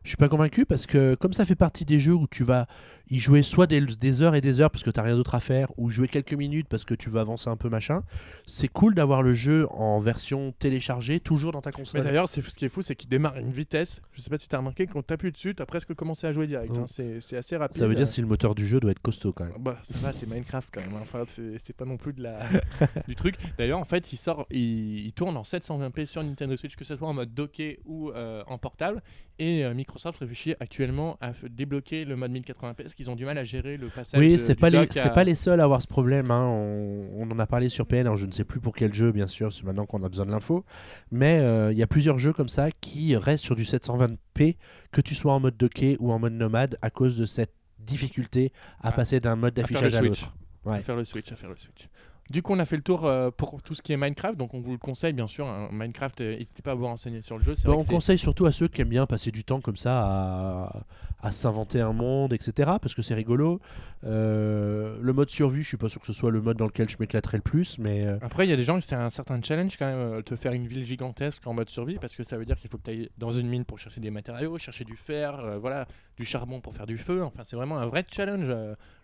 Je 0.05 0.09
suis 0.09 0.17
pas 0.17 0.29
convaincu 0.29 0.65
parce 0.65 0.85
que 0.85 1.15
comme 1.15 1.33
ça 1.33 1.45
fait 1.45 1.55
partie 1.55 1.83
des 1.83 1.99
jeux 1.99 2.13
où 2.13 2.27
tu 2.27 2.43
vas 2.43 2.67
y 3.09 3.19
jouer 3.19 3.41
soit 3.43 3.67
des, 3.67 3.81
des 3.81 4.21
heures 4.21 4.35
et 4.35 4.41
des 4.41 4.61
heures 4.61 4.69
parce 4.71 4.83
que 4.83 4.89
t'as 4.91 5.01
rien 5.01 5.15
d'autre 5.15 5.35
à 5.35 5.39
faire, 5.39 5.67
ou 5.77 5.89
jouer 5.89 6.07
quelques 6.07 6.33
minutes 6.33 6.67
parce 6.69 6.85
que 6.85 6.93
tu 6.93 7.09
vas 7.09 7.21
avancer 7.21 7.49
un 7.49 7.55
peu 7.57 7.69
machin, 7.69 8.03
c'est 8.45 8.67
cool 8.67 8.93
d'avoir 8.95 9.21
le 9.23 9.33
jeu 9.33 9.67
en 9.71 9.99
version 9.99 10.53
téléchargée 10.59 11.19
toujours 11.19 11.51
dans 11.51 11.61
ta 11.61 11.69
Mais 11.71 11.75
console. 11.75 12.03
d'ailleurs, 12.03 12.29
c'est- 12.29 12.41
ce 12.41 12.55
qui 12.55 12.65
est 12.65 12.69
fou, 12.69 12.81
c'est 12.83 12.95
qu'il 12.95 13.09
démarre 13.09 13.33
à 13.35 13.39
une 13.41 13.51
vitesse. 13.51 13.99
Je 14.13 14.21
sais 14.21 14.29
pas 14.29 14.37
si 14.37 14.47
tu 14.47 14.55
as 14.55 14.59
remarqué, 14.59 14.85
quand 14.87 15.01
t'appuies 15.03 15.31
dessus, 15.31 15.53
t'as 15.55 15.65
presque 15.65 15.93
commencé 15.95 16.25
à 16.27 16.33
jouer 16.33 16.47
direct. 16.47 16.75
Hein. 16.77 16.85
C'est 16.87 17.19
c'est 17.19 17.37
assez 17.37 17.57
rapide. 17.57 17.77
Ça 17.77 17.87
veut 17.87 17.95
dire 17.95 18.03
Euh, 18.03 18.07
si 18.07 18.21
le 18.21 18.27
moteur 18.27 18.53
du 18.55 18.67
jeu 18.67 18.79
doit 18.79 18.91
être 18.91 19.01
costaud 19.01 19.33
quand 19.33 19.45
même. 19.45 19.53
Bah, 19.59 19.77
ça 19.83 19.97
va, 19.99 20.11
c'est 20.13 20.29
Minecraft 20.29 20.69
quand 20.71 20.81
même. 20.81 20.93
hein. 20.93 20.99
Enfin, 21.01 21.23
c'est 21.27 21.57
c'est 21.59 21.75
pas 21.75 21.85
non 21.85 21.97
plus 21.97 22.13
de 22.13 22.21
la... 22.21 22.39
du 23.07 23.15
truc. 23.15 23.35
D'ailleurs, 23.57 23.79
en 23.79 23.85
fait, 23.85 24.13
il 24.13 24.17
sort, 24.17 24.45
il, 24.51 24.99
il 25.05 25.13
tourne 25.13 25.35
en 25.37 25.43
720p 25.43 26.05
sur 26.05 26.23
Nintendo 26.23 26.55
Switch, 26.57 26.75
que 26.75 26.85
ce 26.85 26.95
soit 26.95 27.07
en 27.07 27.13
mode 27.13 27.33
docké 27.33 27.79
ou 27.85 28.11
euh, 28.11 28.43
en 28.47 28.57
portable. 28.59 29.01
Et 29.37 29.65
euh, 29.65 29.73
Microsoft 29.73 30.19
réfléchit 30.19 30.55
actuellement 30.61 31.17
à 31.19 31.33
débloquer 31.49 32.05
le 32.05 32.15
mode 32.15 32.31
1080p 32.31 32.73
parce 32.75 32.93
qu'ils 32.93 33.09
ont 33.09 33.15
du 33.17 33.25
mal 33.25 33.37
à 33.37 33.43
gérer 33.43 33.75
le 33.75 33.87
passage. 33.87 34.17
Oui, 34.19 34.37
c'est 34.39 34.55
pas, 34.55 34.69
les, 34.69 34.77
à- 34.99 35.09
pas 35.09 35.23
les 35.25 35.35
seuls 35.35 35.59
à 35.59 35.65
avoir 35.65 35.81
ce 35.81 35.87
problème. 35.87 36.31
hein. 36.31 36.45
On, 36.47 37.09
on 37.17 37.29
en 37.31 37.39
a 37.39 37.45
parlé 37.45 37.67
sur 37.67 37.85
PN, 37.85 38.01
alors 38.01 38.15
je 38.17 38.25
ne 38.27 38.31
sais 38.31 38.45
plus 38.45 38.61
pour 38.61 38.73
quel 38.73 38.93
jeu, 38.93 39.11
bien 39.11 39.27
sûr, 39.27 39.51
c'est 39.51 39.63
maintenant 39.63 39.85
qu'on 39.85 40.01
a 40.03 40.09
besoin 40.09 40.25
de 40.25 40.31
l'info. 40.31 40.63
Mais 41.11 41.39
euh, 41.39 41.71
il 41.73 41.77
y 41.77 41.83
a 41.83 41.87
plusieurs 41.87 42.17
jeux 42.17 42.31
comme 42.31 42.47
ça 42.49 42.71
qui 42.71 43.15
restent 43.17 43.43
sur 43.43 43.55
du 43.55 43.63
720p, 43.63 44.55
que 44.91 45.01
tu 45.01 45.15
sois 45.15 45.33
en 45.33 45.39
mode 45.41 45.57
docké 45.57 45.97
ou 45.99 46.11
en 46.11 46.19
mode 46.19 46.33
nomade, 46.33 46.77
à 46.81 46.89
cause 46.89 47.17
de 47.17 47.25
cette 47.25 47.53
difficulté 47.79 48.51
à 48.79 48.89
Ah, 48.89 48.91
passer 48.93 49.19
d'un 49.19 49.35
mode 49.35 49.57
à 49.59 49.61
d'affichage 49.61 49.95
à 49.95 49.99
switch. 49.99 50.21
l'autre. 50.21 50.35
À 50.65 50.69
Ouais. 50.71 50.81
faire 50.81 50.95
le 50.95 51.05
switch, 51.05 51.31
à 51.31 51.35
faire 51.35 51.49
le 51.49 51.57
switch. 51.57 51.87
Du 52.31 52.41
coup, 52.41 52.53
on 52.53 52.59
a 52.59 52.65
fait 52.65 52.75
le 52.75 52.81
tour 52.81 53.05
euh, 53.05 53.29
pour 53.29 53.61
tout 53.61 53.75
ce 53.75 53.83
qui 53.83 53.93
est 53.93 53.97
Minecraft, 53.97 54.35
donc 54.35 54.53
on 54.55 54.59
vous 54.59 54.71
le 54.71 54.77
conseille 54.79 55.13
bien 55.13 55.27
sûr. 55.27 55.45
hein. 55.45 55.69
Minecraft, 55.71 56.21
euh, 56.21 56.35
n'hésitez 56.37 56.63
pas 56.63 56.71
à 56.71 56.75
vous 56.75 56.85
renseigner 56.85 57.21
sur 57.21 57.37
le 57.37 57.43
jeu. 57.43 57.53
c'est 57.53 57.65
Bah, 57.65 57.69
vrai 57.73 57.77
on 57.77 57.81
que 57.81 57.87
c'est- 57.87 57.93
conseille 57.93 58.17
surtout 58.17 58.47
à 58.47 58.51
ceux 58.51 58.67
qui 58.67 58.81
aiment 58.81 58.89
bien 58.89 59.05
passer 59.05 59.29
du 59.29 59.43
temps 59.43 59.61
comme 59.61 59.77
ça 59.77 59.99
à, 59.99 60.81
à 61.25 61.31
s'inventer 61.31 61.81
un 61.81 61.91
monde, 61.91 62.33
etc. 62.33 62.73
Parce 62.79 62.93
que 62.93 63.01
c'est 63.01 63.15
rigolo. 63.15 63.59
Euh, 64.03 64.99
le 65.01 65.13
mode 65.13 65.31
survie, 65.31 65.63
je 65.63 65.69
suis 65.69 65.77
pas 65.77 65.89
sûr 65.89 65.99
que 65.99 66.05
ce 66.05 66.13
soit 66.13 66.29
le 66.29 66.39
mode 66.39 66.57
dans 66.57 66.67
lequel 66.67 66.87
je 66.87 66.97
m'éclaterais 66.99 67.37
le 67.37 67.41
plus, 67.41 67.79
mais 67.79 68.05
euh, 68.05 68.19
Après, 68.21 68.45
il 68.45 68.49
y 68.51 68.53
a 68.53 68.55
des 68.55 68.63
gens, 68.63 68.79
c'est 68.79 68.93
un 68.93 69.09
certain 69.09 69.41
challenge 69.41 69.75
quand 69.77 69.87
même, 69.87 69.97
euh, 69.97 70.21
te 70.21 70.35
faire 70.35 70.53
une 70.53 70.67
ville 70.67 70.83
gigantesque 70.83 71.41
en 71.47 71.55
mode 71.55 71.69
survie, 71.69 71.97
parce 71.99 72.15
que 72.15 72.21
ça 72.21 72.37
veut 72.37 72.45
dire 72.45 72.57
qu'il 72.57 72.69
faut 72.69 72.77
que 72.77 72.83
tu 72.83 72.91
ailles 72.91 73.09
dans 73.17 73.31
une 73.31 73.47
mine 73.47 73.65
pour 73.65 73.79
chercher 73.79 74.01
des 74.01 74.11
matériaux, 74.11 74.59
chercher 74.59 74.83
du 74.83 74.95
fer, 74.95 75.57
voilà, 75.59 75.87
du 76.17 76.25
charbon 76.25 76.61
pour 76.61 76.75
faire 76.75 76.85
du 76.85 76.99
feu. 76.99 77.23
Enfin, 77.23 77.41
c'est 77.43 77.55
vraiment 77.55 77.79
un 77.79 77.87
vrai 77.87 78.05
challenge, 78.07 78.47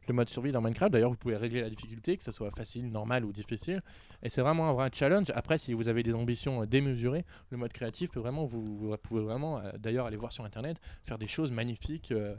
le 0.07 0.13
mode 0.13 0.29
survie 0.29 0.51
dans 0.51 0.61
Minecraft. 0.61 0.93
D'ailleurs, 0.93 1.09
vous 1.09 1.17
pouvez 1.17 1.37
régler 1.37 1.61
la 1.61 1.69
difficulté, 1.69 2.17
que 2.17 2.23
ce 2.23 2.31
soit 2.31 2.51
facile, 2.51 2.91
normal 2.91 3.25
ou 3.25 3.31
difficile. 3.31 3.81
Et 4.21 4.29
c'est 4.29 4.41
vraiment 4.41 4.69
un 4.69 4.73
vrai 4.73 4.91
challenge. 4.93 5.31
Après, 5.33 5.57
si 5.57 5.73
vous 5.73 5.89
avez 5.89 6.03
des 6.03 6.13
ambitions 6.13 6.65
démesurées, 6.65 7.25
le 7.49 7.57
mode 7.57 7.73
créatif 7.73 8.11
peut 8.11 8.19
vraiment, 8.19 8.45
vous, 8.45 8.77
vous 8.77 8.97
pouvez 8.97 9.23
vraiment, 9.23 9.61
d'ailleurs, 9.79 10.05
aller 10.05 10.17
voir 10.17 10.31
sur 10.31 10.45
Internet, 10.45 10.77
faire 11.03 11.17
des 11.17 11.27
choses 11.27 11.49
magnifiques. 11.49 12.10
Euh, 12.11 12.35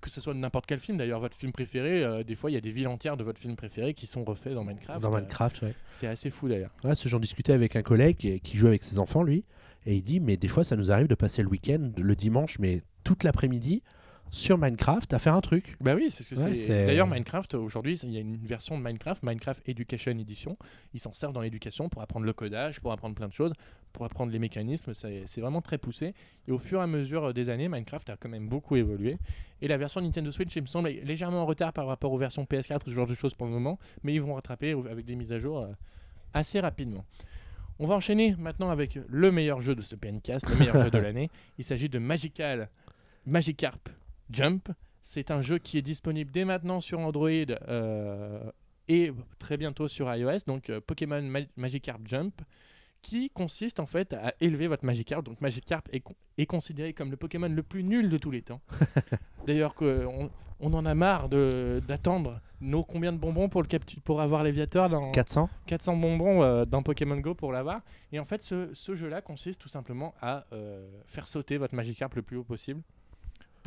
que 0.00 0.10
ce 0.10 0.20
soit 0.20 0.34
n'importe 0.34 0.66
quel 0.66 0.80
film, 0.80 0.96
d'ailleurs, 0.98 1.20
votre 1.20 1.36
film 1.36 1.52
préféré, 1.52 2.02
euh, 2.02 2.22
des 2.22 2.34
fois 2.34 2.50
il 2.50 2.54
y 2.54 2.56
a 2.56 2.60
des 2.60 2.70
villes 2.70 2.88
entières 2.88 3.16
de 3.16 3.24
votre 3.24 3.38
film 3.38 3.56
préféré 3.56 3.94
qui 3.94 4.06
sont 4.06 4.24
refaits 4.24 4.54
dans 4.54 4.64
Minecraft. 4.64 5.00
dans 5.00 5.12
euh, 5.12 5.16
Minecraft, 5.16 5.62
ouais. 5.62 5.74
c'est 5.92 6.06
assez 6.06 6.30
fou 6.30 6.48
d'ailleurs. 6.48 6.70
Ouais, 6.84 6.94
ce 6.94 7.08
j'en 7.08 7.20
discutais 7.20 7.52
avec 7.52 7.76
un 7.76 7.82
collègue 7.82 8.16
qui, 8.16 8.40
qui 8.40 8.56
joue 8.56 8.68
avec 8.68 8.82
ses 8.82 8.98
enfants, 8.98 9.22
lui, 9.22 9.44
et 9.86 9.94
il 9.94 10.02
dit 10.02 10.20
Mais 10.20 10.36
des 10.36 10.48
fois, 10.48 10.64
ça 10.64 10.76
nous 10.76 10.90
arrive 10.92 11.08
de 11.08 11.14
passer 11.14 11.42
le 11.42 11.48
week-end, 11.48 11.90
le 11.96 12.16
dimanche, 12.16 12.58
mais 12.58 12.82
toute 13.04 13.24
l'après-midi, 13.24 13.82
sur 14.30 14.58
Minecraft 14.58 15.12
à 15.12 15.18
faire 15.18 15.34
un 15.34 15.40
truc. 15.40 15.76
Bah 15.80 15.94
oui, 15.94 16.08
parce 16.16 16.28
que 16.28 16.34
Ouais, 16.36 16.54
c'est. 16.54 16.86
D'ailleurs, 16.86 17.06
Minecraft, 17.06 17.54
aujourd'hui, 17.54 17.98
il 17.98 18.12
y 18.12 18.16
a 18.16 18.20
une 18.20 18.36
version 18.36 18.78
de 18.78 18.82
Minecraft, 18.82 19.22
Minecraft 19.22 19.68
Education 19.68 20.12
Edition. 20.12 20.56
Ils 20.94 21.00
s'en 21.00 21.12
servent 21.12 21.32
dans 21.32 21.40
l'éducation 21.40 21.88
pour 21.88 22.02
apprendre 22.02 22.26
le 22.26 22.32
codage, 22.32 22.80
pour 22.80 22.92
apprendre 22.92 23.14
plein 23.14 23.28
de 23.28 23.32
choses, 23.32 23.52
pour 23.92 24.04
apprendre 24.04 24.30
les 24.32 24.38
mécanismes. 24.38 24.94
C'est 24.94 25.40
vraiment 25.40 25.62
très 25.62 25.78
poussé. 25.78 26.14
Et 26.46 26.52
au 26.52 26.58
fur 26.58 26.80
et 26.80 26.82
à 26.82 26.86
mesure 26.86 27.34
des 27.34 27.48
années, 27.48 27.68
Minecraft 27.68 28.10
a 28.10 28.16
quand 28.16 28.28
même 28.28 28.48
beaucoup 28.48 28.76
évolué. 28.76 29.18
Et 29.62 29.68
la 29.68 29.76
version 29.76 30.00
Nintendo 30.00 30.30
Switch, 30.30 30.54
il 30.54 30.62
me 30.62 30.66
semble, 30.66 30.88
est 30.90 31.04
légèrement 31.04 31.42
en 31.42 31.46
retard 31.46 31.72
par 31.72 31.86
rapport 31.86 32.12
aux 32.12 32.18
versions 32.18 32.44
PS4, 32.44 32.82
ce 32.86 32.90
genre 32.90 33.06
de 33.06 33.14
choses 33.14 33.34
pour 33.34 33.46
le 33.46 33.52
moment. 33.52 33.78
Mais 34.04 34.14
ils 34.14 34.22
vont 34.22 34.34
rattraper 34.34 34.72
avec 34.90 35.04
des 35.04 35.16
mises 35.16 35.32
à 35.32 35.38
jour 35.38 35.58
euh, 35.60 35.66
assez 36.34 36.60
rapidement. 36.60 37.04
On 37.80 37.86
va 37.86 37.94
enchaîner 37.94 38.36
maintenant 38.38 38.70
avec 38.70 38.98
le 39.08 39.32
meilleur 39.32 39.60
jeu 39.60 39.74
de 39.74 39.80
ce 39.82 39.96
PNcast, 39.96 40.48
le 40.48 40.56
meilleur 40.56 40.84
jeu 40.84 40.90
de 40.90 40.98
l'année. 41.02 41.30
Il 41.58 41.64
s'agit 41.64 41.88
de 41.88 41.98
Magical 41.98 42.68
Magikarp 43.26 43.88
Jump. 44.30 44.68
C'est 45.02 45.30
un 45.30 45.42
jeu 45.42 45.58
qui 45.58 45.78
est 45.78 45.82
disponible 45.82 46.30
dès 46.30 46.44
maintenant 46.44 46.80
sur 46.80 47.00
Android 47.00 47.28
euh, 47.30 48.40
et 48.88 49.12
très 49.38 49.56
bientôt 49.56 49.88
sur 49.88 50.14
iOS. 50.14 50.38
Donc 50.46 50.70
euh, 50.70 50.80
Pokémon 50.80 51.22
Ma- 51.22 51.40
Magikarp 51.56 52.00
Jump, 52.06 52.40
qui 53.02 53.30
consiste 53.30 53.80
en 53.80 53.86
fait 53.86 54.12
à 54.12 54.34
élever 54.40 54.66
votre 54.68 54.84
Magikarp. 54.84 55.24
Donc 55.24 55.40
Magikarp 55.40 55.88
est, 55.92 56.00
con- 56.00 56.14
est 56.38 56.46
considéré 56.46 56.92
comme 56.92 57.10
le 57.10 57.16
Pokémon 57.16 57.48
le 57.48 57.62
plus 57.62 57.82
nul 57.82 58.08
de 58.10 58.18
tous 58.18 58.30
les 58.30 58.42
temps. 58.42 58.60
D'ailleurs, 59.46 59.74
on, 59.80 60.30
on 60.60 60.74
en 60.74 60.84
a 60.84 60.94
marre 60.94 61.28
d'attendre 61.30 62.40
nos 62.60 62.84
combien 62.84 63.12
de 63.12 63.18
bonbons 63.18 63.48
pour, 63.48 63.62
le 63.62 63.68
pour 64.04 64.20
avoir 64.20 64.44
l'éviateur 64.44 64.90
dans 64.90 65.10
400 65.12 65.48
400 65.66 65.96
bonbons 65.96 66.42
euh, 66.42 66.64
dans 66.66 66.82
Pokémon 66.82 67.16
Go 67.16 67.34
pour 67.34 67.52
l'avoir. 67.52 67.80
Et 68.12 68.18
en 68.20 68.26
fait, 68.26 68.42
ce, 68.42 68.68
ce 68.74 68.94
jeu-là 68.94 69.22
consiste 69.22 69.60
tout 69.60 69.68
simplement 69.70 70.14
à 70.20 70.44
faire 71.06 71.26
sauter 71.26 71.56
votre 71.56 71.74
Magikarp 71.74 72.14
le 72.14 72.22
plus 72.22 72.36
haut 72.36 72.44
possible 72.44 72.82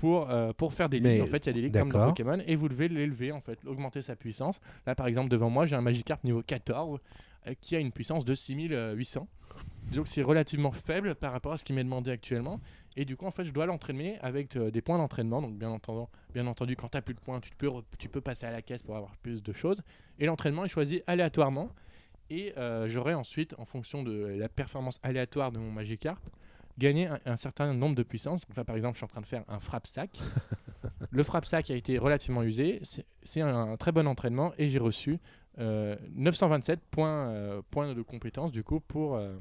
pour, 0.04 0.30
euh, 0.30 0.52
pour 0.52 0.74
faire 0.74 0.90
des 0.90 1.00
Mais- 1.00 1.14
ligues. 1.14 1.22
En 1.24 1.28
fait, 1.28 1.46
il 1.46 1.48
y 1.48 1.50
a 1.52 1.54
des 1.54 1.62
ligues 1.62 1.80
comme 1.80 1.90
dans. 1.90 2.08
Pokémon 2.08 2.38
et 2.46 2.58
vous 2.58 2.68
devez 2.68 2.90
l'élever, 2.90 3.32
en 3.32 3.40
fait, 3.40 3.58
augmenter 3.66 4.02
sa 4.02 4.18
puissance. 4.18 4.60
Là, 4.86 4.96
par 4.96 5.08
exemple, 5.08 5.30
devant 5.30 5.50
moi, 5.50 5.66
j'ai 5.66 5.78
un 5.78 5.82
Magikarp 5.82 6.26
niveau 6.26 6.44
14 6.44 7.00
euh, 7.48 7.54
qui 7.62 7.78
a 7.78 7.80
une 7.80 7.94
puissance 7.94 8.26
de 8.26 8.36
6800. 8.36 9.30
Disons 9.84 10.04
que 10.04 10.10
c'est 10.10 10.22
relativement 10.22 10.74
faible 10.74 11.16
par 11.16 11.32
rapport 11.32 11.54
à 11.54 11.58
ce 11.58 11.64
qui 11.64 11.72
m'est 11.72 11.86
demandé 11.86 12.12
actuellement. 12.12 12.60
Et 12.98 13.06
du 13.06 13.16
coup, 13.16 13.26
en 13.26 13.32
fait, 13.32 13.46
je 13.46 13.52
dois 13.54 13.66
l'entraîner 13.66 14.20
avec 14.20 14.58
euh, 14.58 14.72
des 14.72 14.82
points 14.82 14.98
d'entraînement. 14.98 15.42
Donc, 15.42 15.58
bien 15.58 15.70
entendu, 15.70 16.06
bien 16.34 16.48
entendu 16.48 16.76
quand 16.76 16.90
tu 16.90 16.98
n'as 16.98 17.02
plus 17.02 17.14
de 17.14 17.22
points, 17.22 17.40
tu 17.40 17.52
peux, 17.58 17.70
tu 17.98 18.10
peux 18.10 18.20
passer 18.20 18.46
à 18.46 18.52
la 18.52 18.62
caisse 18.62 18.84
pour 18.84 18.98
avoir 18.98 19.16
plus 19.16 19.42
de 19.42 19.54
choses. 19.54 19.84
Et 20.20 20.26
l'entraînement 20.26 20.66
est 20.66 20.70
choisi 20.70 21.02
aléatoirement. 21.08 21.70
Et 22.30 22.54
j'aurai 22.88 23.14
ensuite, 23.14 23.56
en 23.58 23.64
fonction 23.64 24.04
de 24.04 24.12
la 24.38 24.50
performance 24.50 25.00
aléatoire 25.02 25.54
de 25.54 25.60
mon 25.60 25.72
Magikarp, 25.72 26.20
gagné 26.78 27.08
un, 27.08 27.20
un 27.26 27.36
certain 27.36 27.74
nombre 27.74 27.96
de 27.96 28.04
puissances. 28.04 28.42
Donc 28.48 28.58
là, 28.58 28.64
par 28.64 28.76
exemple, 28.76 28.94
je 28.96 28.98
suis 29.00 29.06
en 29.06 29.08
train 29.08 29.22
de 29.22 29.26
faire 29.26 29.44
un 29.48 29.60
frappe 29.60 29.88
sac. 29.88 30.20
le 31.12 31.24
frappe 31.24 31.46
sac 31.46 31.70
a 31.72 31.76
été 31.76 31.98
relativement 31.98 32.44
usé. 32.44 32.82
C'est- 33.24 33.42
un, 33.42 33.72
un 33.72 33.78
très 33.78 33.92
bon 33.92 34.08
entraînement 34.08 34.54
et 34.58 34.68
j'ai 34.68 34.80
reçu 34.80 35.20
euh, 35.60 35.96
927 36.16 36.80
points, 36.90 37.28
euh, 37.30 37.62
points 37.70 37.94
de 37.94 38.02
compétence 38.02 38.52
du 38.52 38.64
coup 38.64 38.80
pour, 38.80 39.16
euh, 39.16 39.36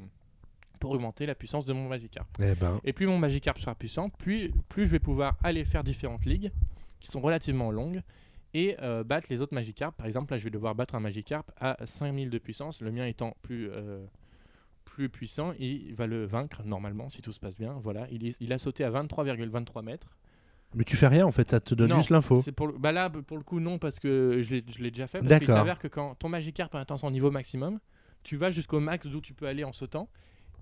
pour 0.78 0.90
augmenter 0.90 1.24
la 1.26 1.34
puissance 1.34 1.64
de 1.64 1.72
mon 1.72 1.88
Magikarp. 1.88 2.28
Eh 2.40 2.54
ben, 2.54 2.80
Et 2.84 2.92
plus 2.92 3.06
mon 3.06 3.18
Magikarp 3.18 3.58
sera 3.58 3.74
puissant, 3.74 4.10
plus, 4.10 4.50
plus 4.68 4.84
je 4.86 4.90
vais 4.90 4.98
pouvoir 4.98 5.36
aller 5.42 5.64
faire 5.64 5.82
différentes 5.84 6.26
ligues 6.26 6.52
qui 7.00 7.08
sont 7.08 7.20
relativement 7.20 7.70
longues 7.70 8.02
et 8.54 8.76
euh, 8.82 9.02
battre 9.02 9.28
les 9.30 9.40
autres 9.40 9.54
Magikarp. 9.54 9.96
Par 9.96 10.06
exemple, 10.06 10.32
là, 10.32 10.38
je 10.38 10.44
vais 10.44 10.50
devoir 10.50 10.74
battre 10.74 10.94
un 10.94 11.00
Magikarp 11.00 11.50
à 11.58 11.78
5000 11.86 12.28
de 12.28 12.38
puissance, 12.38 12.82
le 12.82 12.90
mien 12.92 13.06
étant 13.06 13.34
plus, 13.40 13.70
euh, 13.70 14.04
plus 14.94 15.08
puissant. 15.08 15.52
Il 15.58 15.94
va 15.94 16.06
le 16.06 16.24
vaincre 16.26 16.62
normalement 16.64 17.08
si 17.08 17.22
tout 17.22 17.32
se 17.32 17.40
passe 17.40 17.56
bien. 17.56 17.72
Voilà, 17.82 18.06
il, 18.10 18.26
est- 18.26 18.36
il 18.40 18.52
a 18.52 18.58
sauté 18.58 18.84
à 18.84 18.90
23,23 18.90 19.82
mètres. 19.82 20.16
mais 20.74 20.84
tu 20.84 20.96
fais 20.96 21.08
rien 21.08 21.26
en 21.26 21.32
fait, 21.32 21.50
ça 21.50 21.60
te 21.60 21.74
donne 21.74 21.90
Non, 21.90 21.96
juste 21.96 22.10
l'info. 22.10 22.40
C'est 22.42 22.52
pour 22.52 22.66
le... 22.68 22.74
bah 22.78 22.92
là, 22.92 23.08
pour 23.10 23.36
le 23.38 23.42
coup, 23.42 23.60
non, 23.60 23.78
parce 23.78 23.98
que 23.98 24.40
je 24.42 24.50
l'ai 24.82 24.90
déjà 24.90 25.06
fait. 25.06 25.18
Parce 25.20 25.38
qu'il 25.38 25.48
s'avère 25.48 25.78
que 25.78 25.88
quand 25.88 26.14
ton 26.16 26.28
Magikarp 26.28 26.74
atteint 26.74 26.96
son 26.96 27.10
niveau 27.10 27.30
maximum, 27.30 27.78
tu 28.22 28.36
vas 28.36 28.50
jusqu'au 28.50 28.80
max 28.80 29.06
d'où 29.06 29.20
tu 29.20 29.34
peux 29.34 29.46
aller 29.46 29.64
en 29.64 29.72
sautant. 29.72 30.08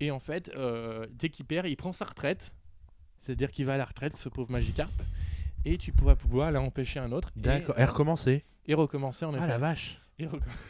Et 0.01 0.11
en 0.11 0.21
fait, 0.21 0.51
euh, 0.57 1.07
dès 1.13 1.29
qu'il 1.29 1.45
perd, 1.45 1.67
il 1.67 1.77
prend 1.77 1.93
sa 1.93 2.05
retraite. 2.07 2.55
C'est-à-dire 3.21 3.51
qu'il 3.51 3.67
va 3.67 3.75
à 3.75 3.77
la 3.77 3.85
retraite, 3.85 4.17
ce 4.17 4.29
pauvre 4.31 4.51
Magikarp. 4.51 4.91
Et 5.67 5.77
tu 5.77 5.93
pourras 5.93 6.15
pouvoir 6.15 6.51
l'empêcher 6.53 7.01
un 7.01 7.13
autre. 7.13 7.31
et- 7.37 7.41
D'accord. 7.41 7.79
Et 7.79 7.85
recommencer. 7.85 8.45
Et, 8.67 8.73
recommencer 8.75 9.25
en 9.27 9.33
effet. 9.35 9.43
Ah 9.43 9.47
la 9.47 9.59
vache. 9.59 10.01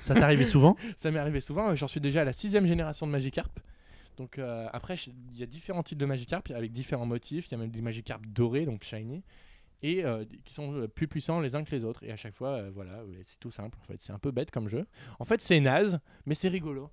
Ça 0.00 0.14
t'est 0.14 0.22
arrivé 0.22 0.44
souvent 0.44 0.76
ça 0.96 1.10
m'est 1.10 1.18
arrivé 1.18 1.40
souvent. 1.40 1.74
J'en 1.74 1.88
suis 1.88 2.00
déjà 2.00 2.22
à 2.22 2.24
la 2.24 2.32
sixième 2.32 2.66
génération 2.66 3.06
de 3.06 3.12
Magikarp. 3.12 3.50
Donc 4.16 4.38
euh, 4.38 4.68
après, 4.72 4.96
il 5.32 5.38
y 5.38 5.42
a 5.42 5.46
différents 5.46 5.82
types 5.82 5.98
de 5.98 6.06
Magikarp 6.06 6.50
avec 6.54 6.72
différents 6.72 7.06
motifs. 7.06 7.48
Il 7.48 7.52
y 7.52 7.54
a 7.54 7.58
même 7.58 7.70
des 7.70 7.80
Magikarp 7.80 8.20
dorés, 8.26 8.66
donc 8.66 8.84
shiny, 8.84 9.22
et 9.82 10.04
euh, 10.04 10.24
qui 10.44 10.52
sont 10.52 10.74
euh, 10.74 10.88
plus 10.88 11.08
puissants 11.08 11.40
les 11.40 11.54
uns 11.54 11.64
que 11.64 11.70
les 11.70 11.84
autres. 11.84 12.04
Et 12.04 12.12
à 12.12 12.16
chaque 12.16 12.34
fois, 12.34 12.50
euh, 12.50 12.70
voilà, 12.74 13.00
c'est 13.24 13.40
tout 13.40 13.50
simple. 13.50 13.78
En 13.80 13.84
fait, 13.84 13.96
c'est 14.02 14.12
un 14.12 14.18
peu 14.18 14.30
bête 14.30 14.50
comme 14.50 14.68
jeu. 14.68 14.84
En 15.20 15.24
fait, 15.24 15.40
c'est 15.40 15.58
naze, 15.60 16.00
mais 16.26 16.34
c'est 16.34 16.48
rigolo. 16.48 16.90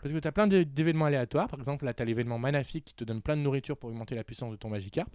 Parce 0.00 0.14
que 0.14 0.18
tu 0.18 0.28
as 0.28 0.32
plein 0.32 0.46
d'é- 0.46 0.64
d'événements 0.64 1.06
aléatoires. 1.06 1.48
Par 1.48 1.58
exemple, 1.58 1.84
là, 1.84 1.92
tu 1.92 2.02
as 2.02 2.04
l'événement 2.04 2.38
Manafique 2.38 2.84
qui 2.84 2.94
te 2.94 3.02
donne 3.02 3.20
plein 3.20 3.36
de 3.36 3.42
nourriture 3.42 3.76
pour 3.76 3.90
augmenter 3.90 4.14
la 4.14 4.22
puissance 4.22 4.52
de 4.52 4.56
ton 4.56 4.68
Magikarp, 4.68 5.10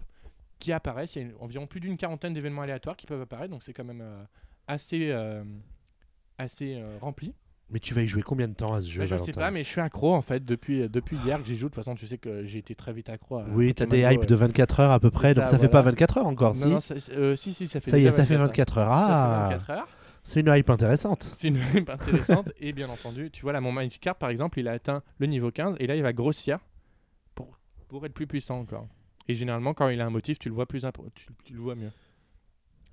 qui 0.58 0.72
apparaissent. 0.72 1.16
Il 1.16 1.28
y 1.28 1.30
a 1.30 1.34
environ 1.40 1.66
plus 1.66 1.80
d'une 1.80 1.96
quarantaine 1.96 2.34
d'événements 2.34 2.62
aléatoires 2.62 2.96
qui 2.98 3.06
peuvent 3.06 3.22
apparaître. 3.22 3.50
Donc 3.50 3.62
c'est 3.62 3.72
quand 3.72 3.84
même 3.84 4.04
assez, 4.66 5.10
assez 6.38 6.76
euh, 6.76 6.98
rempli. 7.00 7.34
Mais 7.68 7.80
tu 7.80 7.94
vas 7.94 8.02
y 8.02 8.06
jouer 8.06 8.22
combien 8.22 8.46
de 8.46 8.54
temps 8.54 8.74
à 8.74 8.80
ce 8.80 8.86
jeu 8.88 9.00
Bah, 9.00 9.06
je 9.06 9.16
sais 9.16 9.32
pas, 9.32 9.50
mais 9.50 9.64
je 9.64 9.68
suis 9.68 9.80
accro 9.80 10.14
en 10.14 10.22
fait 10.22 10.44
depuis, 10.44 10.82
euh, 10.82 10.88
depuis 10.88 11.16
hier 11.24 11.40
que 11.42 11.48
j'y 11.48 11.56
joue. 11.56 11.66
De 11.68 11.74
toute 11.74 11.82
façon, 11.82 11.96
tu 11.96 12.06
sais 12.06 12.16
que 12.16 12.44
j'ai 12.44 12.58
été 12.58 12.76
très 12.76 12.92
vite 12.92 13.08
accro. 13.08 13.38
À 13.38 13.44
Oui, 13.50 13.74
t'as 13.74 13.86
des 13.86 14.02
hypes 14.02 14.24
de 14.26 14.34
24 14.36 14.80
heures 14.80 14.90
à 14.92 15.00
peu 15.00 15.10
près, 15.10 15.34
donc 15.34 15.46
ça, 15.46 15.52
ça, 15.52 15.58
fait 15.58 15.66
pas 15.68 15.82
voilà. 15.82 15.90
24 15.90 16.18
heures 16.18 16.26
encore, 16.28 16.54
Non, 16.54 16.60
si 16.62 16.68
non, 16.68 16.80
ça- 16.80 16.94
euh, 17.12 17.34
si, 17.34 17.52
si, 17.52 17.66
ça 17.66 17.80
fait 17.80 17.90
Ça 17.90 17.98
y 17.98 18.06
est, 18.06 18.12
ça 18.12 18.24
fait 18.24 18.36
24 18.36 18.76
24 18.76 18.78
heures. 18.78 18.88
Ah, 18.90 19.48
fait 19.50 19.54
24 19.56 19.70
heures. 19.70 19.88
c'est 20.22 20.40
une 20.40 20.48
hype 20.54 20.70
intéressante. 20.70 21.32
C'est 21.36 21.48
une 21.48 21.58
hype 21.74 21.90
intéressante. 21.90 22.50
et 22.60 22.72
bien 22.72 22.88
entendu, 22.88 23.30
tu 23.32 23.42
vois, 23.42 23.52
là, 23.52 23.60
mon 23.60 23.72
Magikarp 23.72 24.16
par 24.20 24.30
exemple, 24.30 24.60
il 24.60 24.68
a 24.68 24.72
atteint 24.72 25.02
le 25.18 25.26
niveau 25.26 25.50
15 25.50 25.74
et 25.80 25.88
là, 25.88 25.96
il 25.96 26.02
va 26.04 26.12
grossir 26.12 26.60
pour, 27.34 27.58
pour 27.88 28.06
être 28.06 28.14
plus 28.14 28.28
puissant 28.28 28.60
encore. 28.60 28.86
Et 29.26 29.34
généralement, 29.34 29.74
quand 29.74 29.88
il 29.88 30.00
a 30.00 30.06
un 30.06 30.10
motif, 30.10 30.38
tu 30.38 30.48
le 30.48 30.54
vois 30.54 30.66
plus 30.66 30.86
tu, 31.16 31.26
tu 31.42 31.52
le 31.52 31.60
vois 31.60 31.74
mieux. 31.74 31.90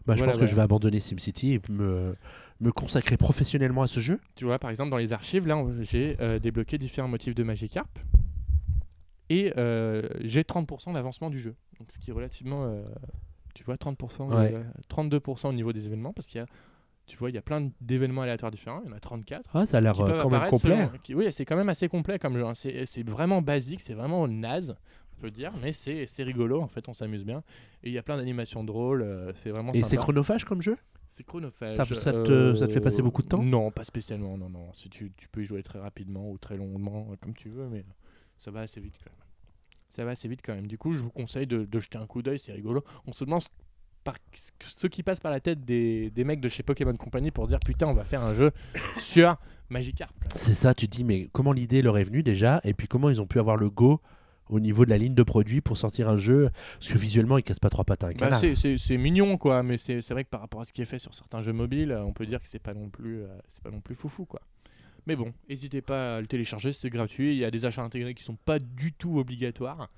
Bah, 0.06 0.16
je 0.16 0.18
Voilà, 0.18 0.32
pense 0.34 0.38
que 0.38 0.40
voilà. 0.40 0.52
je 0.52 0.56
vais 0.56 0.62
abandonner 0.62 1.00
SimCity 1.00 1.54
et 1.54 1.62
me, 1.70 2.16
me 2.64 2.72
consacrer 2.72 3.18
professionnellement 3.18 3.82
à 3.84 3.88
ce 3.88 4.00
jeu. 4.00 4.20
Tu 4.36 4.46
vois, 4.46 4.58
par 4.58 4.70
exemple, 4.70 4.90
dans 4.90 4.98
les 4.98 5.14
archives, 5.14 5.46
là, 5.48 5.64
j'ai 5.82 6.18
euh, 6.22 6.40
débloqué 6.40 6.78
différents 6.78 7.08
motifs 7.08 7.36
de 7.36 7.44
Magikarp. 7.44 7.90
Et 9.30 9.54
euh, 9.58 10.02
j'ai 10.22 10.44
30% 10.44 10.94
d'avancement 10.94 11.30
du 11.30 11.40
jeu. 11.40 11.56
Donc, 11.80 11.92
ce 11.92 12.00
qui 12.00 12.10
est 12.10 12.14
relativement. 12.14 12.66
euh, 12.66 12.84
tu 13.56 13.64
vois, 13.64 13.76
30%, 13.78 14.30
Ouais. 14.30 14.54
euh, 14.56 14.64
32% 14.90 15.50
au 15.50 15.54
niveau 15.54 15.74
des 15.74 15.86
événements. 15.86 16.14
Parce 16.14 16.28
qu'il 16.28 16.40
y 16.40 16.42
a. 16.42 16.48
Tu 17.06 17.18
vois, 17.18 17.30
il 17.30 17.36
y 17.36 17.38
a 17.38 17.42
plein 17.42 17.70
d'événements 17.82 18.22
aléatoires 18.22 18.50
différents. 18.52 18.82
Il 18.86 18.90
y 18.90 18.94
en 18.94 18.96
a 18.96 19.00
34. 19.02 19.50
Ah, 19.54 19.66
ça 19.66 19.78
a 19.78 19.82
l'air 19.82 19.94
quand 19.94 20.30
même 20.30 20.50
complet. 20.50 20.78
selon- 20.78 20.90
qui- 21.04 21.14
oui, 21.16 21.30
c'est 21.34 21.44
quand 21.44 21.58
même 21.58 21.68
assez 21.68 21.90
complet 21.90 22.18
comme 22.18 22.36
jeu. 22.38 22.46
hein. 22.46 22.54
C'est 22.56 23.04
vraiment 23.08 23.42
basique, 23.42 23.82
c'est 23.82 23.94
vraiment 23.94 24.26
naze, 24.28 24.76
on 25.18 25.22
peut 25.22 25.30
dire. 25.32 25.52
Mais 25.62 25.74
c'est 25.74 26.08
rigolo, 26.20 26.62
en 26.62 26.68
fait, 26.70 26.88
on 26.88 26.94
s'amuse 26.94 27.26
bien. 27.26 27.44
Et 27.84 27.90
il 27.90 27.94
y 27.94 27.98
a 27.98 28.04
plein 28.04 28.16
d'animations 28.16 28.64
drôles. 28.64 29.02
euh, 29.02 29.34
c'est 29.36 29.50
vraiment 29.50 29.74
Et 29.74 29.84
c'est 29.84 29.98
chronophage 29.98 30.46
comme 30.46 30.62
jeu? 30.62 30.78
C'est 31.16 31.24
chronophage. 31.24 31.76
Ça- 31.76 31.86
ça 31.86 32.12
te- 32.12 32.56
ça 32.56 32.68
te 32.68 32.72
fait 32.74 32.82
passer 32.82 33.00
euh, 33.00 33.04
beaucoup 33.04 33.22
de 33.22 33.28
temps? 33.28 33.42
Non, 33.44 33.70
pas 33.72 33.84
spécialement. 33.84 34.38
Non, 34.38 34.50
non. 34.50 34.74
Si 34.74 34.90
tu, 34.90 35.12
tu 35.16 35.28
peux 35.30 35.42
y 35.42 35.46
jouer 35.46 35.62
très 35.64 35.80
rapidement 35.80 36.30
ou 36.32 36.38
très 36.38 36.58
longuement, 36.58 37.08
euh, 37.12 37.16
comme 37.22 37.34
tu 37.36 37.50
veux, 37.50 37.68
mais 37.70 37.86
ça 38.38 38.50
va 38.52 38.62
assez 38.62 38.82
vite 38.82 38.96
quand 39.04 39.12
même. 39.12 39.20
Ça 39.96 40.04
va 40.06 40.12
assez 40.12 40.28
vite 40.28 40.42
quand 40.44 40.56
même. 40.56 40.66
Du 40.68 40.78
coup, 40.80 40.94
je 40.94 41.00
vous 41.00 41.12
conseille 41.12 41.46
de, 41.46 41.66
de 41.66 41.80
jeter 41.80 42.00
un 42.00 42.08
coup 42.08 42.22
d'œil, 42.24 42.40
c'est 42.40 42.52
rigolo. 42.52 42.84
On 43.06 43.14
se 43.14 43.24
demande 43.26 43.44
par 44.04 44.16
ce 44.68 44.88
qui 44.88 45.04
passe 45.04 45.20
par 45.20 45.32
la 45.32 45.40
tête 45.40 45.64
des, 45.64 46.10
des 46.10 46.24
mecs 46.24 46.42
de 46.42 46.50
chez 46.50 46.64
Pokémon 46.64 46.96
Company 46.96 47.30
pour 47.32 47.48
dire 47.48 47.60
putain, 47.60 47.88
on 47.88 47.94
va 47.94 48.04
faire 48.04 48.24
un 48.24 48.34
jeu 48.34 48.52
sur 48.98 49.38
Magikarp. 49.70 50.14
C'est 50.36 50.56
ça, 50.56 50.74
tu 50.74 50.88
te 50.90 50.98
dis, 50.98 51.04
mais 51.04 51.30
comment 51.32 51.54
l'idée 51.54 51.82
leur 51.84 51.98
est 52.00 52.04
venue 52.04 52.24
déjà? 52.24 52.60
Et 52.64 52.74
puis 52.74 52.88
comment 52.88 53.10
ils 53.12 53.22
ont 53.22 53.28
pu 53.28 53.40
avoir 53.40 53.56
le 53.56 53.70
go 53.70 54.02
au 54.54 54.60
niveau 54.60 54.86
de 54.86 54.90
la 54.90 54.98
ligne 54.98 55.14
de 55.16 55.24
produits 55.24 55.62
pour 55.62 55.78
sortir 55.78 56.10
un 56.10 56.18
jeu 56.18 56.50
Parce 56.80 56.92
que 56.92 56.98
visuellement, 56.98 57.38
ils 57.38 57.44
cassent 57.44 57.60
pas 57.60 57.70
trois 57.70 57.84
pattes 57.84 58.04
à 58.04 58.08
un 58.08 58.12
Bah, 58.12 58.30
canard. 58.32 58.40
c'est- 58.40 58.98
mignon 58.98 59.38
quoi, 59.38 59.64
mais 59.64 59.78
c'est 59.78 60.02
c'est 60.02 60.14
vrai 60.14 60.24
que 60.24 60.30
par 60.30 60.42
rapport 60.42 60.62
à 60.62 60.66
ce 60.66 60.74
qui 60.74 60.82
est 60.82 60.86
fait 60.86 61.00
sur 61.00 61.14
certains 61.14 61.42
jeux 61.42 61.54
mobiles, 61.54 61.92
euh, 61.92 62.04
on 62.04 62.14
peut 62.14 62.26
dire 62.26 62.42
que 62.42 62.48
c'est 62.48 62.60
pas 62.60 62.74
non 62.74 62.90
plus 62.90 63.22
euh, 63.24 63.28
c'est 63.48 63.64
pas 63.64 63.72
non 63.72 63.82
plus 63.82 63.96
foufou 63.96 64.26
quoi. 64.26 64.42
Mais 65.08 65.16
bon, 65.18 65.34
n'hésitez 65.50 65.82
pas 65.82 66.18
à 66.18 66.22
le 66.22 66.28
télécharger, 66.28 66.72
c'est 66.72 66.90
gratuit. 66.90 67.34
Il 67.34 67.38
y 67.38 67.44
a 67.46 67.52
des 67.52 67.66
achats 67.66 67.84
intégrés 67.84 68.14
qui 68.14 68.24
sont 68.24 68.38
pas 68.46 68.60
du 68.60 68.94
tout 68.94 69.20
obligatoires 69.20 69.90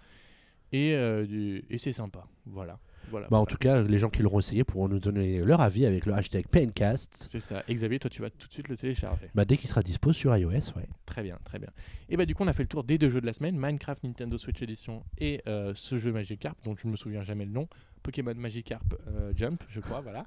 et, 0.71 0.93
euh, 0.95 1.25
du- 1.25 1.63
et 1.69 1.77
c'est 1.77 1.91
sympa. 1.91 2.25
Voilà. 2.47 2.79
Voilà. 3.11 3.27
Bah, 3.29 3.37
en 3.37 3.41
voilà. 3.41 3.51
tout 3.51 3.57
cas, 3.57 3.81
les 3.83 3.99
gens 3.99 4.09
qui 4.09 4.21
l'auront 4.21 4.39
essayé 4.39 4.63
pourront 4.63 4.87
nous 4.87 4.99
donner 4.99 5.39
leur 5.39 5.61
avis 5.61 5.85
avec 5.85 6.05
le 6.05 6.13
hashtag 6.13 6.47
PNcast 6.47 7.25
c'est 7.29 7.39
ça. 7.39 7.63
Xavier, 7.69 7.99
toi 7.99 8.09
tu 8.09 8.21
vas 8.21 8.29
tout 8.29 8.47
de 8.47 8.53
suite 8.53 8.67
le 8.69 8.77
télécharger. 8.77 9.29
bah, 9.35 9.45
dès 9.45 9.57
qu'il 9.57 9.69
sera 9.69 9.81
dispo 9.81 10.13
sur 10.13 10.35
iOS. 10.35 10.49
Ouais. 10.75 10.87
Très 11.05 11.23
bien, 11.23 11.37
très 11.43 11.59
bien. 11.59 11.69
Et 12.09 12.17
bah 12.17 12.25
du 12.25 12.35
coup 12.35 12.43
on 12.43 12.47
a 12.47 12.53
fait 12.53 12.63
le 12.63 12.67
tour 12.67 12.83
des 12.83 12.97
deux 12.97 13.09
jeux 13.09 13.21
de 13.21 13.25
la 13.25 13.33
semaine, 13.33 13.57
Minecraft 13.57 14.03
Nintendo 14.03 14.37
Switch 14.37 14.61
Edition 14.61 15.03
et 15.17 15.41
euh, 15.47 15.73
ce 15.75 15.97
jeu 15.97 16.11
Magikarp 16.11 16.55
dont 16.63 16.75
je 16.75 16.85
ne 16.87 16.91
me 16.91 16.97
souviens 16.97 17.23
jamais 17.23 17.45
le 17.45 17.51
nom, 17.51 17.67
Pokémon 18.03 18.33
Magikarp 18.35 18.83
euh, 19.07 19.31
Jump, 19.35 19.63
je 19.69 19.79
crois, 19.79 20.01
voilà. 20.01 20.25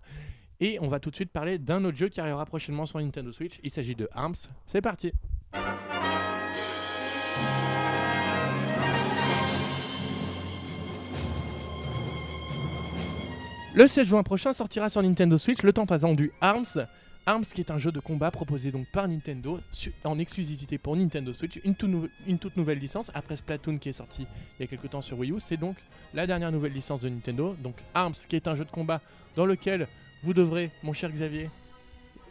Et 0.60 0.78
on 0.80 0.88
va 0.88 0.98
tout 0.98 1.10
de 1.10 1.14
suite 1.14 1.30
parler 1.30 1.58
d'un 1.58 1.84
autre 1.84 1.96
jeu 1.96 2.08
qui 2.08 2.20
arrivera 2.20 2.44
prochainement 2.44 2.84
sur 2.84 2.98
Nintendo 2.98 3.30
Switch. 3.30 3.60
Il 3.62 3.70
s'agit 3.70 3.94
de 3.94 4.08
Arms. 4.12 4.34
C'est 4.66 4.80
parti. 4.80 5.12
Le 13.78 13.86
16 13.86 14.08
juin 14.08 14.24
prochain 14.24 14.52
sortira 14.52 14.90
sur 14.90 15.00
Nintendo 15.04 15.38
Switch 15.38 15.62
le 15.62 15.72
tant 15.72 15.84
attendu 15.84 16.32
ARMS. 16.40 16.84
ARMS 17.26 17.44
qui 17.44 17.60
est 17.60 17.70
un 17.70 17.78
jeu 17.78 17.92
de 17.92 18.00
combat 18.00 18.32
proposé 18.32 18.72
donc 18.72 18.86
par 18.92 19.06
Nintendo 19.06 19.60
en 20.02 20.18
exclusivité 20.18 20.78
pour 20.78 20.96
Nintendo 20.96 21.32
Switch, 21.32 21.60
une, 21.64 21.76
tout 21.76 21.86
nou- 21.86 22.08
une 22.26 22.40
toute 22.40 22.56
nouvelle 22.56 22.80
licence 22.80 23.12
après 23.14 23.36
Splatoon 23.36 23.78
qui 23.78 23.90
est 23.90 23.92
sorti 23.92 24.26
il 24.58 24.62
y 24.62 24.64
a 24.64 24.66
quelques 24.66 24.90
temps 24.90 25.00
sur 25.00 25.16
Wii 25.16 25.30
U, 25.30 25.36
c'est 25.38 25.56
donc 25.56 25.76
la 26.12 26.26
dernière 26.26 26.50
nouvelle 26.50 26.72
licence 26.72 27.02
de 27.02 27.08
Nintendo. 27.08 27.54
Donc 27.62 27.76
ARMS 27.94 28.14
qui 28.28 28.34
est 28.34 28.48
un 28.48 28.56
jeu 28.56 28.64
de 28.64 28.70
combat 28.72 29.00
dans 29.36 29.46
lequel 29.46 29.86
vous 30.24 30.34
devrez, 30.34 30.72
mon 30.82 30.92
cher 30.92 31.12
Xavier, 31.12 31.48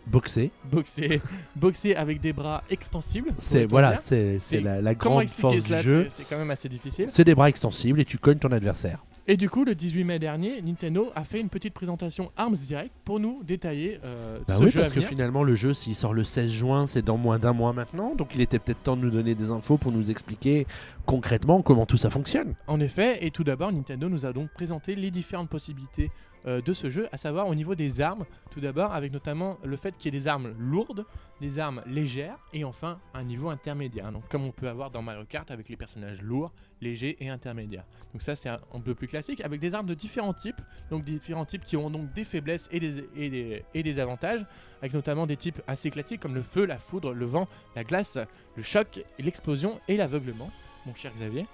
Boxer. 0.07 0.51
boxer, 0.65 1.21
boxer 1.55 1.95
avec 1.95 2.19
des 2.19 2.33
bras 2.33 2.65
extensibles. 2.69 3.31
C'est 3.37 3.67
voilà, 3.67 3.95
c'est 3.95 4.37
la, 4.61 4.81
la 4.81 4.95
grande 4.95 5.29
force 5.29 5.63
du 5.63 5.81
jeu. 5.81 6.07
C'est 6.09 6.23
c'est 6.23 6.29
quand 6.29 6.37
même 6.39 6.51
assez 6.51 6.67
difficile. 6.67 7.05
C'est 7.07 7.23
des 7.23 7.35
bras 7.35 7.47
extensibles 7.47 8.01
et 8.01 8.05
tu 8.05 8.17
cognes 8.17 8.39
ton 8.39 8.51
adversaire. 8.51 9.05
Et 9.29 9.35
du 9.35 9.49
coup, 9.49 9.65
le 9.65 9.75
18 9.75 10.05
mai 10.05 10.19
dernier, 10.19 10.61
Nintendo 10.61 11.11
a 11.13 11.25
fait 11.25 11.41
une 11.41 11.49
petite 11.49 11.73
présentation 11.73 12.31
Arms 12.37 12.55
Direct 12.55 12.93
pour 13.03 13.19
nous 13.19 13.43
détailler 13.43 13.99
euh, 14.05 14.39
Bah 14.47 14.55
ce 14.55 14.63
oui, 14.63 14.71
jeu 14.71 14.79
parce 14.79 14.93
à 14.93 14.95
que 14.95 15.01
finalement, 15.01 15.43
le 15.43 15.53
jeu, 15.53 15.73
s'il 15.73 15.95
sort 15.95 16.13
le 16.13 16.23
16 16.23 16.49
juin, 16.49 16.85
c'est 16.85 17.01
dans 17.01 17.17
moins 17.17 17.37
d'un 17.37 17.51
mois 17.51 17.73
maintenant. 17.73 18.15
Donc 18.15 18.29
il 18.35 18.39
était 18.39 18.57
peut-être 18.57 18.81
temps 18.83 18.95
de 18.95 19.01
nous 19.01 19.09
donner 19.09 19.35
des 19.35 19.51
infos 19.51 19.77
pour 19.77 19.91
nous 19.91 20.09
expliquer 20.09 20.65
concrètement 21.05 21.61
comment 21.61 21.85
tout 21.85 21.97
ça 21.97 22.09
fonctionne. 22.09 22.55
En 22.67 22.79
effet, 22.79 23.25
et 23.25 23.31
tout 23.31 23.43
d'abord, 23.43 23.73
Nintendo 23.73 24.07
nous 24.07 24.25
a 24.25 24.31
donc 24.31 24.49
présenté 24.51 24.95
les 24.95 25.11
différentes 25.11 25.49
possibilités 25.49 26.09
euh, 26.47 26.61
de 26.61 26.73
ce 26.73 26.89
jeu, 26.89 27.07
à 27.11 27.17
savoir 27.17 27.47
au 27.47 27.55
niveau 27.55 27.75
des 27.75 28.01
armes. 28.01 28.25
Tout 28.51 28.59
d'abord, 28.61 28.93
avec 28.93 29.11
notamment 29.11 29.57
le 29.63 29.75
fait 29.75 29.95
qu'il 29.97 30.13
y 30.13 30.15
ait 30.15 30.19
des 30.19 30.27
armes 30.27 30.55
lourdes, 30.57 31.05
des 31.41 31.59
armes 31.59 31.83
légères, 31.85 32.37
et 32.53 32.63
enfin 32.63 32.99
un 33.13 33.23
niveau 33.23 33.49
intermédiaire. 33.49 34.11
Donc, 34.11 34.27
comme 34.29 34.45
on 34.45 34.51
peut 34.51 34.67
avoir 34.67 34.89
dans 34.89 35.01
Mario 35.01 35.25
Kart 35.25 35.51
avec 35.51 35.69
les 35.69 35.75
personnages 35.75 36.21
lourds, 36.21 36.51
légers 36.81 37.17
et 37.19 37.29
intermédiaires. 37.29 37.85
Donc 38.13 38.21
ça, 38.21 38.35
c'est 38.35 38.49
un, 38.49 38.59
un 38.73 38.79
peu 38.79 38.95
plus 38.95 39.07
classique, 39.07 39.41
avec 39.41 39.59
des 39.59 39.73
armes 39.73 39.87
de 39.87 39.93
différents 39.93 40.33
types. 40.33 40.61
Donc 40.89 41.03
différents 41.03 41.45
types 41.45 41.63
qui 41.63 41.75
ont 41.75 41.89
donc 41.89 42.11
des 42.13 42.23
faiblesses 42.23 42.69
et 42.71 42.79
des, 42.79 43.09
et 43.15 43.29
des, 43.29 43.65
et 43.73 43.83
des 43.83 43.99
avantages, 43.99 44.45
avec 44.81 44.93
notamment 44.93 45.27
des 45.27 45.37
types 45.37 45.61
assez 45.67 45.89
classiques 45.89 46.21
comme 46.21 46.35
le 46.35 46.43
feu, 46.43 46.65
la 46.65 46.77
foudre, 46.77 47.13
le 47.13 47.25
vent, 47.25 47.47
la 47.75 47.83
glace, 47.83 48.17
le 48.55 48.63
choc, 48.63 49.03
l'explosion 49.19 49.79
et 49.87 49.97
l'aveuglement. 49.97 50.49
Mon 50.85 50.95
cher 50.95 51.11
Xavier, 51.15 51.45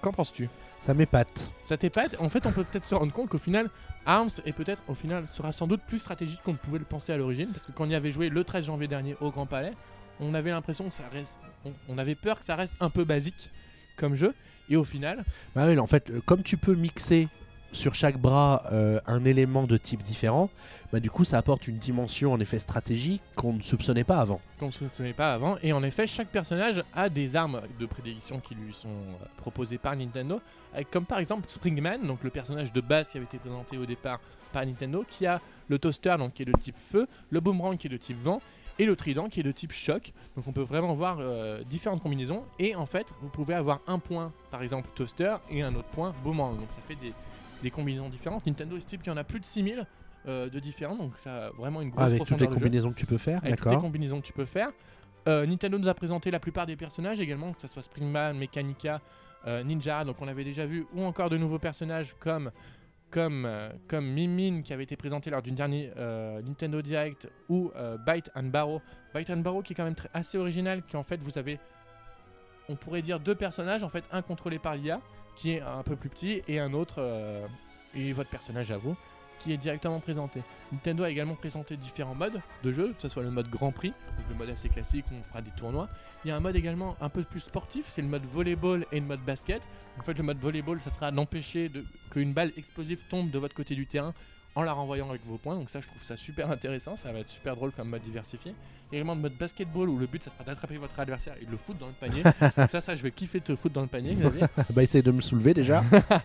qu'en 0.00 0.12
penses-tu? 0.12 0.48
Ça 0.80 0.94
m'épate. 0.94 1.48
ça 1.62 1.76
t'épate? 1.76 2.16
En 2.18 2.28
fait, 2.28 2.44
on 2.44 2.50
peut 2.50 2.64
peut-être 2.64 2.86
se 2.86 2.96
rendre 2.96 3.12
compte 3.12 3.28
qu'au 3.28 3.38
final, 3.38 3.70
ARMS 4.06 4.30
est 4.44 4.52
peut-être 4.52 4.82
au 4.88 4.94
final 4.94 5.28
sera 5.28 5.52
sans 5.52 5.66
doute 5.66 5.82
plus 5.86 5.98
stratégique 5.98 6.40
qu'on 6.42 6.52
ne 6.52 6.56
pouvait 6.58 6.78
le 6.78 6.84
penser 6.84 7.12
à 7.12 7.16
l'origine, 7.16 7.48
parce 7.52 7.64
que 7.64 7.72
quand 7.72 7.84
on 7.84 7.90
y 7.90 7.94
avait 7.94 8.10
joué 8.10 8.28
le 8.28 8.44
13 8.44 8.66
janvier 8.66 8.88
dernier 8.88 9.16
au 9.20 9.30
Grand 9.30 9.46
Palais, 9.46 9.72
on 10.20 10.34
avait 10.34 10.50
l'impression 10.50 10.88
que 10.88 10.94
ça 10.94 11.04
reste, 11.12 11.38
on, 11.64 11.72
on 11.88 11.98
avait 11.98 12.14
peur 12.14 12.38
que 12.38 12.44
ça 12.44 12.56
reste 12.56 12.72
un 12.80 12.90
peu 12.90 13.04
basique 13.04 13.50
comme 13.96 14.14
jeu, 14.14 14.34
et 14.68 14.76
au 14.76 14.84
final, 14.84 15.24
Bah 15.54 15.66
oui, 15.66 15.78
en 15.78 15.86
fait, 15.86 16.10
euh, 16.10 16.20
comme 16.24 16.42
tu 16.42 16.56
peux 16.56 16.74
mixer 16.74 17.28
sur 17.72 17.94
chaque 17.94 18.18
bras 18.18 18.64
euh, 18.72 19.00
un 19.06 19.24
élément 19.24 19.64
de 19.64 19.76
type 19.76 20.02
différent, 20.02 20.50
bah 20.92 21.00
du 21.00 21.10
coup 21.10 21.24
ça 21.24 21.38
apporte 21.38 21.66
une 21.66 21.78
dimension 21.78 22.32
en 22.32 22.40
effet 22.40 22.58
stratégique 22.58 23.22
qu'on 23.34 23.54
ne 23.54 23.62
soupçonnait 23.62 24.04
pas 24.04 24.18
avant. 24.18 24.40
on 24.60 24.66
ne 24.66 24.70
souvenait 24.70 25.14
pas 25.14 25.32
avant, 25.32 25.56
et 25.62 25.72
en 25.72 25.82
effet, 25.82 26.06
chaque 26.06 26.28
personnage 26.28 26.82
a 26.94 27.08
des 27.08 27.34
armes 27.34 27.62
de 27.80 27.86
prédilection 27.86 28.40
qui 28.40 28.54
lui 28.54 28.74
sont 28.74 28.88
euh, 28.88 29.24
proposées 29.38 29.78
par 29.78 29.96
Nintendo, 29.96 30.40
avec 30.74 30.90
comme 30.90 31.06
par 31.06 31.18
exemple 31.18 31.48
Springman, 31.48 32.06
donc 32.06 32.22
le 32.22 32.30
personnage 32.30 32.72
de 32.72 32.80
base 32.80 33.08
qui 33.08 33.16
avait 33.16 33.26
été 33.26 33.38
présenté 33.38 33.78
au 33.78 33.86
départ 33.86 34.20
par 34.52 34.66
Nintendo, 34.66 35.04
qui 35.08 35.26
a 35.26 35.40
le 35.68 35.78
toaster 35.78 36.14
donc 36.18 36.34
qui 36.34 36.42
est 36.42 36.46
de 36.46 36.52
type 36.52 36.76
feu, 36.76 37.08
le 37.30 37.40
boomerang 37.40 37.76
qui 37.76 37.86
est 37.86 37.90
de 37.90 37.96
type 37.96 38.20
vent 38.22 38.40
et 38.78 38.84
le 38.84 38.96
trident 38.96 39.28
qui 39.28 39.40
est 39.40 39.42
de 39.42 39.52
type 39.52 39.72
choc. 39.72 40.12
Donc 40.36 40.46
on 40.46 40.52
peut 40.52 40.62
vraiment 40.62 40.94
voir 40.94 41.16
euh, 41.20 41.62
différentes 41.64 42.02
combinaisons 42.02 42.44
et 42.58 42.74
en 42.74 42.86
fait 42.86 43.06
vous 43.20 43.28
pouvez 43.28 43.54
avoir 43.54 43.80
un 43.86 43.98
point 43.98 44.32
par 44.50 44.62
exemple 44.62 44.88
toaster 44.94 45.36
et 45.50 45.62
un 45.62 45.74
autre 45.74 45.88
point 45.88 46.14
boomerang. 46.22 46.58
Donc 46.58 46.70
ça 46.70 46.80
fait 46.86 46.96
des, 46.96 47.12
des 47.62 47.70
combinaisons 47.70 48.08
différentes. 48.08 48.46
Nintendo 48.46 48.76
estime 48.76 49.00
qu'il 49.00 49.10
y 49.10 49.14
en 49.14 49.16
a 49.18 49.24
plus 49.24 49.40
de 49.40 49.44
6000 49.44 49.86
euh, 50.28 50.48
de 50.48 50.60
différents 50.60 50.94
donc 50.94 51.14
ça 51.16 51.46
a 51.46 51.50
vraiment 51.50 51.80
une 51.82 51.90
grosse 51.90 52.04
Avec 52.04 52.24
toutes 52.24 52.40
les 52.40 52.46
jeu 52.46 52.52
combinaisons 52.52 52.90
que 52.92 52.98
tu 52.98 53.06
peux 53.06 53.18
faire, 53.18 53.40
avec 53.42 53.56
toutes 53.56 53.72
les 53.72 53.76
combinaisons 53.78 54.20
que 54.20 54.26
tu 54.26 54.32
peux 54.32 54.44
faire. 54.44 54.70
Euh, 55.28 55.46
Nintendo 55.46 55.78
nous 55.78 55.88
a 55.88 55.94
présenté 55.94 56.30
la 56.30 56.40
plupart 56.40 56.66
des 56.66 56.76
personnages 56.76 57.20
également, 57.20 57.52
que 57.52 57.60
ce 57.60 57.68
soit 57.68 57.82
Springman, 57.82 58.36
Mechanica, 58.36 59.00
euh, 59.46 59.62
Ninja, 59.62 60.04
donc 60.04 60.16
on 60.20 60.28
avait 60.28 60.44
déjà 60.44 60.66
vu, 60.66 60.86
ou 60.94 61.02
encore 61.04 61.30
de 61.30 61.36
nouveaux 61.36 61.58
personnages 61.58 62.14
comme 62.18 62.50
comme 63.10 63.44
euh, 63.46 63.70
comme 63.88 64.06
Mimin 64.06 64.62
qui 64.62 64.72
avait 64.72 64.84
été 64.84 64.96
présenté 64.96 65.30
lors 65.30 65.42
d'une 65.42 65.54
dernière 65.54 65.92
Nintendo 66.44 66.80
Direct 66.82 67.28
ou 67.48 67.70
Bite 68.06 68.30
and 68.34 68.44
Barrow. 68.44 68.80
Bite 69.14 69.30
and 69.30 69.38
Barrow 69.38 69.62
qui 69.62 69.72
est 69.72 69.76
quand 69.76 69.84
même 69.84 69.94
très- 69.94 70.10
assez 70.14 70.38
original, 70.38 70.82
qui 70.86 70.96
en 70.96 71.04
fait 71.04 71.20
vous 71.20 71.36
avez, 71.38 71.58
on 72.68 72.76
pourrait 72.76 73.02
dire 73.02 73.20
deux 73.20 73.34
personnages 73.34 73.82
en 73.82 73.90
fait, 73.90 74.04
un 74.12 74.22
contrôlé 74.22 74.58
par 74.58 74.76
l'IA 74.76 75.00
qui 75.36 75.52
est 75.52 75.60
un 75.60 75.82
peu 75.82 75.96
plus 75.96 76.08
petit 76.08 76.42
et 76.48 76.58
un 76.58 76.72
autre 76.72 76.96
euh, 76.98 77.46
et 77.94 78.12
votre 78.12 78.30
personnage 78.30 78.70
à 78.70 78.78
vous 78.78 78.96
qui 79.38 79.52
est 79.52 79.56
directement 79.56 79.98
présenté. 79.98 80.40
Nintendo 80.70 81.02
a 81.02 81.10
également 81.10 81.34
présenté 81.34 81.76
différents 81.76 82.14
modes 82.14 82.40
de 82.62 82.70
jeu, 82.70 82.92
que 82.94 83.02
ce 83.02 83.08
soit 83.08 83.24
le 83.24 83.30
mode 83.32 83.48
Grand 83.50 83.72
Prix, 83.72 83.92
le 84.28 84.36
mode 84.36 84.50
assez 84.50 84.68
classique 84.68 85.04
où 85.10 85.16
on 85.16 85.22
fera 85.24 85.42
des 85.42 85.50
tournois. 85.50 85.88
Il 86.24 86.28
y 86.28 86.30
a 86.30 86.36
un 86.36 86.40
mode 86.40 86.54
également 86.54 86.96
un 87.00 87.08
peu 87.08 87.24
plus 87.24 87.40
sportif, 87.40 87.86
c'est 87.88 88.02
le 88.02 88.06
mode 88.08 88.24
volleyball 88.26 88.86
et 88.92 89.00
le 89.00 89.06
mode 89.06 89.18
basket. 89.24 89.60
En 89.98 90.02
fait, 90.04 90.14
le 90.14 90.22
mode 90.22 90.38
volleyball, 90.38 90.78
ça 90.80 90.92
sera 90.92 91.10
d'empêcher 91.10 91.68
de- 91.68 91.84
qu'une 92.12 92.32
balle 92.32 92.52
explosive 92.56 93.00
tombe 93.10 93.32
de 93.32 93.38
votre 93.40 93.54
côté 93.54 93.74
du 93.74 93.84
terrain 93.88 94.14
en 94.54 94.62
la 94.62 94.72
renvoyant 94.72 95.08
avec 95.08 95.24
vos 95.26 95.38
points. 95.38 95.54
Donc 95.54 95.70
ça, 95.70 95.80
je 95.80 95.86
trouve 95.86 96.02
ça 96.02 96.16
super 96.16 96.50
intéressant, 96.50 96.96
ça 96.96 97.12
va 97.12 97.20
être 97.20 97.28
super 97.28 97.56
drôle 97.56 97.72
comme 97.72 97.88
mode 97.88 98.02
diversifié. 98.02 98.54
Il 98.90 98.94
y 98.94 98.96
a 98.96 98.98
également 98.98 99.14
le 99.14 99.20
mode 99.20 99.36
basketball 99.38 99.88
où 99.88 99.98
le 99.98 100.06
but, 100.06 100.22
ça 100.22 100.30
sera 100.30 100.44
d'attraper 100.44 100.76
votre 100.76 100.98
adversaire 100.98 101.34
et 101.40 101.46
de 101.46 101.50
le 101.50 101.56
foutre 101.56 101.78
dans 101.78 101.86
le 101.86 101.92
panier. 101.92 102.22
donc 102.56 102.70
ça, 102.70 102.80
ça, 102.80 102.94
je 102.94 103.02
vais 103.02 103.10
kiffer 103.10 103.40
de 103.40 103.44
te 103.44 103.56
foutre 103.56 103.74
dans 103.74 103.82
le 103.82 103.86
panier, 103.86 104.14
Xavier. 104.14 104.42
Bah 104.70 104.82
essaye 104.82 105.02
de 105.02 105.10
me 105.10 105.20
soulever 105.20 105.54
déjà. 105.54 105.82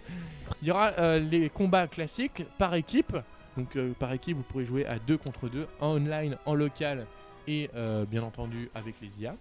Il 0.61 0.67
y 0.67 0.71
aura 0.71 0.91
euh, 0.99 1.19
les 1.19 1.49
combats 1.49 1.87
classiques 1.87 2.43
par 2.57 2.73
équipe. 2.75 3.15
Donc 3.55 3.75
euh, 3.75 3.93
par 3.93 4.11
équipe, 4.13 4.37
vous 4.37 4.43
pourrez 4.43 4.65
jouer 4.65 4.85
à 4.85 4.99
2 4.99 5.17
contre 5.17 5.49
2, 5.49 5.67
en 5.79 5.95
online, 5.95 6.37
en 6.45 6.53
local 6.53 7.05
et 7.47 7.69
euh, 7.75 8.05
bien 8.05 8.23
entendu 8.23 8.69
avec 8.75 8.95
les 9.01 9.21
IA. 9.21 9.35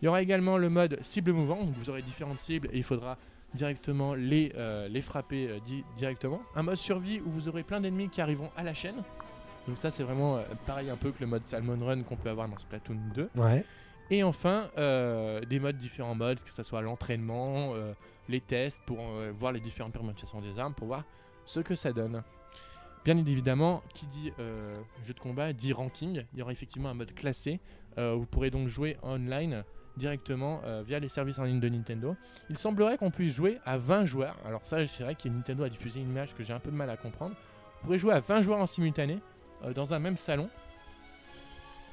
Il 0.00 0.04
y 0.04 0.08
aura 0.08 0.22
également 0.22 0.58
le 0.58 0.68
mode 0.68 0.98
cible 1.02 1.32
mouvant, 1.32 1.64
donc 1.64 1.74
vous 1.74 1.90
aurez 1.90 2.02
différentes 2.02 2.38
cibles 2.38 2.68
et 2.72 2.76
il 2.76 2.82
faudra 2.82 3.16
directement 3.54 4.14
les, 4.14 4.52
euh, 4.56 4.88
les 4.88 5.02
frapper 5.02 5.48
euh, 5.48 5.58
di- 5.60 5.84
directement. 5.96 6.40
Un 6.54 6.62
mode 6.62 6.76
survie 6.76 7.20
où 7.20 7.30
vous 7.30 7.48
aurez 7.48 7.62
plein 7.62 7.80
d'ennemis 7.80 8.08
qui 8.08 8.20
arriveront 8.20 8.50
à 8.56 8.62
la 8.62 8.74
chaîne. 8.74 9.02
Donc 9.66 9.78
ça 9.78 9.90
c'est 9.90 10.02
vraiment 10.02 10.36
euh, 10.36 10.42
pareil 10.66 10.90
un 10.90 10.96
peu 10.96 11.10
que 11.10 11.20
le 11.20 11.26
mode 11.26 11.46
Salmon 11.46 11.78
Run 11.84 12.02
qu'on 12.02 12.16
peut 12.16 12.30
avoir 12.30 12.48
dans 12.48 12.58
Splatoon 12.58 12.98
2. 13.14 13.30
Ouais. 13.36 13.64
Et 14.10 14.22
enfin, 14.22 14.70
des 14.76 15.60
modes, 15.60 15.76
différents 15.76 16.14
modes, 16.14 16.40
que 16.42 16.50
ce 16.50 16.62
soit 16.62 16.80
l'entraînement, 16.80 17.74
les 18.30 18.40
tests, 18.40 18.80
pour 18.86 19.00
voir 19.38 19.52
les 19.52 19.60
différentes 19.60 19.92
permutations 19.92 20.40
des 20.40 20.58
armes, 20.58 20.72
pour 20.72 20.86
voir 20.86 21.04
ce 21.44 21.60
que 21.60 21.74
ça 21.74 21.92
donne. 21.92 22.22
Bien 23.04 23.18
évidemment, 23.18 23.82
qui 23.92 24.06
dit 24.06 24.32
jeu 25.06 25.12
de 25.12 25.20
combat 25.20 25.52
dit 25.52 25.74
ranking. 25.74 26.24
Il 26.32 26.38
y 26.38 26.42
aura 26.42 26.52
effectivement 26.52 26.88
un 26.88 26.94
mode 26.94 27.14
classé. 27.14 27.60
Vous 27.98 28.24
pourrez 28.24 28.48
donc 28.50 28.68
jouer 28.68 28.96
online 29.02 29.62
directement 29.98 30.62
euh, 30.64 30.82
via 30.86 30.98
les 30.98 31.08
services 31.08 31.38
en 31.38 31.44
ligne 31.44 31.60
de 31.60 31.68
Nintendo. 31.68 32.16
Il 32.48 32.56
semblerait 32.56 32.96
qu'on 32.96 33.10
puisse 33.10 33.34
jouer 33.34 33.58
à 33.66 33.76
20 33.76 34.06
joueurs. 34.06 34.36
Alors 34.46 34.60
ça, 34.64 34.86
c'est 34.86 35.02
vrai 35.02 35.14
que 35.14 35.28
Nintendo 35.28 35.64
a 35.64 35.68
diffusé 35.68 36.00
une 36.00 36.08
image 36.08 36.34
que 36.34 36.42
j'ai 36.42 36.52
un 36.54 36.60
peu 36.60 36.70
de 36.70 36.76
mal 36.76 36.88
à 36.88 36.96
comprendre. 36.96 37.34
Vous 37.80 37.86
pourrez 37.86 37.98
jouer 37.98 38.14
à 38.14 38.20
20 38.20 38.42
joueurs 38.42 38.60
en 38.60 38.66
simultané 38.66 39.18
euh, 39.64 39.72
dans 39.74 39.92
un 39.92 39.98
même 39.98 40.16
salon, 40.16 40.48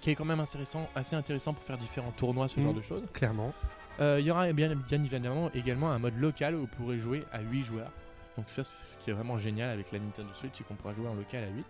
qui 0.01 0.11
est 0.11 0.15
quand 0.15 0.25
même 0.25 0.39
intéressant, 0.39 0.87
assez 0.95 1.15
intéressant 1.15 1.53
pour 1.53 1.63
faire 1.63 1.77
différents 1.77 2.11
tournois, 2.11 2.47
ce 2.47 2.59
genre 2.59 2.73
de 2.73 2.81
choses. 2.81 3.03
Clairement. 3.13 3.53
Euh, 3.99 4.17
Il 4.19 4.25
y 4.25 4.31
aura 4.31 4.51
bien, 4.53 4.75
bien 4.75 5.03
évidemment 5.03 5.49
également 5.53 5.91
un 5.91 5.99
mode 5.99 6.17
local 6.17 6.55
où 6.55 6.59
vous 6.61 6.67
pourrez 6.67 6.99
jouer 6.99 7.23
à 7.31 7.41
8 7.41 7.63
joueurs. 7.63 7.91
Donc 8.37 8.49
ça, 8.49 8.63
c'est 8.63 8.89
ce 8.89 8.97
qui 8.97 9.09
est 9.09 9.13
vraiment 9.13 9.37
génial 9.37 9.69
avec 9.69 9.91
la 9.91 9.99
Nintendo 9.99 10.29
Switch, 10.35 10.51
c'est 10.55 10.67
qu'on 10.67 10.75
pourra 10.75 10.93
jouer 10.93 11.07
en 11.07 11.13
local 11.13 11.43
à 11.43 11.47
8. 11.49 11.65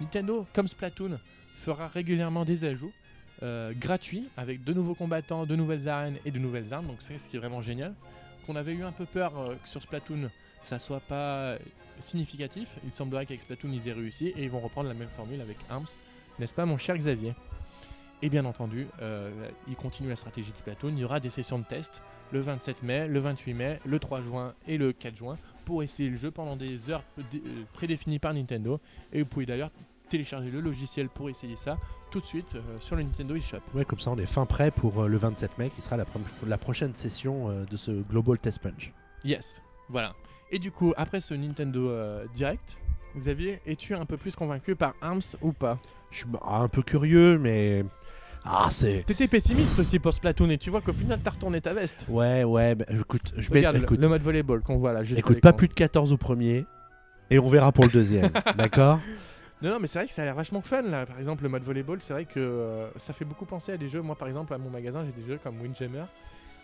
Nintendo, 0.00 0.46
comme 0.52 0.68
Splatoon, 0.68 1.18
fera 1.64 1.88
régulièrement 1.88 2.44
des 2.44 2.64
ajouts 2.64 2.92
euh, 3.42 3.72
gratuits 3.74 4.28
avec 4.36 4.64
de 4.64 4.72
nouveaux 4.72 4.94
combattants, 4.94 5.46
de 5.46 5.56
nouvelles 5.56 5.88
arènes 5.88 6.16
et 6.24 6.30
de 6.30 6.38
nouvelles 6.38 6.72
armes. 6.72 6.86
Donc 6.86 6.96
c'est 7.00 7.18
ce 7.18 7.28
qui 7.28 7.36
est 7.36 7.38
vraiment 7.38 7.62
génial. 7.62 7.94
Qu'on 8.46 8.56
avait 8.56 8.72
eu 8.72 8.84
un 8.84 8.92
peu 8.92 9.06
peur 9.06 9.38
euh, 9.38 9.54
que 9.54 9.68
sur 9.68 9.82
Splatoon, 9.82 10.30
ça 10.62 10.78
soit 10.78 11.00
pas 11.00 11.56
significatif. 12.00 12.76
Il 12.84 12.94
semblerait 12.94 13.26
qu'avec 13.26 13.42
Splatoon, 13.42 13.72
ils 13.72 13.88
aient 13.88 13.92
réussi 13.92 14.28
et 14.28 14.44
ils 14.44 14.50
vont 14.50 14.60
reprendre 14.60 14.88
la 14.88 14.94
même 14.94 15.08
formule 15.08 15.40
avec 15.40 15.56
ARMS. 15.68 15.86
N'est-ce 16.38 16.54
pas, 16.54 16.66
mon 16.66 16.78
cher 16.78 16.96
Xavier? 16.96 17.34
Et 18.22 18.30
bien 18.30 18.44
entendu, 18.46 18.86
euh, 19.02 19.30
il 19.68 19.76
continue 19.76 20.08
la 20.08 20.16
stratégie 20.16 20.50
de 20.50 20.56
Splatoon. 20.56 20.90
Il 20.90 20.98
y 20.98 21.04
aura 21.04 21.20
des 21.20 21.30
sessions 21.30 21.58
de 21.58 21.64
test 21.64 22.02
le 22.32 22.40
27 22.40 22.82
mai, 22.82 23.06
le 23.06 23.20
28 23.20 23.54
mai, 23.54 23.80
le 23.84 23.98
3 23.98 24.22
juin 24.22 24.54
et 24.66 24.78
le 24.78 24.92
4 24.92 25.16
juin 25.16 25.36
pour 25.64 25.82
essayer 25.82 26.08
le 26.08 26.16
jeu 26.16 26.30
pendant 26.30 26.56
des 26.56 26.90
heures 26.90 27.02
euh, 27.18 27.22
prédéfinies 27.74 28.18
par 28.18 28.32
Nintendo. 28.32 28.80
Et 29.12 29.20
vous 29.20 29.28
pouvez 29.28 29.46
d'ailleurs 29.46 29.70
télécharger 30.08 30.50
le 30.50 30.60
logiciel 30.60 31.08
pour 31.08 31.28
essayer 31.28 31.56
ça 31.56 31.78
tout 32.10 32.20
de 32.20 32.26
suite 32.26 32.54
euh, 32.54 32.60
sur 32.80 32.96
le 32.96 33.02
Nintendo 33.02 33.34
eShop. 33.34 33.58
Ouais, 33.74 33.84
comme 33.84 33.98
ça 33.98 34.10
on 34.10 34.18
est 34.18 34.26
fin 34.26 34.46
prêt 34.46 34.70
pour 34.70 35.02
euh, 35.02 35.08
le 35.08 35.16
27 35.16 35.58
mai 35.58 35.70
qui 35.74 35.82
sera 35.82 35.96
la, 35.96 36.58
prochaine 36.58 36.94
session 36.94 37.50
euh, 37.50 37.64
de 37.64 37.76
ce 37.76 37.90
Global 37.90 38.38
Test 38.38 38.60
Punch. 38.60 38.92
Yes, 39.24 39.60
voilà. 39.88 40.14
Et 40.50 40.58
du 40.58 40.70
coup, 40.70 40.92
après 40.96 41.20
ce 41.20 41.34
Nintendo 41.34 41.90
euh, 41.90 42.24
Direct, 42.34 42.76
Xavier, 43.16 43.60
es-tu 43.66 43.94
un 43.94 44.06
peu 44.06 44.16
plus 44.16 44.36
convaincu 44.36 44.76
par 44.76 44.94
ARMS 45.00 45.36
ou 45.40 45.52
pas? 45.52 45.78
Je 46.10 46.18
suis 46.18 46.26
bah, 46.26 46.40
un 46.44 46.68
peu 46.68 46.82
curieux, 46.82 47.38
mais. 47.38 47.84
Ah, 48.44 48.68
c'est. 48.70 49.04
T'étais 49.04 49.26
pessimiste 49.26 49.76
aussi 49.78 49.98
pour 49.98 50.14
Splatoon 50.14 50.50
et 50.50 50.58
tu 50.58 50.70
vois 50.70 50.80
qu'au 50.80 50.92
final 50.92 51.18
t'as 51.22 51.30
retourné 51.30 51.60
ta 51.60 51.74
veste. 51.74 52.06
Ouais, 52.08 52.44
ouais, 52.44 52.76
bah, 52.76 52.84
écoute, 52.90 53.32
je 53.36 53.52
mets. 53.52 53.62
Écoute, 53.62 53.98
le, 53.98 54.08
mode 54.08 54.22
volleyball 54.22 54.60
qu'on 54.60 54.76
voit 54.76 54.92
là. 54.92 55.02
juste 55.02 55.18
écoute 55.18 55.40
pas 55.40 55.52
plus 55.52 55.66
de 55.66 55.74
14 55.74 56.12
au 56.12 56.16
premier. 56.16 56.64
et 57.30 57.40
on 57.40 57.48
verra 57.48 57.72
pour 57.72 57.84
le 57.84 57.90
deuxième. 57.90 58.30
D'accord? 58.56 59.00
Non, 59.62 59.70
non, 59.70 59.80
mais 59.80 59.86
c'est 59.86 59.98
vrai 59.98 60.06
que 60.06 60.12
ça 60.12 60.22
a 60.22 60.24
l'air 60.26 60.34
vachement 60.34 60.60
fun 60.60 60.82
là. 60.82 61.06
Par 61.06 61.18
exemple, 61.18 61.42
le 61.42 61.48
mode 61.48 61.62
volleyball, 61.62 62.02
c'est 62.02 62.12
vrai 62.12 62.26
que 62.26 62.38
euh, 62.38 62.90
ça 62.96 63.12
fait 63.12 63.24
beaucoup 63.24 63.46
penser 63.46 63.72
à 63.72 63.76
des 63.76 63.88
jeux. 63.88 64.02
Moi, 64.02 64.14
par 64.14 64.28
exemple, 64.28 64.52
à 64.52 64.58
mon 64.58 64.68
magasin, 64.68 65.04
j'ai 65.04 65.12
des 65.12 65.26
jeux 65.26 65.40
comme 65.42 65.60
Windjammer. 65.60 66.04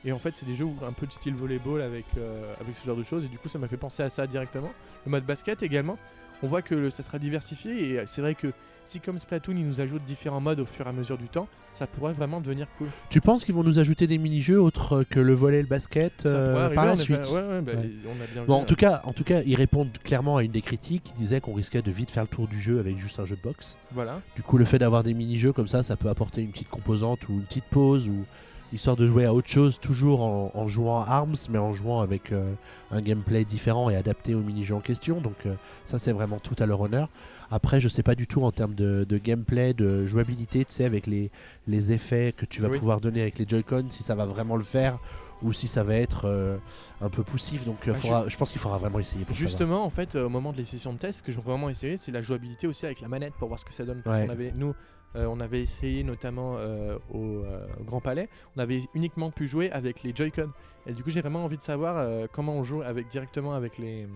Et 0.05 0.13
en 0.13 0.19
fait, 0.19 0.35
c'est 0.37 0.45
des 0.45 0.55
jeux 0.55 0.67
un 0.87 0.93
peu 0.93 1.07
de 1.07 1.13
style 1.13 1.35
volleyball 1.35 1.81
avec, 1.81 2.05
euh, 2.19 2.55
avec 2.61 2.77
ce 2.77 2.85
genre 2.85 2.97
de 2.97 3.05
choses. 3.05 3.25
Et 3.25 3.29
du 3.29 3.39
coup, 3.39 3.49
ça 3.49 3.59
m'a 3.59 3.69
fait 3.69 3.77
penser 3.77 4.03
à 4.03 4.11
ça 4.11 4.27
directement. 4.27 4.73
Le 5.07 5.11
mode 5.11 5.25
basket 5.25 5.63
également. 5.63 5.97
On 6.43 6.47
voit 6.49 6.63
que 6.63 6.91
ça 6.91 7.03
sera 7.03 7.19
diversifié. 7.19 7.91
Et 7.93 7.99
euh, 7.99 8.05
c'est 8.07 8.21
vrai 8.21 8.35
que 8.35 8.49
si, 8.85 8.99
comme 8.99 9.19
Splatoon, 9.19 9.55
ils 9.57 9.67
nous 9.67 9.81
ajoutent 9.81 10.05
différents 10.05 10.41
modes 10.41 10.59
au 10.61 10.67
fur 10.67 10.87
et 10.87 10.89
à 10.89 10.93
mesure 10.93 11.17
du 11.17 11.29
temps, 11.29 11.47
ça 11.73 11.87
pourrait 11.87 12.13
vraiment 12.13 12.41
devenir 12.41 12.67
cool. 12.79 12.89
Tu 13.11 13.21
penses 13.21 13.45
qu'ils 13.45 13.55
vont 13.55 13.63
nous 13.63 13.79
ajouter 13.79 14.07
des 14.09 14.19
mini-jeux 14.19 14.61
autres 14.61 15.05
que 15.09 15.21
le 15.21 15.35
volet 15.35 15.61
et 15.61 15.63
le 15.63 15.69
basket 15.69 16.25
euh, 16.27 16.57
arriver, 16.65 16.75
par 16.75 16.87
la 16.87 16.97
suite? 16.97 17.27
Ouais, 17.31 17.41
ouais, 17.43 17.61
bah, 17.61 17.73
Ouais. 17.77 17.91
on 18.07 18.23
a 18.23 18.27
bien 18.33 18.43
Bon, 18.45 18.57
vu, 18.57 18.63
en 18.63 18.65
tout, 18.67 18.75
cas, 18.75 19.01
en 19.05 19.13
tout 19.13 19.23
cas, 19.25 19.43
ils 19.47 19.55
répondent 19.55 19.97
clairement 20.03 20.37
à 20.37 20.43
une 20.43 20.51
des 20.51 20.63
critiques 20.63 21.05
qui 21.05 21.13
disait 21.15 21.41
qu'on 21.41 21.55
risquait 21.55 21.81
de 21.83 21.91
vite 21.93 22.11
faire 22.11 22.25
le 22.25 22.29
tour 22.29 22.49
du 22.49 22.61
jeu 22.61 22.81
avec 22.81 22.99
juste 22.99 23.21
un 23.21 23.25
jeu 23.25 23.37
de 23.37 23.43
boxe. 23.43 23.77
Voilà. 23.93 24.21
Du 24.35 24.43
coup, 24.43 24.59
le 24.59 24.65
fait 24.65 24.81
d'avoir 24.81 25.05
des 25.05 25.15
mini-jeux 25.15 25.53
comme 25.53 25.69
ça, 25.69 25.85
ça 25.85 25.97
peut 25.97 26.09
apporter 26.09 26.43
une 26.43 26.51
petite 26.51 26.69
composante 26.69 27.29
ou 27.29 27.35
une 27.35 27.43
petite 27.45 27.65
pause 27.71 28.09
ou 28.09 28.25
histoire 28.73 28.97
de 28.97 29.07
jouer 29.07 29.25
à 29.25 29.35
autre 29.35 29.49
chose, 29.49 29.79
toujours 29.81 30.23
en, 30.23 30.51
en 30.55 30.67
jouant 30.67 31.01
à 31.01 31.07
Arms, 31.07 31.37
mais 31.51 31.59
en 31.59 31.73
jouant 31.73 32.01
avec 32.01 32.33
euh, 32.33 32.53
un 32.91 33.01
gameplay 33.01 33.45
différent 33.45 33.91
et 33.91 33.97
adapté 33.97 34.35
au 34.35 34.41
mini-jeu 34.41 34.75
en 34.75 34.81
question. 34.81 35.21
Donc, 35.21 35.35
euh, 35.47 35.55
ça, 35.85 35.99
c'est 35.99 36.13
vraiment 36.13 36.39
tout 36.39 36.57
à 36.59 36.67
leur 36.67 36.81
honneur. 36.81 37.09
Après, 37.51 37.81
je 37.81 37.89
sais 37.89 38.03
pas 38.03 38.15
du 38.15 38.27
tout 38.27 38.43
en 38.45 38.51
termes 38.51 38.75
de, 38.75 39.05
de 39.05 39.19
gameplay, 39.19 39.75
de 39.75 40.07
jouabilité, 40.07 40.65
tu 40.65 40.73
sais, 40.73 40.85
avec 40.85 41.07
les, 41.07 41.31
les 41.67 41.93
effets 41.93 42.33
que 42.37 42.47
tu 42.47 42.63
vas 42.63 42.69
Oui. 42.69 42.79
pouvoir 42.79 43.01
donner 43.01 43.21
avec 43.21 43.39
les 43.39 43.47
Joy-Con, 43.47 43.87
si 43.91 44.03
ça 44.03 44.15
va 44.15 44.25
vraiment 44.27 44.57
le 44.57 44.65
faire 44.65 44.99
ou 45.43 45.53
si 45.53 45.67
ça 45.67 45.83
va 45.83 45.97
être 45.97 46.27
euh, 46.27 46.57
un 47.01 47.09
peu 47.11 47.25
poussif. 47.25 47.65
Donc, 47.65 47.89
euh, 47.89 47.93
Ah, 47.95 47.99
faudra- 47.99 48.29
je 48.29 48.37
pense 48.37 48.53
qu'il 48.53 48.61
faudra 48.61 48.79
vraiment 48.79 49.01
essayer 49.01 49.25
pour 49.25 49.35
savoir. 49.35 49.49
Justement, 49.51 49.85
en 49.85 49.91
fait, 49.91 50.15
euh, 50.15 50.27
au 50.27 50.29
moment 50.29 50.53
des 50.53 50.65
sessions 50.65 50.93
de 50.93 50.99
test, 50.99 51.19
ce 51.19 51.23
que 51.25 51.33
j'ai 51.33 51.41
vraiment 51.41 51.69
essayé, 51.69 51.97
c'est 51.99 52.13
la 52.13 52.23
jouabilité 52.23 52.69
aussi 52.69 52.87
avec 52.87 53.01
la 53.01 53.09
manette 53.09 53.35
pour 53.35 53.49
voir 53.49 53.59
ce 53.61 53.65
que 53.65 53.75
ça 53.75 53.85
donne. 53.85 54.03
Parce 54.03 54.19
Ouais. 54.19 54.27
qu'on 54.27 54.33
avait, 54.33 54.53
nous, 54.55 54.73
euh, 55.15 55.27
on 55.27 55.41
avait 55.41 55.63
essayé 55.63 56.05
notamment 56.05 56.57
euh, 56.57 56.99
au 57.13 57.45
euh, 57.45 57.67
Grand 57.85 58.01
Palais, 58.01 58.29
on 58.57 58.61
avait 58.61 58.83
uniquement 58.95 59.31
pu 59.31 59.47
jouer 59.47 59.71
avec 59.71 60.03
les 60.03 60.15
Joy-Con. 60.15 60.51
Et 60.87 60.93
du 60.93 61.03
coup, 61.03 61.11
j'ai 61.11 61.21
vraiment 61.21 61.45
envie 61.45 61.59
de 61.59 61.63
savoir 61.63 62.29
comment 62.33 62.55
on 62.55 62.65
joue 62.65 62.83
avec, 62.83 63.09
directement 63.09 63.55
avec, 63.55 63.79
les, 63.79 64.09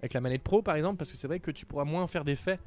avec 0.00 0.14
la 0.14 0.20
manette 0.20 0.42
Pro, 0.42 0.62
par 0.62 0.74
exemple, 0.74 0.96
parce 0.96 1.10
que 1.10 1.16
c'est 1.16 1.28
vrai 1.28 1.38
que 1.38 1.50
tu 1.50 1.64
pourras 1.64 1.84
moins 1.84 2.06
faire 2.06 2.24
d'effets 2.24 2.58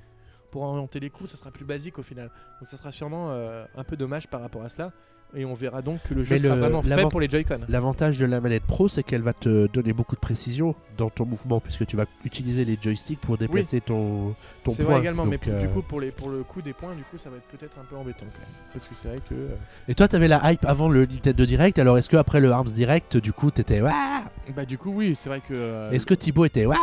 pour 0.51 0.63
orienter 0.63 0.99
les 0.99 1.09
coups, 1.09 1.31
ça 1.31 1.37
sera 1.37 1.51
plus 1.51 1.65
basique 1.65 1.97
au 1.99 2.03
final. 2.03 2.29
Donc 2.59 2.67
ça 2.67 2.77
sera 2.77 2.91
sûrement 2.91 3.31
un 3.31 3.83
peu 3.83 3.97
dommage 3.97 4.29
par 4.29 4.41
rapport 4.41 4.63
à 4.63 4.69
cela. 4.69 4.93
Et 5.33 5.45
on 5.45 5.53
verra 5.53 5.81
donc 5.81 5.99
que 6.03 6.13
le 6.13 6.23
jeu 6.23 6.35
Mais 6.35 6.41
sera 6.41 6.55
le- 6.55 6.61
vraiment 6.61 6.81
fait 6.81 6.89
l'avant- 6.89 7.07
pour 7.09 7.21
les 7.21 7.29
Joy-Con. 7.29 7.59
L'avantage 7.69 8.17
de 8.17 8.25
la 8.25 8.41
manette 8.41 8.63
Pro, 8.63 8.89
c'est 8.89 9.01
qu'elle 9.03 9.21
va 9.21 9.31
te 9.33 9.67
donner 9.67 9.93
beaucoup 9.93 10.15
de 10.15 10.19
précision 10.19 10.75
dans 10.97 11.09
ton 11.09 11.25
mouvement, 11.25 11.61
puisque 11.61 11.85
tu 11.85 11.95
vas 11.95 12.05
utiliser 12.25 12.65
les 12.65 12.77
joysticks 12.81 13.19
pour 13.19 13.37
déplacer 13.37 13.79
ton, 13.79 14.35
ton 14.63 14.71
C'est 14.71 14.83
point. 14.83 14.91
vrai 14.95 15.01
également, 15.01 15.25
mais 15.25 15.37
Donc, 15.37 15.45
pour- 15.45 15.53
du 15.59 15.65
euh, 15.65 15.69
coup, 15.69 15.81
pour, 15.83 16.01
les, 16.01 16.11
pour 16.11 16.29
le 16.29 16.43
coup 16.43 16.61
des 16.61 16.73
points, 16.73 16.93
du 16.95 17.03
coup, 17.03 17.17
ça 17.17 17.29
va 17.29 17.37
être 17.37 17.57
peut-être 17.57 17.77
un 17.79 17.85
peu 17.89 17.95
embêtant 17.95 18.25
quand 18.25 18.39
même. 18.39 18.49
Parce 18.73 18.87
que 18.87 18.93
c'est 18.95 19.07
vrai 19.07 19.19
que. 19.29 19.33
euh, 19.33 19.47
Et 19.87 19.95
toi, 19.95 20.07
t'avais 20.09 20.27
la 20.27 20.51
hype 20.51 20.65
avant 20.65 20.89
le 20.89 21.05
Nintendo 21.05 21.45
Direct, 21.45 21.79
alors 21.79 21.97
est-ce 21.97 22.09
que 22.09 22.17
après 22.17 22.41
le 22.41 22.51
Arms 22.51 22.67
Direct, 22.67 23.15
du 23.17 23.31
coup, 23.31 23.51
t'étais 23.51 23.79
Bah, 23.81 24.65
du 24.65 24.77
coup, 24.77 24.91
oui, 24.93 25.15
c'est 25.15 25.29
vrai 25.29 25.39
que. 25.39 25.53
euh, 25.53 25.91
Est-ce 25.91 26.05
que 26.05 26.13
Thibaut 26.13 26.43
était 26.43 26.65
Waouh 26.65 26.77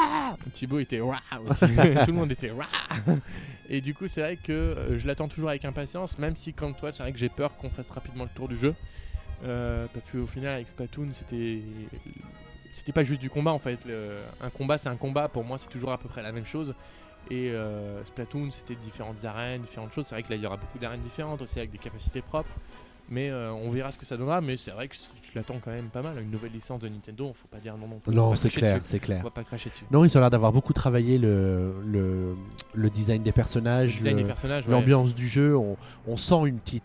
Thibaut 0.55 0.78
était 0.78 1.01
waouh 1.01 1.16
aussi. 1.49 1.59
Tout 2.07 2.12
le 2.12 2.12
monde 2.12 2.32
était 2.32 2.51
waouh. 2.51 3.18
Et 3.69 3.81
du 3.81 3.95
coup, 3.95 4.09
c'est 4.09 4.23
vrai 4.23 4.37
que 4.37 4.53
euh, 4.53 4.99
je 4.99 5.07
l'attends 5.07 5.29
toujours 5.29 5.51
avec 5.51 5.64
impatience, 5.64 6.19
même 6.19 6.37
si, 6.37 6.55
comme 6.55 6.75
toi, 6.75 6.91
c'est 6.93 7.03
vrai 7.03 7.12
que 7.12 7.19
j'ai 7.19 7.29
peur 7.29 7.57
qu'on 7.57 7.71
fasse 7.71 7.91
rapidement 7.91 8.25
le 8.25 8.31
tour 8.31 8.49
du 8.49 8.57
jeu. 8.57 8.75
Euh, 9.45 9.87
parce 9.93 10.11
qu'au 10.11 10.27
final, 10.27 10.55
avec 10.55 10.69
Splatoon, 10.69 11.09
c'était. 11.12 11.61
C'était 12.73 12.93
pas 12.93 13.03
juste 13.03 13.21
du 13.21 13.31
combat 13.31 13.53
en 13.53 13.59
fait. 13.59 13.79
Un 14.41 14.51
combat, 14.51 14.79
c'est 14.79 14.91
un 14.91 14.97
combat. 14.97 15.29
Pour 15.29 15.43
moi, 15.43 15.59
c'est 15.59 15.69
toujours 15.69 15.91
à 15.91 15.99
peu 15.99 16.09
près 16.09 16.23
la 16.23 16.33
même 16.33 16.47
chose. 16.47 16.75
Et 17.31 17.51
euh, 17.51 18.05
Splatoon, 18.05 18.51
c'était 18.51 18.75
différentes 18.75 19.25
arènes, 19.25 19.62
différentes 19.62 19.93
choses. 19.93 20.07
C'est 20.07 20.14
vrai 20.14 20.23
que 20.23 20.31
là, 20.31 20.37
il 20.37 20.43
y 20.43 20.47
aura 20.47 20.57
beaucoup 20.57 20.79
d'arènes 20.79 21.01
différentes 21.01 21.43
aussi 21.43 21.59
avec 21.59 21.71
des 21.71 21.79
capacités 21.79 22.23
propres. 22.23 22.51
Mais 23.11 23.30
euh, 23.30 23.50
on 23.52 23.70
verra 23.70 23.90
ce 23.90 23.98
que 23.98 24.04
ça 24.04 24.16
donnera. 24.16 24.40
Mais 24.40 24.56
c'est 24.56 24.70
vrai 24.70 24.88
que 24.88 24.94
je 24.94 25.30
l'attends 25.34 25.56
quand 25.64 25.70
même 25.70 25.86
pas 25.86 26.02
mal. 26.02 26.20
Une 26.20 26.30
nouvelle 26.30 26.52
licence 26.52 26.80
de 26.80 26.88
Nintendo, 26.88 27.32
faut 27.40 27.48
pas 27.48 27.59
dire 27.59 27.76
non 27.76 27.88
non 27.88 28.00
Non, 28.06 28.34
c'est 28.34 28.50
clair, 28.50 28.80
c'est 28.82 28.96
On 28.96 29.00
clair. 29.00 29.22
va 29.22 29.30
pas 29.30 29.44
cracher 29.44 29.70
dessus. 29.70 29.84
Non, 29.90 30.04
ils 30.04 30.16
ont 30.16 30.20
l'air 30.20 30.30
d'avoir 30.30 30.52
beaucoup 30.52 30.72
travaillé 30.72 31.18
le, 31.18 31.74
le, 31.86 32.36
le 32.74 32.90
design 32.90 33.22
des 33.22 33.32
personnages, 33.32 34.00
ouais. 34.02 34.62
l'ambiance 34.68 35.14
du 35.14 35.28
jeu. 35.28 35.56
On, 35.56 35.76
on 36.06 36.16
sent 36.16 36.46
une 36.46 36.59
petite 36.59 36.84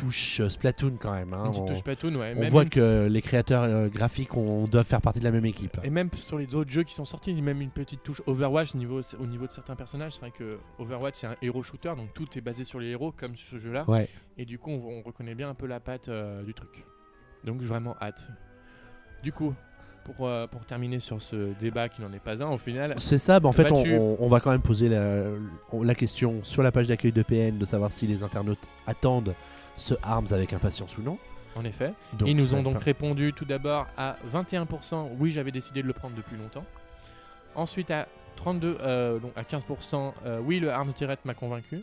touche 0.00 0.40
euh, 0.40 0.48
Splatoon 0.48 0.94
quand 1.00 1.12
même. 1.12 1.32
hein. 1.34 1.44
Une 1.46 1.50
petite 1.50 1.62
On, 1.62 1.66
touche 1.66 1.78
Splatoon, 1.78 2.14
ouais. 2.16 2.34
on 2.36 2.40
Même 2.40 2.50
voit 2.50 2.62
une- 2.64 2.68
que 2.68 3.06
les 3.10 3.22
créateurs 3.22 3.62
euh, 3.64 3.88
graphiques 3.88 4.36
on, 4.36 4.64
doivent 4.66 4.86
faire 4.86 5.00
partie 5.00 5.18
de 5.18 5.24
la 5.24 5.30
même 5.30 5.44
équipe. 5.46 5.76
Et 5.82 5.90
même 5.90 6.08
sur 6.14 6.38
les 6.38 6.54
autres 6.54 6.70
jeux 6.70 6.84
qui 6.84 6.94
sont 6.94 7.04
sortis, 7.04 7.30
il 7.30 7.36
y 7.36 7.40
a 7.40 7.42
même 7.44 7.60
une 7.60 7.70
petite 7.70 8.02
touche 8.02 8.22
Overwatch 8.26 8.74
niveau, 8.74 9.00
au 9.18 9.26
niveau 9.26 9.46
de 9.46 9.52
certains 9.52 9.76
personnages. 9.76 10.12
C'est 10.12 10.20
vrai 10.20 10.30
que 10.30 10.58
Overwatch 10.78 11.14
c'est 11.16 11.26
un 11.26 11.36
héros 11.42 11.62
shooter, 11.62 11.94
donc 11.96 12.12
tout 12.14 12.26
est 12.36 12.40
basé 12.40 12.64
sur 12.64 12.78
les 12.80 12.88
héros 12.88 13.12
comme 13.12 13.34
sur 13.36 13.48
ce 13.48 13.58
jeu-là. 13.58 13.84
Ouais. 13.88 14.08
Et 14.36 14.44
du 14.44 14.58
coup, 14.58 14.70
on, 14.70 14.98
on 14.98 15.02
reconnaît 15.02 15.34
bien 15.34 15.48
un 15.50 15.54
peu 15.54 15.66
la 15.66 15.80
patte 15.80 16.08
euh, 16.08 16.42
du 16.42 16.54
truc. 16.54 16.84
Donc 17.44 17.60
vraiment 17.62 17.96
hâte. 18.00 18.20
Du 19.22 19.32
coup, 19.32 19.52
pour, 20.04 20.26
euh, 20.26 20.46
pour 20.46 20.64
terminer 20.64 21.00
sur 21.00 21.20
ce 21.20 21.52
débat 21.60 21.88
qui 21.88 22.00
n'en 22.00 22.12
est 22.12 22.18
pas 22.18 22.42
un, 22.42 22.48
au 22.50 22.56
final, 22.58 22.94
C'est 22.96 23.18
ça, 23.18 23.40
bah 23.40 23.48
en 23.48 23.52
fait, 23.52 23.70
on 23.70 24.28
va 24.28 24.40
quand 24.40 24.50
même 24.50 24.62
poser 24.62 24.88
la, 24.88 25.24
la 25.82 25.94
question 25.94 26.40
sur 26.44 26.62
la 26.62 26.72
page 26.72 26.88
d'accueil 26.88 27.12
de 27.12 27.22
PN 27.22 27.58
de 27.58 27.64
savoir 27.64 27.92
si 27.92 28.06
les 28.06 28.22
internautes 28.22 28.66
attendent 28.86 29.34
ce 29.78 29.94
ARMS 30.02 30.26
avec 30.32 30.52
impatience 30.52 30.98
ou 30.98 31.02
non. 31.02 31.18
en 31.56 31.64
effet, 31.64 31.92
Donc, 32.12 32.28
ils 32.28 32.36
nous 32.36 32.54
ont 32.54 32.62
donc 32.62 32.74
pas- 32.74 32.80
répondu 32.84 33.32
tout 33.32 33.44
d'abord 33.46 33.86
à 33.96 34.16
21%, 34.32 35.10
oui, 35.18 35.30
j'avais 35.30 35.50
décidé 35.50 35.82
de 35.82 35.86
le 35.88 35.92
prendre 35.92 36.14
depuis 36.14 36.36
longtemps. 36.36 36.64
Ensuite 37.54 37.90
à 37.90 38.06
32, 38.36 38.78
euh, 38.80 39.18
donc 39.18 39.32
à 39.36 39.42
15%, 39.42 40.14
euh, 40.26 40.38
oui, 40.40 40.60
le 40.60 40.70
Arms 40.70 40.92
Direct 40.92 41.24
m'a 41.24 41.34
convaincu. 41.34 41.82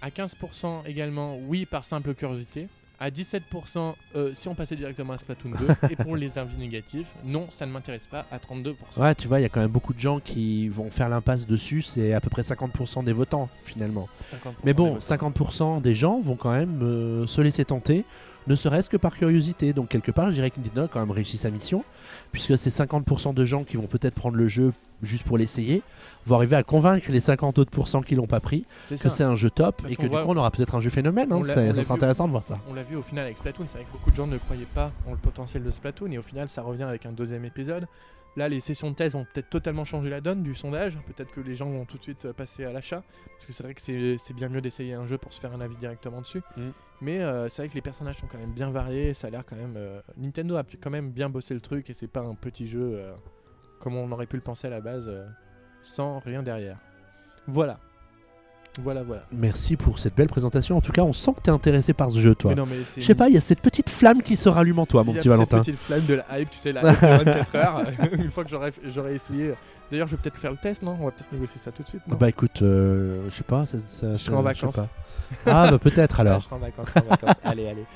À 0.00 0.08
15% 0.10 0.84
également, 0.86 1.36
oui, 1.36 1.66
par 1.66 1.84
simple 1.84 2.14
curiosité. 2.14 2.68
À 2.98 3.10
17%, 3.10 3.94
euh, 4.14 4.30
si 4.34 4.48
on 4.48 4.54
passait 4.54 4.74
directement 4.76 5.12
à 5.12 5.18
Splatoon 5.18 5.50
2. 5.50 5.56
et 5.90 5.96
pour 5.96 6.16
les 6.16 6.38
avis 6.38 6.56
négatifs, 6.56 7.08
non, 7.24 7.46
ça 7.50 7.66
ne 7.66 7.72
m'intéresse 7.72 8.06
pas, 8.10 8.24
à 8.32 8.38
32%. 8.38 8.74
Ouais, 8.98 9.14
tu 9.14 9.28
vois, 9.28 9.38
il 9.38 9.42
y 9.42 9.46
a 9.46 9.50
quand 9.50 9.60
même 9.60 9.70
beaucoup 9.70 9.92
de 9.92 10.00
gens 10.00 10.18
qui 10.18 10.68
vont 10.68 10.90
faire 10.90 11.10
l'impasse 11.10 11.46
dessus. 11.46 11.82
C'est 11.82 12.14
à 12.14 12.20
peu 12.20 12.30
près 12.30 12.42
50% 12.42 13.04
des 13.04 13.12
votants 13.12 13.50
finalement. 13.64 14.08
50% 14.32 14.52
Mais 14.64 14.72
des 14.72 14.74
bon, 14.74 14.94
votants. 14.94 15.30
50% 15.30 15.82
des 15.82 15.94
gens 15.94 16.20
vont 16.20 16.36
quand 16.36 16.52
même 16.52 16.80
euh, 16.82 17.26
se 17.26 17.42
laisser 17.42 17.66
tenter, 17.66 18.04
ne 18.46 18.54
serait-ce 18.56 18.88
que 18.90 18.96
par 18.96 19.16
curiosité. 19.16 19.72
Donc 19.72 19.88
quelque 19.88 20.10
part, 20.10 20.28
je 20.30 20.34
dirais 20.34 20.50
que 20.50 20.58
Nintendo 20.58 20.82
a 20.84 20.88
quand 20.88 21.00
même 21.00 21.10
réussi 21.10 21.36
sa 21.36 21.50
mission, 21.50 21.84
puisque 22.32 22.56
c'est 22.58 22.70
50% 22.70 23.34
de 23.34 23.44
gens 23.44 23.64
qui 23.64 23.76
vont 23.76 23.86
peut-être 23.86 24.14
prendre 24.14 24.36
le 24.36 24.48
jeu 24.48 24.72
juste 25.02 25.24
pour 25.24 25.36
l'essayer, 25.36 25.82
vont 26.24 26.36
arriver 26.36 26.56
à 26.56 26.62
convaincre 26.62 27.10
les 27.10 27.20
50 27.20 27.58
autres 27.58 27.70
pourcents 27.70 28.00
qui 28.00 28.14
l'ont 28.14 28.26
pas 28.26 28.40
pris 28.40 28.64
que 28.88 29.08
c'est 29.10 29.24
un 29.24 29.34
jeu 29.34 29.50
top 29.50 29.82
et 29.88 29.94
que 29.96 30.02
du 30.02 30.08
coup 30.08 30.16
on 30.32 30.36
aura 30.36 30.50
peut-être 30.50 30.74
un 30.74 30.80
jeu 30.80 30.88
phénomène. 30.90 31.30
hein. 31.32 31.36
Ça 31.74 31.82
sera 31.82 31.94
intéressant 31.94 32.24
de 32.26 32.30
voir 32.30 32.42
ça. 32.42 32.58
On 32.68 32.72
l'a 32.74 32.82
vu 32.82 32.96
au 32.96 33.02
final 33.02 33.26
avec 33.26 33.36
Splatoon, 33.36 33.66
c'est 33.68 33.74
vrai 33.76 33.84
que 33.84 33.92
beaucoup 33.92 34.10
de 34.10 34.16
gens 34.16 34.26
ne 34.26 34.38
croyaient 34.38 34.64
pas 34.74 34.90
en 35.06 35.10
le 35.12 35.18
potentiel 35.18 35.62
de 35.64 35.70
Splatoon 35.70 36.10
et 36.12 36.18
au 36.18 36.22
final 36.22 36.48
ça 36.48 36.62
revient 36.62 36.84
avec 36.84 37.04
un 37.04 37.12
deuxième 37.12 37.44
épisode. 37.44 37.86
Là 38.36 38.48
les 38.48 38.60
sessions 38.60 38.90
de 38.90 38.94
thèse 38.94 39.14
vont 39.14 39.24
peut-être 39.24 39.48
totalement 39.48 39.84
changer 39.84 40.10
la 40.10 40.20
donne 40.20 40.42
du 40.42 40.54
sondage, 40.54 40.98
peut-être 41.06 41.32
que 41.32 41.40
les 41.40 41.54
gens 41.54 41.70
vont 41.70 41.86
tout 41.86 41.96
de 41.96 42.02
suite 42.02 42.26
euh, 42.26 42.32
passer 42.32 42.64
à 42.64 42.72
l'achat, 42.72 43.02
parce 43.32 43.46
que 43.46 43.52
c'est 43.52 43.62
vrai 43.62 43.74
que 43.74 43.80
c'est 43.80 44.34
bien 44.34 44.48
mieux 44.48 44.60
d'essayer 44.60 44.94
un 44.94 45.06
jeu 45.06 45.16
pour 45.16 45.32
se 45.32 45.40
faire 45.40 45.54
un 45.54 45.60
avis 45.60 45.76
directement 45.76 46.20
dessus. 46.20 46.42
Mm. 46.56 46.68
Mais 47.00 47.20
euh, 47.20 47.48
c'est 47.48 47.62
vrai 47.62 47.68
que 47.68 47.74
les 47.74 47.82
personnages 47.82 48.16
sont 48.16 48.26
quand 48.26 48.38
même 48.38 48.52
bien 48.52 48.70
variés, 48.70 49.14
ça 49.14 49.28
a 49.28 49.30
l'air 49.30 49.44
quand 49.44 49.56
même... 49.56 49.74
euh, 49.76 50.00
Nintendo 50.16 50.56
a 50.56 50.64
quand 50.80 50.90
même 50.90 51.10
bien 51.10 51.28
bossé 51.28 51.54
le 51.54 51.60
truc 51.60 51.88
et 51.90 51.92
c'est 51.94 52.08
pas 52.08 52.20
un 52.20 52.34
petit 52.34 52.66
jeu 52.66 52.92
euh, 52.94 53.12
comme 53.80 53.96
on 53.96 54.10
aurait 54.12 54.26
pu 54.26 54.36
le 54.36 54.42
penser 54.42 54.66
à 54.66 54.70
la 54.70 54.80
base, 54.80 55.10
sans 55.82 56.18
rien 56.18 56.42
derrière. 56.42 56.78
Voilà. 57.46 57.78
Voilà, 58.82 59.02
voilà. 59.02 59.22
Merci 59.32 59.76
pour 59.76 59.98
cette 59.98 60.14
belle 60.14 60.28
présentation. 60.28 60.76
En 60.76 60.80
tout 60.80 60.92
cas, 60.92 61.02
on 61.02 61.12
sent 61.12 61.32
que 61.36 61.40
tu 61.42 61.50
es 61.50 61.52
intéressé 61.52 61.92
par 61.94 62.10
ce 62.10 62.18
jeu, 62.20 62.34
toi. 62.34 62.54
Je 62.96 63.00
sais 63.02 63.14
pas, 63.14 63.28
il 63.28 63.34
y 63.34 63.38
a 63.38 63.40
cette 63.40 63.60
petite 63.60 63.88
flamme 63.90 64.22
qui 64.22 64.36
se 64.36 64.48
rallume 64.48 64.78
en 64.78 64.86
toi, 64.86 65.02
mon 65.04 65.12
petit 65.12 65.22
cette 65.22 65.28
Valentin. 65.30 65.60
petite 65.60 65.78
flamme 65.78 66.04
de 66.04 66.14
la 66.14 66.38
hype, 66.40 66.50
tu 66.50 66.58
sais, 66.58 66.72
la 66.72 66.82
hype 66.92 67.00
de 67.00 67.06
24 67.24 67.54
heures. 67.56 67.82
Une 68.12 68.30
fois 68.30 68.44
que 68.44 68.50
j'aurai 68.50 69.14
essayé. 69.14 69.52
D'ailleurs, 69.90 70.08
je 70.08 70.16
vais 70.16 70.22
peut-être 70.22 70.36
faire 70.36 70.50
le 70.50 70.56
test, 70.56 70.82
non? 70.82 70.96
On 71.00 71.04
va 71.04 71.12
peut-être 71.12 71.32
négocier 71.32 71.60
ça 71.60 71.70
tout 71.70 71.82
de 71.84 71.88
suite. 71.88 72.02
Non? 72.08 72.16
Bah 72.16 72.28
écoute, 72.28 72.60
euh, 72.62 73.24
je 73.30 73.34
sais 73.34 73.44
pas. 73.44 73.66
Ça, 73.66 73.78
ça- 73.78 74.14
Je 74.16 74.20
serai 74.20 74.36
en 74.36 74.42
vacances. 74.42 74.80
Ah 75.46 75.70
bah 75.70 75.78
peut-être 75.78 76.14
Ouais, 76.20 76.20
alors. 76.28 76.40
je 76.40 76.46
serai 76.46 76.56
en 76.56 76.58
vacances. 76.58 76.88
en 76.96 77.08
vacances. 77.08 77.36
allez, 77.44 77.68
allez. 77.68 77.86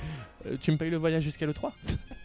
Euh, 0.47 0.57
tu 0.59 0.71
me 0.71 0.77
payes 0.77 0.89
le 0.89 0.97
voyage 0.97 1.23
jusqu'à 1.23 1.45
le 1.45 1.53
3 1.53 1.73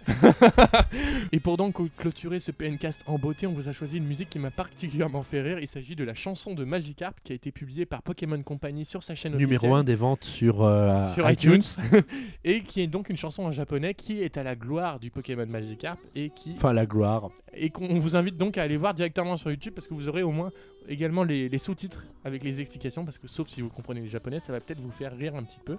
Et 1.32 1.40
pour 1.40 1.56
donc 1.56 1.76
clôturer 1.96 2.40
ce 2.40 2.50
PNcast 2.50 3.02
en 3.06 3.18
beauté, 3.18 3.46
on 3.46 3.52
vous 3.52 3.68
a 3.68 3.72
choisi 3.72 3.98
une 3.98 4.06
musique 4.06 4.30
qui 4.30 4.38
m'a 4.38 4.50
particulièrement 4.50 5.22
fait 5.22 5.42
rire. 5.42 5.58
Il 5.58 5.66
s'agit 5.66 5.96
de 5.96 6.04
la 6.04 6.14
chanson 6.14 6.54
de 6.54 6.64
Magikarp 6.64 7.14
qui 7.24 7.32
a 7.32 7.34
été 7.34 7.50
publiée 7.52 7.86
par 7.86 8.02
Pokémon 8.02 8.40
Company 8.42 8.84
sur 8.84 9.02
sa 9.02 9.14
chaîne 9.14 9.32
Numéro 9.36 9.66
officielle. 9.66 9.80
1 9.80 9.84
des 9.84 9.94
ventes 9.96 10.24
sur, 10.24 10.62
euh, 10.62 11.12
sur 11.12 11.28
iTunes. 11.30 11.60
iTunes 11.62 12.02
et 12.44 12.62
qui 12.62 12.80
est 12.82 12.86
donc 12.86 13.10
une 13.10 13.16
chanson 13.16 13.42
en 13.44 13.52
japonais 13.52 13.94
qui 13.94 14.22
est 14.22 14.36
à 14.36 14.42
la 14.42 14.54
gloire 14.54 14.98
du 15.00 15.10
Pokémon 15.10 15.46
Magikarp 15.46 15.98
et 16.14 16.30
qui 16.30 16.54
Enfin 16.56 16.72
la 16.72 16.86
gloire. 16.86 17.30
et 17.54 17.70
qu'on 17.70 17.98
vous 18.00 18.16
invite 18.16 18.36
donc 18.36 18.58
à 18.58 18.62
aller 18.62 18.76
voir 18.76 18.94
directement 18.94 19.36
sur 19.36 19.50
YouTube 19.50 19.74
parce 19.74 19.86
que 19.86 19.94
vous 19.94 20.08
aurez 20.08 20.22
au 20.22 20.30
moins 20.32 20.52
également 20.88 21.24
les, 21.24 21.48
les 21.48 21.58
sous-titres 21.58 22.04
avec 22.24 22.44
les 22.44 22.60
explications 22.60 23.04
parce 23.04 23.18
que 23.18 23.26
sauf 23.28 23.48
si 23.48 23.60
vous 23.60 23.68
comprenez 23.68 24.00
les 24.00 24.08
japonais 24.08 24.38
ça 24.38 24.52
va 24.52 24.60
peut-être 24.60 24.80
vous 24.80 24.90
faire 24.92 25.16
rire 25.16 25.34
un 25.34 25.42
petit 25.42 25.60
peu 25.64 25.76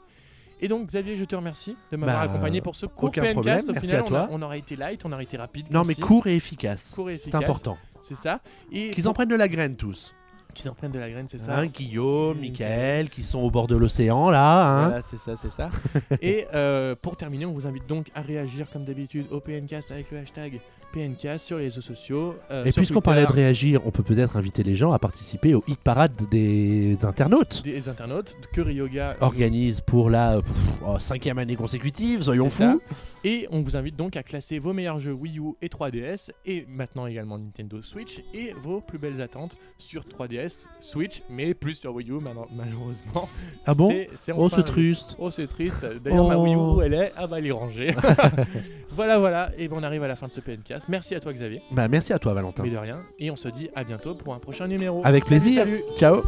et 0.59 0.67
donc 0.67 0.87
Xavier 0.87 1.17
je 1.17 1.25
te 1.25 1.35
remercie 1.35 1.75
de 1.91 1.97
m'avoir 1.97 2.17
Bah, 2.25 2.31
accompagné 2.31 2.61
pour 2.61 2.75
ce 2.75 2.85
court 2.85 3.09
aucun 3.09 3.21
PNcast 3.21 3.33
problème, 3.33 3.59
au 3.69 3.71
merci 3.73 3.87
final 3.87 3.99
à 4.01 4.03
on, 4.03 4.07
toi. 4.07 4.19
a- 4.21 4.27
on 4.31 4.41
aurait 4.41 4.59
été 4.59 4.75
light 4.75 5.05
on 5.05 5.11
aurait 5.11 5.23
été 5.23 5.37
rapide 5.37 5.71
Non 5.71 5.83
mais 5.85 5.95
court 5.95 6.27
et 6.27 6.35
efficace. 6.35 6.91
court 6.95 7.09
et 7.09 7.13
C'est 7.15 7.21
efficace, 7.23 7.41
important. 7.43 7.77
c'est 8.01 8.15
ça 8.15 8.41
et 8.71 8.89
Qu'ils 8.91 9.07
en 9.07 9.13
prennent 9.13 9.29
de 9.29 9.35
la 9.35 9.47
graine 9.47 9.75
tous. 9.75 10.13
Qui 10.53 10.67
en 10.69 10.73
prennent 10.73 10.91
de 10.91 10.97
la 10.97 11.07
graine, 11.11 11.27
c'est 11.27 11.37
ça 11.37 11.55
Hein, 11.59 11.67
Guillaume, 11.67 12.39
Nickel. 12.39 12.67
Michael, 12.67 13.09
qui 13.09 13.23
sont 13.23 13.37
au 13.37 13.51
bord 13.51 13.67
de 13.67 13.75
l'océan 13.75 14.31
là. 14.31 14.65
Hein. 14.65 14.85
Voilà, 14.87 15.01
c'est 15.01 15.17
ça, 15.17 15.35
c'est 15.35 15.51
ça. 15.53 15.69
Et 16.21 16.47
euh, 16.55 16.95
pour 16.99 17.15
terminer, 17.15 17.45
on 17.45 17.51
vous 17.51 17.67
invite 17.67 17.85
donc 17.85 18.07
à 18.15 18.21
réagir 18.21 18.65
comme 18.73 18.83
d'habitude 18.83 19.27
au 19.29 19.39
PNcast 19.39 19.91
avec 19.91 20.09
le 20.09 20.17
hashtag 20.17 20.59
PNcast 20.93 21.45
sur 21.45 21.57
les 21.57 21.65
réseaux 21.65 21.81
sociaux. 21.81 22.35
euh, 22.51 22.63
Et 22.63 22.71
puisqu'on 22.71 23.01
parlait 23.01 23.25
de 23.25 23.31
réagir, 23.31 23.81
on 23.85 23.91
peut 23.91 24.03
peut-être 24.03 24.37
inviter 24.37 24.63
les 24.63 24.75
gens 24.75 24.91
à 24.91 24.99
participer 24.99 25.53
au 25.55 25.63
hit 25.67 25.79
parade 25.79 26.13
des 26.31 26.97
internautes. 27.05 27.61
des 27.63 27.89
internautes 27.89 28.35
que 28.53 28.61
Ryoga 28.61 29.15
Organise 29.21 29.81
pour 29.81 30.09
la 30.09 30.41
pff, 30.41 30.51
oh, 30.87 30.99
cinquième 30.99 31.37
année 31.37 31.55
consécutive, 31.55 32.23
soyons 32.23 32.49
ça. 32.49 32.71
fous. 32.73 32.81
Et 33.23 33.47
on 33.51 33.61
vous 33.61 33.75
invite 33.75 33.95
donc 33.97 34.15
à 34.15 34.23
classer 34.23 34.59
vos 34.59 34.73
meilleurs 34.73 34.99
jeux 34.99 35.11
Wii 35.11 35.39
U 35.39 35.53
et 35.61 35.67
3DS, 35.67 36.29
et 36.45 36.65
maintenant 36.69 37.07
également 37.07 37.37
Nintendo 37.37 37.81
Switch, 37.81 38.21
et 38.33 38.53
vos 38.63 38.79
plus 38.79 38.99
belles 38.99 39.21
attentes 39.21 39.57
sur 39.77 40.03
3DS, 40.05 40.65
Switch, 40.79 41.23
mais 41.29 41.53
plus 41.53 41.75
sur 41.75 41.93
Wii 41.93 42.09
U 42.09 42.13
mal- 42.21 42.35
malheureusement. 42.55 43.27
Ah 43.65 43.73
bon 43.73 43.89
C'est- 44.15 44.31
Oh, 44.37 44.49
c'est 44.49 44.63
triste. 44.63 45.15
Oh, 45.19 45.29
c'est 45.31 45.47
triste. 45.47 45.85
D'ailleurs, 46.03 46.27
ma 46.27 46.37
Wii 46.37 46.55
Oh. 46.57 46.79
U, 46.79 46.85
elle 46.85 46.93
est 46.93 47.11
à 47.15 47.39
les 47.39 47.51
ranger. 47.51 47.93
voilà, 48.91 49.19
voilà. 49.19 49.51
Et 49.57 49.67
ben, 49.67 49.77
on 49.79 49.83
arrive 49.83 50.03
à 50.03 50.07
la 50.07 50.15
fin 50.15 50.27
de 50.27 50.31
ce 50.31 50.39
Merci 50.87 51.15
à 51.15 51.19
toi, 51.19 51.33
Xavier. 51.33 51.61
Bah, 51.71 51.87
merci 51.87 52.13
à 52.13 52.19
toi, 52.19 52.33
Valentin. 52.33 52.63
Mais 52.63 52.69
de 52.69 52.77
rien. 52.77 53.01
Et 53.19 53.31
on 53.31 53.35
se 53.35 53.47
dit 53.47 53.69
à 53.75 53.83
bientôt 53.83 54.15
pour 54.15 54.33
un 54.33 54.39
prochain 54.39 54.67
numéro. 54.67 55.01
Avec 55.03 55.23
Salut, 55.25 55.39
plaisir. 55.41 55.63
salut. 55.63 55.81
Ciao. 55.97 56.21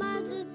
my. 0.00 0.49